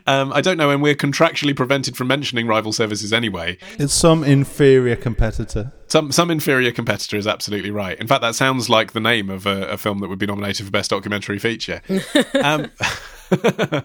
Um, 0.08 0.34
I 0.34 0.42
don't 0.42 0.58
know, 0.58 0.70
and 0.70 0.82
we're 0.82 0.96
contractually 0.96 1.56
prevented 1.56 1.96
from 1.96 2.08
mentioning 2.08 2.48
rival 2.48 2.74
services 2.74 3.14
anyway. 3.14 3.58
It's 3.78 3.94
some 3.94 4.24
inferior 4.24 4.96
competitor. 4.96 5.72
Some 5.88 6.12
some 6.12 6.32
inferior 6.32 6.72
competitor 6.72 7.18
is 7.18 7.28
absolutely 7.28 7.72
right. 7.72 8.00
In 8.00 8.08
fact, 8.08 8.22
that 8.22 8.36
sounds 8.36 8.70
like 8.70 8.94
the 8.94 9.00
name 9.00 9.30
of 9.30 9.46
a, 9.46 9.68
a 9.70 9.78
film 9.78 10.00
that 10.00 10.10
would 10.10 10.20
be 10.20 10.26
nominated 10.26 10.66
for 10.66 10.72
best 10.72 10.90
documentary 10.90 11.40
feature. 11.40 11.82
um, 12.44 12.72
uh, 13.32 13.82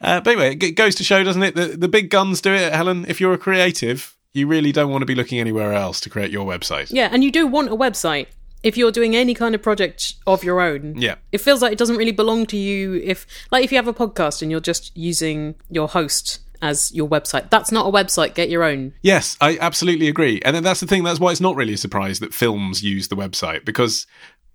but 0.00 0.26
anyway, 0.26 0.56
it 0.60 0.72
goes 0.72 0.94
to 0.96 1.04
show, 1.04 1.22
doesn't 1.22 1.42
it? 1.42 1.54
The, 1.54 1.66
the 1.68 1.88
big 1.88 2.10
guns 2.10 2.40
do 2.40 2.52
it, 2.52 2.72
Helen. 2.72 3.04
If 3.08 3.20
you're 3.20 3.32
a 3.32 3.38
creative, 3.38 4.16
you 4.32 4.46
really 4.46 4.72
don't 4.72 4.90
want 4.90 5.02
to 5.02 5.06
be 5.06 5.14
looking 5.14 5.38
anywhere 5.38 5.72
else 5.72 6.00
to 6.00 6.10
create 6.10 6.30
your 6.30 6.46
website. 6.46 6.90
Yeah, 6.90 7.08
and 7.12 7.22
you 7.22 7.30
do 7.30 7.46
want 7.46 7.68
a 7.68 7.76
website 7.76 8.26
if 8.62 8.76
you're 8.76 8.92
doing 8.92 9.16
any 9.16 9.34
kind 9.34 9.54
of 9.54 9.62
project 9.62 10.14
of 10.26 10.44
your 10.44 10.60
own. 10.60 10.94
Yeah. 10.96 11.16
It 11.32 11.38
feels 11.38 11.62
like 11.62 11.72
it 11.72 11.78
doesn't 11.78 11.96
really 11.96 12.12
belong 12.12 12.46
to 12.46 12.56
you 12.56 12.94
if 13.04 13.26
like 13.50 13.64
if 13.64 13.72
you 13.72 13.76
have 13.76 13.88
a 13.88 13.94
podcast 13.94 14.42
and 14.42 14.50
you're 14.50 14.60
just 14.60 14.96
using 14.96 15.54
your 15.68 15.88
host 15.88 16.40
as 16.62 16.92
your 16.94 17.08
website. 17.08 17.50
That's 17.50 17.72
not 17.72 17.86
a 17.86 17.90
website, 17.90 18.34
get 18.34 18.48
your 18.48 18.62
own. 18.62 18.94
Yes, 19.02 19.36
I 19.40 19.58
absolutely 19.58 20.08
agree. 20.08 20.40
And 20.44 20.54
then 20.54 20.62
that's 20.62 20.80
the 20.80 20.86
thing, 20.86 21.02
that's 21.02 21.20
why 21.20 21.32
it's 21.32 21.40
not 21.40 21.56
really 21.56 21.74
a 21.74 21.78
surprise 21.78 22.20
that 22.20 22.32
films 22.32 22.82
use 22.82 23.08
the 23.08 23.16
website 23.16 23.64
because, 23.64 24.06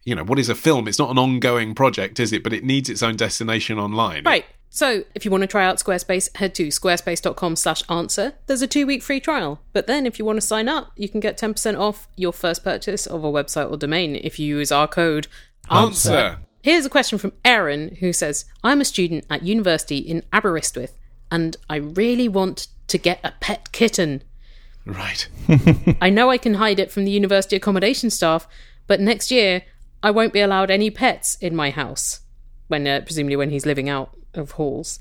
you 0.05 0.15
know, 0.15 0.23
what 0.23 0.39
is 0.39 0.47
a 0.47 0.55
film? 0.55 0.87
It's 0.87 0.99
not 0.99 1.11
an 1.11 1.17
ongoing 1.17 1.75
project, 1.75 2.19
is 2.19 2.31
it? 2.31 2.43
But 2.43 2.53
it 2.53 2.63
needs 2.63 2.89
its 2.89 3.03
own 3.03 3.17
destination 3.17 3.77
online. 3.77 4.23
Right. 4.23 4.45
So 4.69 5.03
if 5.15 5.25
you 5.25 5.31
want 5.31 5.41
to 5.41 5.47
try 5.47 5.65
out 5.65 5.77
Squarespace, 5.77 6.35
head 6.37 6.53
to 6.55 6.67
squarespace.com 6.67 7.55
slash 7.55 7.83
answer. 7.89 8.33
There's 8.47 8.61
a 8.61 8.67
two 8.67 8.85
week 8.85 9.01
free 9.01 9.19
trial. 9.19 9.61
But 9.73 9.87
then 9.87 10.05
if 10.05 10.19
you 10.19 10.25
want 10.25 10.37
to 10.37 10.45
sign 10.45 10.67
up, 10.67 10.91
you 10.95 11.09
can 11.09 11.19
get 11.19 11.39
10% 11.39 11.79
off 11.79 12.07
your 12.15 12.33
first 12.33 12.63
purchase 12.63 13.07
of 13.07 13.23
a 13.23 13.31
website 13.31 13.71
or 13.71 13.77
domain 13.77 14.15
if 14.15 14.39
you 14.39 14.57
use 14.57 14.71
our 14.71 14.87
code 14.87 15.27
Answer. 15.69 16.37
Here's 16.61 16.85
a 16.85 16.89
question 16.89 17.17
from 17.17 17.33
Aaron 17.45 17.95
who 17.99 18.11
says, 18.13 18.45
I'm 18.63 18.81
a 18.81 18.85
student 18.85 19.25
at 19.29 19.43
university 19.43 19.97
in 19.97 20.23
Aberystwyth 20.33 20.97
and 21.31 21.57
I 21.69 21.77
really 21.77 22.27
want 22.27 22.67
to 22.87 22.97
get 22.97 23.19
a 23.23 23.33
pet 23.39 23.71
kitten. 23.71 24.23
Right. 24.85 25.27
I 26.01 26.09
know 26.09 26.29
I 26.29 26.37
can 26.37 26.55
hide 26.55 26.79
it 26.79 26.91
from 26.91 27.05
the 27.05 27.11
university 27.11 27.55
accommodation 27.55 28.09
staff, 28.09 28.47
but 28.85 28.99
next 28.99 29.31
year 29.31 29.63
I 30.01 30.11
won't 30.11 30.33
be 30.33 30.41
allowed 30.41 30.71
any 30.71 30.89
pets 30.89 31.35
in 31.41 31.55
my 31.55 31.69
house. 31.69 32.21
When 32.67 32.85
uh, 32.85 33.01
presumably 33.01 33.37
when 33.37 33.49
he's 33.49 33.65
living 33.65 33.89
out 33.89 34.17
of 34.37 34.51
halls. 34.51 34.99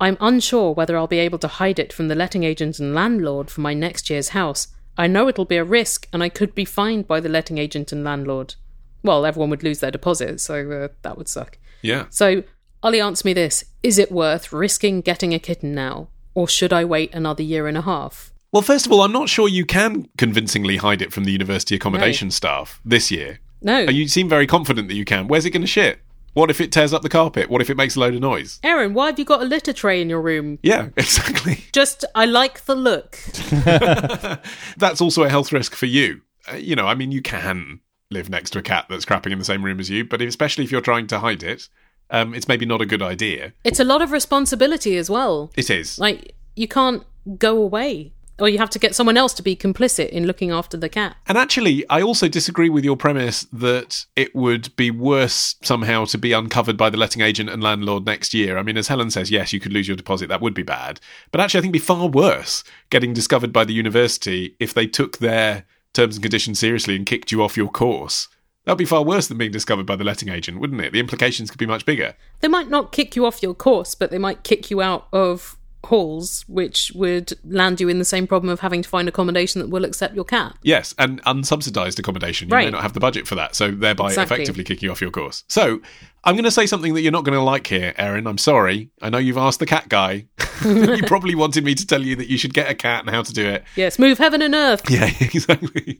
I'm 0.00 0.16
unsure 0.20 0.72
whether 0.72 0.96
I'll 0.96 1.06
be 1.08 1.18
able 1.18 1.38
to 1.40 1.48
hide 1.48 1.78
it 1.78 1.92
from 1.92 2.08
the 2.08 2.14
letting 2.14 2.44
agent 2.44 2.78
and 2.78 2.94
landlord 2.94 3.50
for 3.50 3.60
my 3.60 3.74
next 3.74 4.08
year's 4.10 4.28
house. 4.30 4.68
I 4.96 5.06
know 5.06 5.28
it'll 5.28 5.44
be 5.44 5.56
a 5.56 5.64
risk, 5.64 6.08
and 6.12 6.22
I 6.22 6.28
could 6.28 6.54
be 6.54 6.64
fined 6.64 7.06
by 7.08 7.20
the 7.20 7.28
letting 7.28 7.58
agent 7.58 7.92
and 7.92 8.04
landlord. 8.04 8.54
Well, 9.02 9.24
everyone 9.26 9.50
would 9.50 9.62
lose 9.62 9.80
their 9.80 9.90
deposit, 9.90 10.40
so 10.40 10.70
uh, 10.70 10.88
that 11.02 11.16
would 11.16 11.28
suck. 11.28 11.58
Yeah. 11.82 12.06
So, 12.10 12.42
Ollie, 12.82 13.00
answer 13.00 13.26
me 13.26 13.32
this: 13.32 13.64
Is 13.82 13.98
it 13.98 14.10
worth 14.12 14.52
risking 14.52 15.00
getting 15.00 15.34
a 15.34 15.38
kitten 15.38 15.74
now, 15.74 16.08
or 16.34 16.48
should 16.48 16.72
I 16.72 16.84
wait 16.84 17.12
another 17.14 17.42
year 17.42 17.66
and 17.68 17.76
a 17.78 17.82
half? 17.82 18.32
Well, 18.50 18.62
first 18.62 18.86
of 18.86 18.92
all, 18.92 19.02
I'm 19.02 19.12
not 19.12 19.28
sure 19.28 19.48
you 19.48 19.66
can 19.66 20.08
convincingly 20.16 20.78
hide 20.78 21.02
it 21.02 21.12
from 21.12 21.24
the 21.24 21.32
university 21.32 21.74
accommodation 21.76 22.30
staff 22.30 22.80
this 22.84 23.10
year. 23.10 23.40
No, 23.60 23.86
Uh, 23.86 23.90
You 23.90 24.08
seem 24.08 24.28
very 24.28 24.46
confident 24.46 24.88
that 24.88 24.94
you 24.94 25.04
can. 25.04 25.28
Where's 25.28 25.44
it 25.44 25.50
going 25.50 25.62
to 25.62 25.66
shit? 25.66 25.98
What 26.38 26.50
if 26.50 26.60
it 26.60 26.70
tears 26.70 26.94
up 26.94 27.02
the 27.02 27.08
carpet? 27.08 27.50
What 27.50 27.60
if 27.62 27.68
it 27.68 27.76
makes 27.76 27.96
a 27.96 28.00
load 28.00 28.14
of 28.14 28.20
noise? 28.20 28.60
Aaron, 28.62 28.94
why 28.94 29.06
have 29.06 29.18
you 29.18 29.24
got 29.24 29.42
a 29.42 29.44
litter 29.44 29.72
tray 29.72 30.00
in 30.00 30.08
your 30.08 30.22
room? 30.22 30.60
Yeah, 30.62 30.90
exactly. 30.96 31.64
Just, 31.72 32.04
I 32.14 32.26
like 32.26 32.64
the 32.66 32.76
look. 32.76 33.18
That's 34.76 35.00
also 35.00 35.24
a 35.24 35.28
health 35.28 35.50
risk 35.52 35.74
for 35.74 35.86
you. 35.86 36.20
Uh, 36.48 36.54
you 36.54 36.76
know, 36.76 36.86
I 36.86 36.94
mean, 36.94 37.10
you 37.10 37.22
can 37.22 37.80
live 38.12 38.30
next 38.30 38.50
to 38.50 38.60
a 38.60 38.62
cat 38.62 38.86
that's 38.88 39.04
crapping 39.04 39.32
in 39.32 39.40
the 39.40 39.44
same 39.44 39.64
room 39.64 39.80
as 39.80 39.90
you, 39.90 40.04
but 40.04 40.22
especially 40.22 40.62
if 40.62 40.70
you're 40.70 40.80
trying 40.80 41.08
to 41.08 41.18
hide 41.18 41.42
it, 41.42 41.68
um, 42.10 42.32
it's 42.34 42.46
maybe 42.46 42.64
not 42.64 42.80
a 42.80 42.86
good 42.86 43.02
idea. 43.02 43.52
It's 43.64 43.80
a 43.80 43.84
lot 43.84 44.00
of 44.00 44.12
responsibility 44.12 44.96
as 44.96 45.10
well. 45.10 45.50
It 45.56 45.70
is. 45.70 45.98
Like, 45.98 46.36
you 46.54 46.68
can't 46.68 47.02
go 47.36 47.60
away. 47.60 48.12
Or 48.38 48.48
you 48.48 48.58
have 48.58 48.70
to 48.70 48.78
get 48.78 48.94
someone 48.94 49.16
else 49.16 49.32
to 49.34 49.42
be 49.42 49.56
complicit 49.56 50.10
in 50.10 50.26
looking 50.26 50.50
after 50.50 50.76
the 50.76 50.88
cat. 50.88 51.16
And 51.26 51.36
actually, 51.36 51.88
I 51.90 52.02
also 52.02 52.28
disagree 52.28 52.70
with 52.70 52.84
your 52.84 52.96
premise 52.96 53.46
that 53.52 54.06
it 54.14 54.34
would 54.34 54.74
be 54.76 54.90
worse 54.90 55.56
somehow 55.62 56.04
to 56.06 56.18
be 56.18 56.32
uncovered 56.32 56.76
by 56.76 56.88
the 56.90 56.96
letting 56.96 57.22
agent 57.22 57.50
and 57.50 57.62
landlord 57.62 58.06
next 58.06 58.32
year. 58.34 58.56
I 58.56 58.62
mean, 58.62 58.76
as 58.76 58.88
Helen 58.88 59.10
says, 59.10 59.30
yes, 59.30 59.52
you 59.52 59.60
could 59.60 59.72
lose 59.72 59.88
your 59.88 59.96
deposit. 59.96 60.28
That 60.28 60.40
would 60.40 60.54
be 60.54 60.62
bad. 60.62 61.00
But 61.32 61.40
actually, 61.40 61.58
I 61.58 61.62
think 61.62 61.74
it'd 61.74 61.82
be 61.82 61.86
far 61.86 62.06
worse 62.06 62.62
getting 62.90 63.12
discovered 63.12 63.52
by 63.52 63.64
the 63.64 63.74
university 63.74 64.56
if 64.60 64.72
they 64.72 64.86
took 64.86 65.18
their 65.18 65.64
terms 65.92 66.16
and 66.16 66.22
conditions 66.22 66.60
seriously 66.60 66.94
and 66.94 67.06
kicked 67.06 67.32
you 67.32 67.42
off 67.42 67.56
your 67.56 67.68
course. 67.68 68.28
That 68.64 68.72
would 68.72 68.78
be 68.78 68.84
far 68.84 69.02
worse 69.02 69.26
than 69.26 69.38
being 69.38 69.50
discovered 69.50 69.86
by 69.86 69.96
the 69.96 70.04
letting 70.04 70.28
agent, 70.28 70.60
wouldn't 70.60 70.80
it? 70.82 70.92
The 70.92 71.00
implications 71.00 71.50
could 71.50 71.58
be 71.58 71.66
much 71.66 71.86
bigger. 71.86 72.14
They 72.40 72.48
might 72.48 72.68
not 72.68 72.92
kick 72.92 73.16
you 73.16 73.24
off 73.24 73.42
your 73.42 73.54
course, 73.54 73.94
but 73.94 74.10
they 74.10 74.18
might 74.18 74.44
kick 74.44 74.70
you 74.70 74.82
out 74.82 75.08
of 75.10 75.56
halls, 75.84 76.44
which 76.48 76.92
would 76.94 77.32
land 77.44 77.80
you 77.80 77.88
in 77.88 77.98
the 77.98 78.04
same 78.04 78.26
problem 78.26 78.50
of 78.50 78.60
having 78.60 78.82
to 78.82 78.88
find 78.88 79.08
accommodation 79.08 79.60
that 79.60 79.68
will 79.70 79.84
accept 79.84 80.14
your 80.14 80.24
cat. 80.24 80.54
Yes, 80.62 80.94
and 80.98 81.22
unsubsidized 81.24 81.98
accommodation. 81.98 82.48
You 82.48 82.56
may 82.56 82.70
not 82.70 82.82
have 82.82 82.92
the 82.92 83.00
budget 83.00 83.26
for 83.26 83.34
that, 83.36 83.54
so 83.54 83.70
thereby 83.70 84.08
Exactly. 84.08 84.34
effectively 84.36 84.64
kicking 84.64 84.86
you 84.88 84.90
off 84.92 85.00
your 85.00 85.10
course. 85.10 85.44
So 85.48 85.80
I'm 86.24 86.34
going 86.34 86.44
to 86.44 86.50
say 86.50 86.66
something 86.66 86.94
that 86.94 87.02
you're 87.02 87.12
not 87.12 87.24
going 87.24 87.38
to 87.38 87.42
like 87.42 87.66
here, 87.66 87.94
Aaron. 87.96 88.26
I'm 88.26 88.38
sorry. 88.38 88.90
I 89.00 89.08
know 89.08 89.18
you've 89.18 89.38
asked 89.38 89.60
the 89.60 89.66
cat 89.66 89.88
guy. 89.88 90.26
you 90.64 91.02
probably 91.06 91.34
wanted 91.34 91.64
me 91.64 91.74
to 91.74 91.86
tell 91.86 92.02
you 92.02 92.16
that 92.16 92.28
you 92.28 92.36
should 92.38 92.52
get 92.54 92.68
a 92.70 92.74
cat 92.74 93.00
and 93.04 93.10
how 93.10 93.22
to 93.22 93.32
do 93.32 93.46
it. 93.48 93.64
Yes, 93.76 93.98
move 93.98 94.18
heaven 94.18 94.42
and 94.42 94.54
earth. 94.54 94.82
Yeah, 94.90 95.10
exactly. 95.20 95.98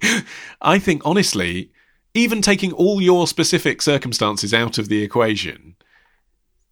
I 0.61 0.79
think, 0.79 1.03
honestly, 1.05 1.71
even 2.15 2.43
taking 2.43 2.73
all 2.73 3.01
your 3.01 3.27
specific 3.29 3.81
circumstances 3.81 4.53
out 4.53 4.79
of 4.79 4.89
the 4.89 5.03
equation, 5.03 5.77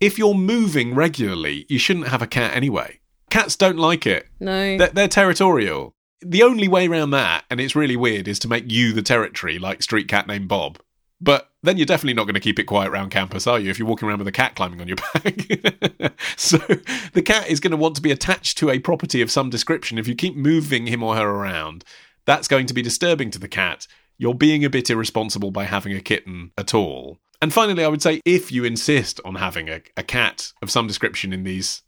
if 0.01 0.19
you're 0.19 0.35
moving 0.35 0.95
regularly, 0.95 1.67
you 1.69 1.79
shouldn't 1.79 2.09
have 2.09 2.23
a 2.23 2.27
cat 2.27 2.55
anyway. 2.55 3.01
Cats 3.31 3.57
don't 3.57 3.79
like 3.79 4.07
it. 4.07 4.29
No. 4.41 4.79
They're, 4.79 4.89
they're 4.89 5.09
territorial. 5.09 5.95
The 6.21 6.43
only 6.43 6.69
way 6.69 6.87
around 6.87 7.11
that, 7.11 7.45
and 7.51 7.61
it's 7.61 7.77
really 7.77 7.97
weird, 7.97 8.29
is 8.29 8.39
to 8.41 8.49
make 8.49 8.71
you 8.71 8.93
the 8.93 9.03
territory, 9.03 9.59
like 9.59 9.83
street 9.83 10.09
cat 10.09 10.27
named 10.27 10.49
Bob. 10.49 10.79
But 11.21 11.51
then 11.63 11.79
you're 11.79 11.87
definitely 11.87 12.15
not 12.15 12.25
going 12.25 12.35
to 12.35 12.41
keep 12.41 12.59
it 12.59 12.65
quiet 12.65 12.91
around 12.91 13.11
campus, 13.11 13.47
are 13.47 13.59
you? 13.59 13.71
If 13.71 13.79
you're 13.79 13.89
walking 13.89 14.09
around 14.09 14.19
with 14.19 14.29
a 14.29 14.33
cat 14.33 14.55
climbing 14.55 14.81
on 14.81 14.89
your 14.89 14.97
back. 15.15 16.15
so 16.37 16.59
the 17.13 17.23
cat 17.25 17.49
is 17.49 17.61
going 17.61 17.71
to 17.71 17.77
want 17.77 17.97
to 17.97 18.03
be 18.03 18.11
attached 18.11 18.59
to 18.59 18.71
a 18.71 18.79
property 18.79 19.23
of 19.23 19.31
some 19.31 19.51
description. 19.51 19.99
If 19.99 20.07
you 20.07 20.15
keep 20.15 20.37
moving 20.37 20.87
him 20.87 21.03
or 21.03 21.17
her 21.17 21.29
around, 21.29 21.85
that's 22.27 22.49
going 22.49 22.67
to 22.67 22.75
be 22.75 22.83
disturbing 22.83 23.31
to 23.31 23.39
the 23.39 23.49
cat. 23.49 23.87
You're 24.19 24.35
being 24.35 24.65
a 24.65 24.71
bit 24.71 24.91
irresponsible 24.91 25.51
by 25.51 25.65
having 25.65 25.95
a 25.95 26.01
kitten 26.01 26.53
at 26.57 26.75
all. 26.75 27.19
And 27.43 27.53
finally, 27.53 27.85
I 27.85 27.89
would 27.89 28.03
say 28.03 28.21
if 28.25 28.51
you 28.51 28.65
insist 28.65 29.21
on 29.25 29.37
having 29.37 29.69
a, 29.69 29.83
a 29.97 30.03
cat 30.03 30.53
of 30.63 30.71
some 30.71 30.87
description 30.87 31.33
in 31.33 31.45
these 31.45 31.83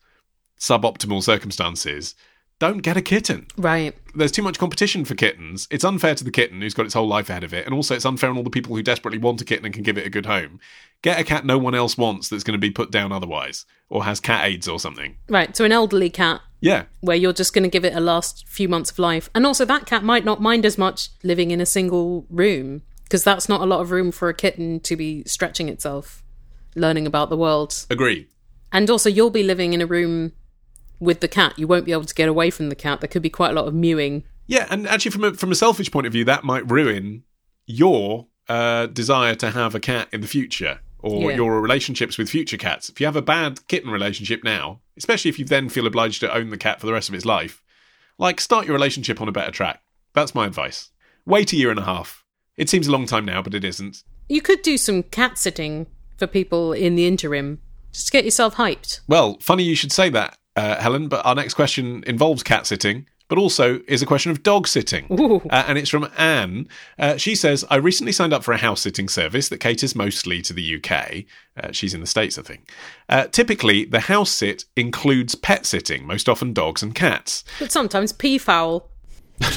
suboptimal 0.61 1.23
circumstances, 1.23 2.15
don't 2.59 2.79
get 2.79 2.97
a 2.97 3.03
kitten. 3.03 3.47
right. 3.57 3.95
There's 4.15 4.33
too 4.33 4.43
much 4.43 4.59
competition 4.59 5.05
for 5.05 5.15
kittens. 5.15 5.69
It's 5.71 5.85
unfair 5.85 6.17
to 6.17 6.25
the 6.25 6.33
kitten 6.33 6.61
who's 6.61 6.75
got 6.75 6.87
its 6.87 6.95
whole 6.95 7.07
life 7.07 7.31
ahead 7.31 7.45
of 7.45 7.55
it, 7.55 7.65
and 7.65 7.75
also 7.75 7.95
it's 7.95 8.05
unfair 8.05 8.31
on 8.31 8.37
all 8.37 8.43
the 8.43 8.51
people 8.51 8.75
who 8.75 8.83
desperately 8.83 9.19
want 9.19 9.41
a 9.41 9.45
kitten 9.45 9.65
and 9.65 9.73
can 9.73 9.85
give 9.85 9.97
it 9.97 10.07
a 10.07 10.11
good 10.11 10.27
home. 10.27 10.59
Get 11.03 11.21
a 11.21 11.25
cat 11.25 11.47
no 11.47 11.57
one 11.57 11.77
else 11.77 11.97
wants 11.97 12.29
that's 12.29 12.43
going 12.43 12.59
to 12.59 12.59
be 12.59 12.73
put 12.73 12.91
down 12.91 13.13
otherwise, 13.13 13.65
or 13.89 14.05
has 14.05 14.19
cat 14.19 14.45
AIDS 14.45 14.67
or 14.67 14.81
something. 14.81 15.17
Right. 15.29 15.57
So 15.57 15.65
an 15.65 15.71
elderly 15.71 16.11
cat 16.11 16.41
Yeah, 16.61 16.87
where 17.01 17.17
you're 17.17 17.33
just 17.33 17.55
going 17.55 17.63
to 17.63 17.71
give 17.71 17.85
it 17.85 17.95
a 17.95 18.01
last 18.01 18.49
few 18.49 18.69
months 18.69 18.91
of 18.91 18.99
life. 18.99 19.31
And 19.37 19.47
also, 19.47 19.65
that 19.65 19.87
cat 19.87 20.03
might 20.03 20.25
not 20.25 20.43
mind 20.43 20.67
as 20.67 20.77
much 20.77 21.11
living 21.23 21.53
in 21.53 21.61
a 21.61 21.67
single 21.67 22.27
room 22.29 22.83
because 23.09 23.25
that's 23.25 23.49
not 23.49 23.61
a 23.63 23.67
lot 23.67 23.81
of 23.81 23.91
room 23.91 24.13
for 24.13 24.29
a 24.29 24.35
kitten 24.35 24.81
to 24.81 24.95
be 24.97 25.25
stretching 25.25 25.69
itself, 25.69 26.23
learning 26.75 27.07
about 27.07 27.31
the 27.31 27.37
world. 27.37 27.87
agree. 27.91 28.29
And 28.71 28.91
also, 28.91 29.09
you'll 29.09 29.31
be 29.31 29.43
living 29.43 29.73
in 29.73 29.81
a 29.81 29.87
room 29.87 30.33
with 31.01 31.21
the 31.21 31.29
cat. 31.29 31.59
You 31.59 31.67
won't 31.67 31.87
be 31.87 31.93
able 31.93 32.05
to 32.05 32.15
get 32.15 32.29
away 32.29 32.51
from 32.51 32.69
the 32.69 32.75
cat. 32.75 33.01
There 33.01 33.09
could 33.09 33.23
be 33.23 33.31
quite 33.31 33.51
a 33.53 33.55
lot 33.55 33.67
of 33.67 33.73
mewing. 33.75 34.25
Yeah, 34.47 34.67
and 34.71 34.87
actually, 34.87 35.11
from 35.13 35.25
a, 35.25 35.33
from 35.35 35.51
a 35.51 35.55
selfish 35.55 35.91
point 35.91 36.07
of 36.07 36.13
view, 36.13 36.25
that 36.27 36.45
might 36.45 36.71
ruin 36.71 37.25
your 37.67 38.27
uh, 38.49 38.87
desire 38.87 39.35
to 39.37 39.51
have 39.51 39.75
a 39.75 39.81
cat 39.81 40.09
in 40.13 40.21
the 40.21 40.27
future 40.27 40.81
or 41.01 41.31
Yeah. 41.31 41.37
your 41.37 41.61
relationships 41.63 42.19
with 42.19 42.29
future 42.29 42.57
cats. 42.59 42.89
If 42.91 43.01
you 43.01 43.07
have 43.07 43.17
a 43.17 43.23
bad 43.23 43.67
kitten 43.69 43.91
relationship 43.91 44.43
now, 44.45 44.81
especially 44.97 45.29
if 45.31 45.39
you 45.39 45.45
then 45.45 45.69
feel 45.69 45.87
obliged 45.87 46.21
to 46.21 46.35
own 46.35 46.51
the 46.51 46.57
cat 46.59 46.81
for 46.81 46.87
the 46.87 46.93
rest 46.93 47.09
of 47.09 47.15
its 47.15 47.25
life, 47.25 47.63
like 48.19 48.41
start 48.41 48.67
your 48.67 48.75
relationship 48.75 49.21
on 49.21 49.29
a 49.29 49.33
better 49.33 49.51
track. 49.53 49.81
That's 50.13 50.35
my 50.35 50.47
advice. 50.47 50.91
Wait 51.25 51.53
a 51.53 51.57
year 51.57 51.71
and 51.71 51.79
a 51.79 51.85
half. 51.85 52.25
It 52.59 52.69
seems 52.69 52.89
a 52.89 52.93
long 52.93 53.07
time 53.07 53.25
now, 53.25 53.41
but 53.41 53.55
it 53.55 53.65
isn't. 53.65 54.03
You 54.29 54.43
could 54.43 54.61
do 54.63 54.77
some 54.77 55.05
cat 55.05 55.39
sitting 55.39 55.87
for 56.19 56.27
people 56.27 56.73
in 56.73 56.97
the 56.97 57.07
interim. 57.07 57.61
Just 57.93 58.09
to 58.09 58.13
get 58.13 58.25
yourself 58.25 58.57
hyped. 58.57 59.01
Well, 59.09 59.39
funny 59.41 59.63
you 59.63 59.75
should 59.75 59.93
say 59.93 60.11
that, 60.11 60.37
uh, 60.57 60.77
Helen, 60.81 61.09
but 61.09 61.25
our 61.25 61.35
next 61.35 61.55
question 61.55 62.05
involves 62.07 62.43
cat 62.43 62.67
sitting, 62.67 63.07
but 63.29 63.39
also 63.39 63.81
is 63.89 64.03
a 64.03 64.07
question 64.07 64.31
of 64.31 64.43
dog 64.43 64.69
sitting. 64.69 65.07
Uh, 65.51 65.65
and 65.67 65.79
it's 65.79 65.89
from 65.89 66.11
Anne. 66.19 66.69
Uh, 66.99 67.17
she 67.17 67.35
says, 67.35 67.65
I 67.71 67.77
recently 67.77 68.13
signed 68.13 68.33
up 68.33 68.45
for 68.45 68.53
a 68.53 68.59
house 68.59 68.83
sitting 68.83 69.09
service 69.09 69.49
that 69.49 69.59
caters 69.59 69.95
mostly 69.95 70.43
to 70.43 70.53
the 70.53 70.77
UK. 70.77 71.25
Uh, 71.57 71.73
she's 71.73 71.95
in 71.95 72.01
the 72.01 72.07
States, 72.07 72.39
I 72.39 72.43
think. 72.43 72.71
Uh, 73.09 73.27
typically, 73.29 73.85
the 73.85 74.01
house 74.01 74.31
sit 74.31 74.65
includes 74.77 75.35
pet 75.35 75.65
sitting, 75.65 76.07
most 76.07 76.29
often 76.29 76.53
dogs 76.53 76.83
and 76.83 76.95
cats. 76.95 77.45
But 77.59 77.73
sometimes 77.73 78.13
peafowl. 78.13 78.91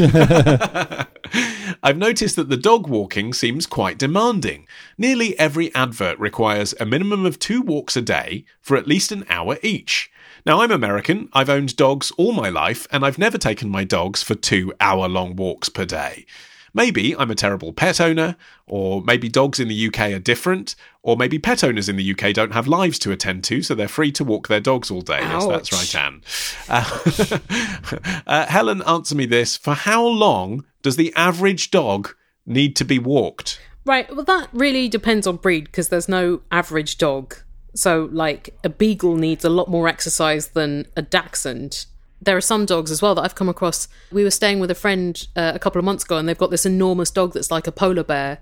I've 1.84 1.98
noticed 1.98 2.36
that 2.36 2.50
the 2.50 2.58
dog 2.58 2.88
walking 2.88 3.34
seems 3.34 3.66
quite 3.66 3.98
demanding. 3.98 4.68
Nearly 5.00 5.38
every 5.40 5.74
advert 5.74 6.20
requires 6.20 6.76
a 6.80 6.86
minimum 6.86 7.26
of 7.26 7.40
two 7.40 7.62
walks 7.62 7.96
a 7.96 8.02
day 8.02 8.46
for 8.62 8.78
at 8.78 8.88
least 8.88 9.12
an 9.12 9.26
hour 9.30 9.58
each. 9.64 10.12
Now, 10.46 10.62
I'm 10.62 10.72
American, 10.72 11.30
I've 11.34 11.50
owned 11.50 11.76
dogs 11.76 12.12
all 12.18 12.34
my 12.34 12.50
life, 12.50 12.88
and 12.92 13.04
I've 13.04 13.18
never 13.18 13.38
taken 13.38 13.70
my 13.70 13.84
dogs 13.84 14.22
for 14.22 14.36
two 14.36 14.74
hour 14.80 15.08
long 15.08 15.36
walks 15.36 15.70
per 15.70 15.86
day. 15.86 16.26
Maybe 16.74 17.16
I'm 17.16 17.32
a 17.32 17.36
terrible 17.36 17.74
pet 17.74 18.00
owner, 18.00 18.38
or 18.66 19.02
maybe 19.02 19.28
dogs 19.28 19.60
in 19.60 19.68
the 19.68 19.88
UK 19.88 20.12
are 20.12 20.20
different, 20.20 20.76
or 21.04 21.18
maybe 21.18 21.38
pet 21.38 21.64
owners 21.64 21.90
in 21.90 21.98
the 21.98 22.12
UK 22.12 22.34
don't 22.34 22.54
have 22.54 22.68
lives 22.68 22.98
to 23.00 23.12
attend 23.12 23.44
to, 23.46 23.62
so 23.62 23.76
they're 23.76 23.88
free 23.88 24.12
to 24.14 24.24
walk 24.24 24.48
their 24.48 24.62
dogs 24.62 24.90
all 24.90 25.02
day. 25.02 25.20
Yes, 25.20 25.46
that's 25.48 25.74
right, 25.74 25.96
Anne. 25.96 26.22
Uh, 26.70 28.20
uh, 28.28 28.46
Helen, 28.46 28.82
answer 28.84 29.16
me 29.16 29.26
this. 29.26 29.58
For 29.58 29.74
how 29.74 30.06
long 30.06 30.64
does 30.82 30.96
the 30.96 31.14
average 31.16 31.72
dog 31.72 32.16
need 32.46 32.76
to 32.78 32.86
be 32.86 33.00
walked? 33.00 33.60
Right. 33.86 34.14
Well, 34.14 34.26
that 34.26 34.50
really 34.54 34.88
depends 34.88 35.26
on 35.26 35.38
breed 35.38 35.66
because 35.66 35.90
there's 35.90 36.10
no 36.10 36.42
average 36.52 36.98
dog. 36.98 37.36
So, 37.74 38.10
like, 38.12 38.54
a 38.64 38.70
beagle 38.70 39.16
needs 39.16 39.46
a 39.46 39.50
lot 39.50 39.70
more 39.70 39.88
exercise 39.88 40.50
than 40.50 40.88
a 40.96 41.02
dachshund. 41.02 41.86
There 42.22 42.38
are 42.38 42.42
some 42.42 42.66
dogs 42.66 42.92
as 42.92 43.02
well 43.02 43.16
that 43.16 43.24
I've 43.24 43.36
come 43.36 43.50
across. 43.50 43.88
We 44.12 44.24
were 44.24 44.32
staying 44.32 44.60
with 44.60 44.70
a 44.70 44.76
friend 44.76 45.26
uh, 45.36 45.54
a 45.56 45.60
couple 45.60 45.80
of 45.80 45.86
months 45.86 46.04
ago, 46.04 46.18
and 46.18 46.28
they've 46.28 46.38
got 46.38 46.52
this 46.52 46.66
enormous 46.66 47.10
dog 47.10 47.34
that's 47.34 47.50
like 47.50 47.68
a 47.68 47.72
polar 47.72 48.04
bear. 48.04 48.40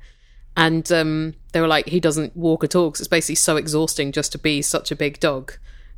And 0.57 0.91
um, 0.91 1.35
they 1.53 1.61
were 1.61 1.67
like, 1.67 1.87
he 1.87 1.99
doesn't 1.99 2.35
walk 2.35 2.63
at 2.63 2.75
all 2.75 2.89
because 2.89 3.01
it's 3.01 3.07
basically 3.07 3.35
so 3.35 3.55
exhausting 3.55 4.11
just 4.11 4.31
to 4.33 4.37
be 4.37 4.61
such 4.61 4.91
a 4.91 4.95
big 4.95 5.19
dog 5.19 5.53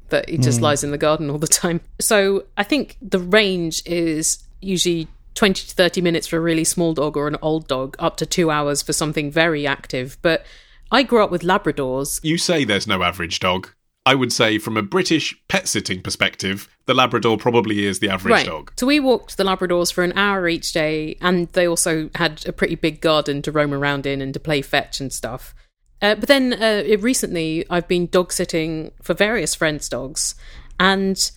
that 0.10 0.30
he 0.30 0.38
just 0.38 0.62
lies 0.62 0.84
in 0.84 0.92
the 0.92 0.98
garden 0.98 1.30
all 1.30 1.40
the 1.40 1.48
time. 1.64 1.82
So 2.00 2.46
I 2.58 2.64
think 2.64 2.98
the 3.02 3.18
range 3.18 3.82
is 3.86 4.44
usually 4.60 5.08
20 5.36 5.68
to 5.68 5.76
30 5.76 6.02
minutes 6.02 6.28
for 6.28 6.38
a 6.38 6.42
really 6.42 6.64
small 6.64 6.94
dog 6.94 7.18
or 7.18 7.28
an 7.28 7.38
old 7.42 7.68
dog, 7.68 7.96
up 8.00 8.18
to 8.18 8.26
two 8.26 8.52
hours 8.52 8.82
for 8.82 8.94
something 8.94 9.32
very 9.32 9.66
active. 9.66 10.18
But 10.22 10.46
I 10.92 11.04
grew 11.04 11.24
up 11.24 11.32
with 11.32 11.42
Labradors. 11.42 12.20
You 12.24 12.38
say 12.38 12.64
there's 12.64 12.88
no 12.88 13.04
average 13.04 13.40
dog. 13.40 13.70
I 14.06 14.16
would 14.16 14.34
say, 14.34 14.58
from 14.58 14.78
a 14.78 14.82
British 14.82 15.40
pet 15.48 15.68
sitting 15.68 16.02
perspective, 16.02 16.68
the 16.86 16.96
Labrador 16.96 17.38
probably 17.38 17.86
is 17.86 18.00
the 18.00 18.10
average 18.10 18.46
dog. 18.46 18.74
So 18.76 18.88
we 18.88 19.00
walked 19.00 19.38
the 19.38 19.44
Labradors 19.44 19.94
for 19.94 20.04
an 20.04 20.14
hour 20.18 20.48
each 20.48 20.74
day, 20.74 21.18
and 21.22 21.48
they 21.50 21.68
also 21.68 22.10
had 22.16 22.44
a 22.48 22.52
pretty 22.52 22.76
big 22.76 23.00
garden 23.00 23.44
to 23.44 23.52
roam 23.52 23.74
around 23.74 24.08
in 24.08 24.20
and 24.20 24.34
to 24.34 24.40
play 24.40 24.64
fetch 24.64 25.00
and 25.00 25.14
stuff. 25.14 25.54
Uh, 26.02 26.16
but 26.16 26.28
then 26.28 26.54
uh, 26.54 26.84
recently, 27.00 27.64
I've 27.70 27.88
been 27.88 28.08
dog 28.08 28.34
sitting 28.34 28.92
for 29.04 29.14
various 29.14 29.54
friends' 29.54 29.88
dogs, 29.88 30.34
and 30.80 31.32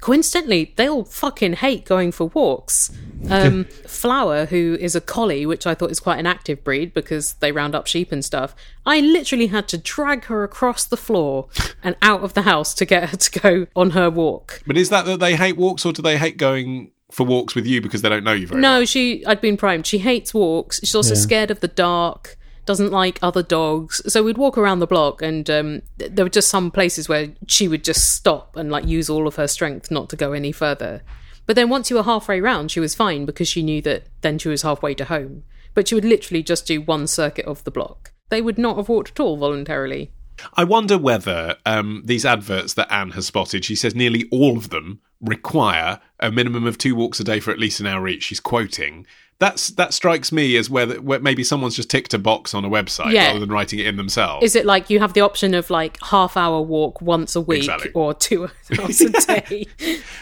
coincidentally, 0.00 0.72
they 0.76 0.88
all 0.88 1.04
fucking 1.04 1.54
hate 1.54 1.84
going 1.84 2.12
for 2.12 2.26
walks. 2.28 2.90
Um, 3.28 3.64
Flower, 3.86 4.46
who 4.46 4.76
is 4.80 4.94
a 4.96 5.00
collie, 5.00 5.44
which 5.46 5.66
I 5.66 5.74
thought 5.74 5.90
is 5.90 6.00
quite 6.00 6.18
an 6.18 6.26
active 6.26 6.64
breed 6.64 6.94
because 6.94 7.34
they 7.34 7.52
round 7.52 7.74
up 7.74 7.86
sheep 7.86 8.10
and 8.12 8.24
stuff, 8.24 8.54
I 8.86 9.00
literally 9.00 9.48
had 9.48 9.68
to 9.68 9.78
drag 9.78 10.24
her 10.24 10.42
across 10.44 10.84
the 10.84 10.96
floor 10.96 11.48
and 11.82 11.96
out 12.02 12.22
of 12.22 12.34
the 12.34 12.42
house 12.42 12.74
to 12.74 12.84
get 12.84 13.10
her 13.10 13.16
to 13.16 13.40
go 13.40 13.66
on 13.76 13.90
her 13.90 14.10
walk. 14.10 14.62
But 14.66 14.76
is 14.76 14.88
that 14.90 15.04
that 15.06 15.20
they 15.20 15.36
hate 15.36 15.56
walks, 15.56 15.84
or 15.84 15.92
do 15.92 16.02
they 16.02 16.16
hate 16.18 16.36
going 16.36 16.92
for 17.12 17.26
walks 17.26 17.54
with 17.54 17.66
you 17.66 17.80
because 17.80 18.02
they 18.02 18.08
don't 18.08 18.24
know 18.24 18.32
you 18.32 18.46
very 18.46 18.60
well? 18.60 18.80
No, 18.80 18.84
she. 18.84 19.24
I'd 19.26 19.40
been 19.40 19.56
primed. 19.56 19.86
She 19.86 19.98
hates 19.98 20.32
walks. 20.32 20.78
She's 20.80 20.94
also 20.94 21.14
Yeah. 21.14 21.20
scared 21.20 21.50
of 21.50 21.60
the 21.60 21.68
dark. 21.68 22.36
Doesn't 22.70 22.92
like 22.92 23.18
other 23.20 23.42
dogs. 23.42 24.00
So 24.06 24.22
we'd 24.22 24.38
walk 24.38 24.56
around 24.56 24.78
the 24.78 24.86
block, 24.86 25.22
and 25.22 25.50
um, 25.50 25.82
there 25.96 26.24
were 26.24 26.28
just 26.30 26.48
some 26.48 26.70
places 26.70 27.08
where 27.08 27.32
she 27.48 27.66
would 27.66 27.82
just 27.82 28.14
stop 28.14 28.54
and 28.54 28.70
like 28.70 28.86
use 28.86 29.10
all 29.10 29.26
of 29.26 29.34
her 29.34 29.48
strength 29.48 29.90
not 29.90 30.08
to 30.10 30.14
go 30.14 30.30
any 30.30 30.52
further. 30.52 31.02
But 31.46 31.56
then 31.56 31.68
once 31.68 31.90
you 31.90 31.96
were 31.96 32.04
halfway 32.04 32.40
round, 32.40 32.70
she 32.70 32.78
was 32.78 32.94
fine 32.94 33.24
because 33.24 33.48
she 33.48 33.64
knew 33.64 33.82
that 33.82 34.04
then 34.20 34.38
she 34.38 34.48
was 34.48 34.62
halfway 34.62 34.94
to 34.94 35.06
home. 35.06 35.42
But 35.74 35.88
she 35.88 35.96
would 35.96 36.04
literally 36.04 36.44
just 36.44 36.64
do 36.64 36.80
one 36.80 37.08
circuit 37.08 37.44
of 37.44 37.64
the 37.64 37.72
block. 37.72 38.12
They 38.28 38.40
would 38.40 38.56
not 38.56 38.76
have 38.76 38.88
walked 38.88 39.10
at 39.10 39.18
all 39.18 39.36
voluntarily. 39.36 40.12
I 40.54 40.62
wonder 40.62 40.96
whether 40.96 41.56
um, 41.66 42.02
these 42.04 42.24
adverts 42.24 42.74
that 42.74 42.92
Anne 42.92 43.10
has 43.10 43.26
spotted, 43.26 43.64
she 43.64 43.74
says 43.74 43.96
nearly 43.96 44.28
all 44.30 44.56
of 44.56 44.70
them 44.70 45.00
require 45.20 46.00
a 46.20 46.30
minimum 46.30 46.68
of 46.68 46.78
two 46.78 46.94
walks 46.94 47.18
a 47.18 47.24
day 47.24 47.40
for 47.40 47.50
at 47.50 47.58
least 47.58 47.80
an 47.80 47.88
hour 47.88 48.06
each. 48.06 48.22
She's 48.22 48.38
quoting. 48.38 49.08
That's 49.40 49.68
that 49.70 49.92
strikes 49.94 50.30
me 50.32 50.54
as 50.56 50.68
where, 50.70 50.86
where 51.00 51.18
maybe 51.18 51.42
someone's 51.42 51.74
just 51.74 51.90
ticked 51.90 52.12
a 52.14 52.18
box 52.18 52.52
on 52.54 52.64
a 52.64 52.68
website 52.70 53.12
Yeah. 53.12 53.28
rather 53.28 53.40
than 53.40 53.48
writing 53.48 53.78
it 53.78 53.86
in 53.86 53.96
themselves. 53.96 54.44
Is 54.44 54.54
it 54.54 54.66
like 54.66 54.90
you 54.90 55.00
have 55.00 55.14
the 55.14 55.22
option 55.22 55.54
of 55.54 55.70
like 55.70 55.98
half 56.04 56.36
hour 56.36 56.60
walk 56.60 57.00
once 57.00 57.34
a 57.34 57.40
week 57.40 57.60
Exactly. 57.60 57.90
or 57.94 58.12
two 58.14 58.44
hours 58.78 59.00
a 59.00 59.10
day? 59.26 59.66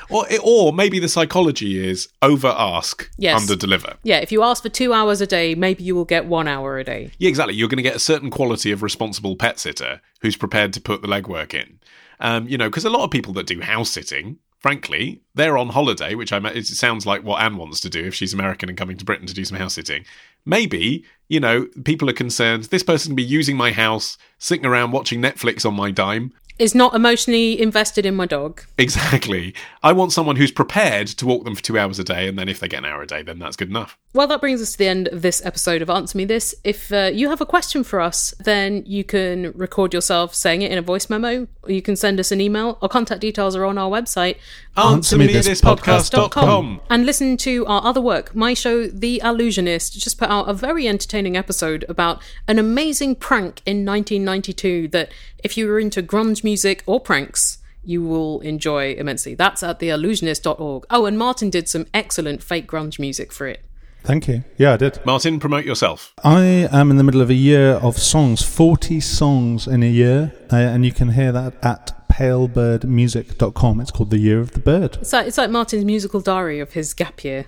or, 0.09 0.25
or 0.43 0.73
maybe 0.73 0.99
the 1.01 1.09
psychology 1.09 1.85
is 1.85 2.09
over 2.23 2.49
ask, 2.57 3.11
Yes. 3.19 3.41
under 3.41 3.57
deliver. 3.57 3.95
Yeah, 4.05 4.19
if 4.19 4.31
you 4.33 4.43
ask 4.45 4.63
for 4.63 4.69
two 4.69 4.93
hours 4.93 5.21
a 5.21 5.27
day, 5.27 5.55
maybe 5.57 5.83
you 5.83 5.95
will 5.97 6.05
get 6.05 6.27
one 6.27 6.47
hour 6.47 6.79
a 6.79 6.85
day. 6.85 7.11
Yeah, 7.19 7.29
exactly. 7.29 7.55
You're 7.57 7.69
going 7.69 7.77
to 7.79 7.83
get 7.83 7.97
a 7.97 8.01
certain 8.01 8.31
quality 8.31 8.71
of 8.71 8.83
responsible 8.85 9.35
pet 9.37 9.59
sitter 9.59 10.01
who's 10.21 10.37
prepared 10.37 10.73
to 10.75 10.81
put 10.81 11.03
the 11.03 11.09
legwork 11.09 11.55
in. 11.55 11.81
Um, 12.21 12.49
you 12.49 12.57
know, 12.57 12.69
because 12.69 12.85
a 12.85 12.91
lot 12.91 13.03
of 13.05 13.11
people 13.11 13.33
that 13.35 13.47
do 13.47 13.61
house 13.61 13.91
sitting, 13.91 14.39
frankly, 14.59 15.23
they're 15.35 15.59
on 15.59 15.71
holiday, 15.71 16.15
which 16.15 16.33
I 16.33 16.39
it 16.49 16.67
sounds 16.67 17.07
like 17.07 17.23
what 17.23 17.43
Anne 17.43 17.57
wants 17.57 17.81
to 17.81 17.91
do 17.91 18.05
if 18.05 18.15
she's 18.15 18.35
American 18.35 18.69
and 18.69 18.79
coming 18.79 18.97
to 18.97 19.05
Britain 19.05 19.27
to 19.27 19.35
do 19.35 19.45
some 19.45 19.59
house 19.59 19.75
sitting. 19.75 20.05
Maybe, 20.45 21.05
you 21.29 21.41
know, 21.41 21.67
people 21.85 22.09
are 22.11 22.15
concerned 22.15 22.65
this 22.65 22.83
person 22.83 23.11
can 23.11 23.17
be 23.17 23.23
using 23.23 23.57
my 23.57 23.73
house, 23.73 24.19
sitting 24.39 24.67
around 24.67 24.93
watching 24.93 25.21
Netflix 25.21 25.65
on 25.65 25.75
my 25.75 25.91
dime. 25.91 26.33
Is 26.59 26.75
not 26.75 26.95
emotionally 26.95 27.61
invested 27.61 28.05
in 28.05 28.17
my 28.17 28.27
dog. 28.27 28.63
Exactly. 28.79 29.55
I 29.83 29.93
want 29.93 30.13
someone 30.13 30.37
who's 30.37 30.51
prepared 30.51 31.07
to 31.09 31.27
walk 31.27 31.45
them 31.45 31.55
for 31.55 31.63
two 31.63 31.79
hours 31.79 31.99
a 31.99 32.05
day, 32.05 32.29
and 32.29 32.39
then 32.39 32.49
if 32.49 32.61
they 32.61 32.69
get 32.69 32.79
an 32.79 32.85
hour 32.85 33.03
a 33.03 33.07
day, 33.07 33.23
then 33.23 33.39
that's 33.39 33.57
good 33.57 33.69
enough. 33.69 33.97
Well, 34.13 34.27
that 34.27 34.41
brings 34.41 34.61
us 34.61 34.73
to 34.73 34.79
the 34.79 34.89
end 34.89 35.09
of 35.09 35.23
this 35.23 35.45
episode 35.45 35.83
of 35.83 35.91
Answer 35.91 36.19
Me 36.19 36.25
This. 36.25 36.55
If 36.65 36.93
uh, 36.93 37.11
you 37.13 37.29
have 37.29 37.41
a 37.41 37.47
question 37.47 37.85
for 37.85 38.01
us, 38.01 38.35
then 38.41 38.83
you 38.87 39.05
can 39.05 39.53
record 39.53 39.95
yourself 39.95 40.35
saying 40.35 40.63
it 40.63 40.73
in 40.73 40.79
a 40.79 40.83
voice 40.83 41.09
memo, 41.09 41.47
or 41.63 41.71
you 41.71 41.83
can 41.83 41.95
send 41.95 42.19
us 42.19 42.33
an 42.33 42.41
email. 42.41 42.79
Our 42.83 42.89
contact 42.89 43.21
details 43.21 43.55
are 43.55 43.65
on 43.65 43.79
our 43.79 43.91
website, 43.91 44.37
AnswerMeThisPodcast.com. 44.77 46.81
and 46.89 47.07
listen 47.07 47.37
to 47.39 47.67
our 47.67 47.85
other 47.85 48.01
work. 48.01 48.35
My 48.35 48.55
show, 48.55 48.87
The 48.87 49.21
Allusionist, 49.23 49.97
just 49.99 50.19
put 50.19 50.31
out 50.31 50.49
a 50.49 50.55
very 50.55 50.89
entertaining 50.89 51.37
episode 51.37 51.85
about 51.89 52.23
an 52.47 52.59
amazing 52.59 53.17
prank 53.17 53.61
in 53.67 53.85
1992 53.85 54.89
that, 54.89 55.13
if 55.43 55.57
you 55.57 55.67
were 55.67 55.79
into 55.79 56.03
grunge 56.03 56.43
music 56.45 56.83
or 56.87 57.01
pranks, 57.01 57.59
you 57.85 58.03
will 58.03 58.41
enjoy 58.41 58.93
immensely. 58.93 59.35
That's 59.35 59.63
at 59.63 59.79
theallusionist.org. 59.79 60.87
Oh, 60.91 61.07
and 61.07 61.19
Martin 61.19 61.51
did 61.51 61.69
some 61.69 61.87
excellent 61.95 62.43
fake 62.43 62.69
grunge 62.69 62.99
music 62.99 63.33
for 63.33 63.47
it. 63.47 63.65
Thank 64.05 64.29
you. 64.29 64.45
Yeah, 64.57 64.75
I 64.75 64.77
did. 64.77 65.05
Martin, 65.05 65.41
promote 65.41 65.65
yourself. 65.65 66.15
I 66.25 66.69
am 66.73 66.91
in 66.91 66.97
the 66.97 67.05
middle 67.05 67.21
of 67.21 67.31
a 67.31 67.35
year 67.35 67.73
of 67.73 67.99
songs, 67.99 68.43
40 68.43 69.01
songs 69.01 69.67
in 69.67 69.83
a 69.83 69.91
year, 69.91 70.33
uh, 70.53 70.57
and 70.57 70.85
you 70.87 70.93
can 70.93 71.11
hear 71.11 71.33
that 71.33 71.55
at 71.63 72.09
palebirdmusic.com. 72.09 73.81
It's 73.81 73.91
called 73.91 74.11
The 74.11 74.19
Year 74.19 74.41
of 74.41 74.53
the 74.53 74.61
Bird. 74.61 74.97
It's 75.01 75.13
like, 75.13 75.27
it's 75.27 75.39
like 75.39 75.51
Martin's 75.51 75.85
musical 75.85 76.21
diary 76.21 76.61
of 76.61 76.73
his 76.73 76.95
gap 76.95 77.23
year, 77.25 77.47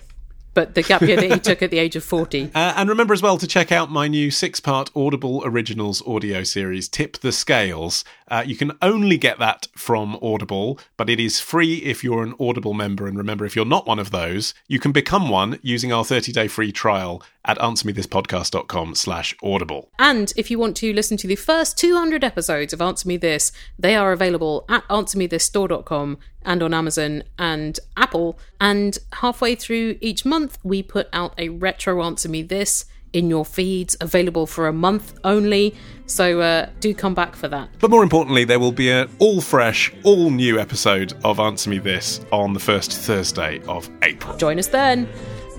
but 0.53 0.75
the 0.75 0.83
gap 0.83 1.01
year 1.01 1.15
that 1.15 1.31
he 1.31 1.39
took 1.39 1.61
at 1.61 1.71
the 1.71 1.79
age 1.79 1.95
of 1.95 2.03
40. 2.03 2.51
Uh, 2.61 2.73
and 2.75 2.89
remember 2.89 3.13
as 3.13 3.21
well 3.21 3.37
to 3.37 3.47
check 3.47 3.71
out 3.71 3.89
my 3.89 4.07
new 4.07 4.29
six 4.29 4.59
part 4.59 4.89
Audible 4.95 5.41
Originals 5.45 6.05
audio 6.05 6.43
series, 6.43 6.87
Tip 6.87 7.17
the 7.17 7.31
Scales. 7.31 8.03
Uh, 8.27 8.43
you 8.45 8.55
can 8.55 8.73
only 8.81 9.17
get 9.17 9.39
that 9.39 9.67
from 9.75 10.17
Audible, 10.21 10.77
but 10.97 11.09
it 11.09 11.19
is 11.19 11.39
free 11.39 11.77
if 11.77 12.03
you're 12.03 12.23
an 12.23 12.35
Audible 12.39 12.73
member. 12.73 13.07
And 13.07 13.17
remember, 13.17 13.45
if 13.45 13.55
you're 13.55 13.65
not 13.65 13.87
one 13.87 13.99
of 13.99 14.11
those, 14.11 14.53
you 14.67 14.79
can 14.79 14.91
become 14.91 15.29
one 15.29 15.59
using 15.61 15.91
our 15.91 16.03
30 16.03 16.31
day 16.31 16.47
free 16.47 16.71
trial 16.71 17.23
at 17.45 17.57
answermethispodcast.com 17.57 18.95
slash 18.95 19.35
audible. 19.43 19.89
And 19.99 20.31
if 20.35 20.51
you 20.51 20.59
want 20.59 20.77
to 20.77 20.93
listen 20.93 21.17
to 21.17 21.27
the 21.27 21.35
first 21.35 21.77
200 21.77 22.23
episodes 22.23 22.73
of 22.73 22.81
Answer 22.81 23.07
Me 23.07 23.17
This, 23.17 23.51
they 23.77 23.95
are 23.95 24.11
available 24.11 24.65
at 24.69 24.87
answermethisstore.com 24.87 26.17
and 26.43 26.63
on 26.63 26.73
Amazon 26.73 27.23
and 27.37 27.79
Apple. 27.97 28.37
And 28.59 28.97
halfway 29.13 29.55
through 29.55 29.97
each 30.01 30.25
month, 30.25 30.57
we 30.63 30.83
put 30.83 31.07
out 31.13 31.33
a 31.37 31.49
retro 31.49 32.03
Answer 32.03 32.29
Me 32.29 32.43
This 32.43 32.85
in 33.13 33.29
your 33.29 33.45
feeds, 33.45 33.97
available 33.99 34.47
for 34.47 34.67
a 34.67 34.73
month 34.73 35.13
only. 35.23 35.75
So 36.05 36.41
uh, 36.41 36.69
do 36.79 36.93
come 36.93 37.13
back 37.13 37.35
for 37.35 37.47
that. 37.49 37.69
But 37.79 37.91
more 37.91 38.03
importantly, 38.03 38.45
there 38.45 38.59
will 38.59 38.71
be 38.71 38.89
an 38.89 39.09
all 39.19 39.41
fresh, 39.41 39.93
all 40.03 40.29
new 40.29 40.59
episode 40.59 41.13
of 41.23 41.39
Answer 41.39 41.69
Me 41.69 41.79
This 41.79 42.21
on 42.31 42.53
the 42.53 42.59
first 42.59 42.91
Thursday 42.93 43.61
of 43.67 43.89
April. 44.03 44.37
Join 44.37 44.59
us 44.59 44.67
then. 44.67 45.09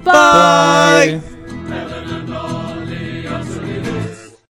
Bye. 0.04 1.20
Bye. 1.20 2.78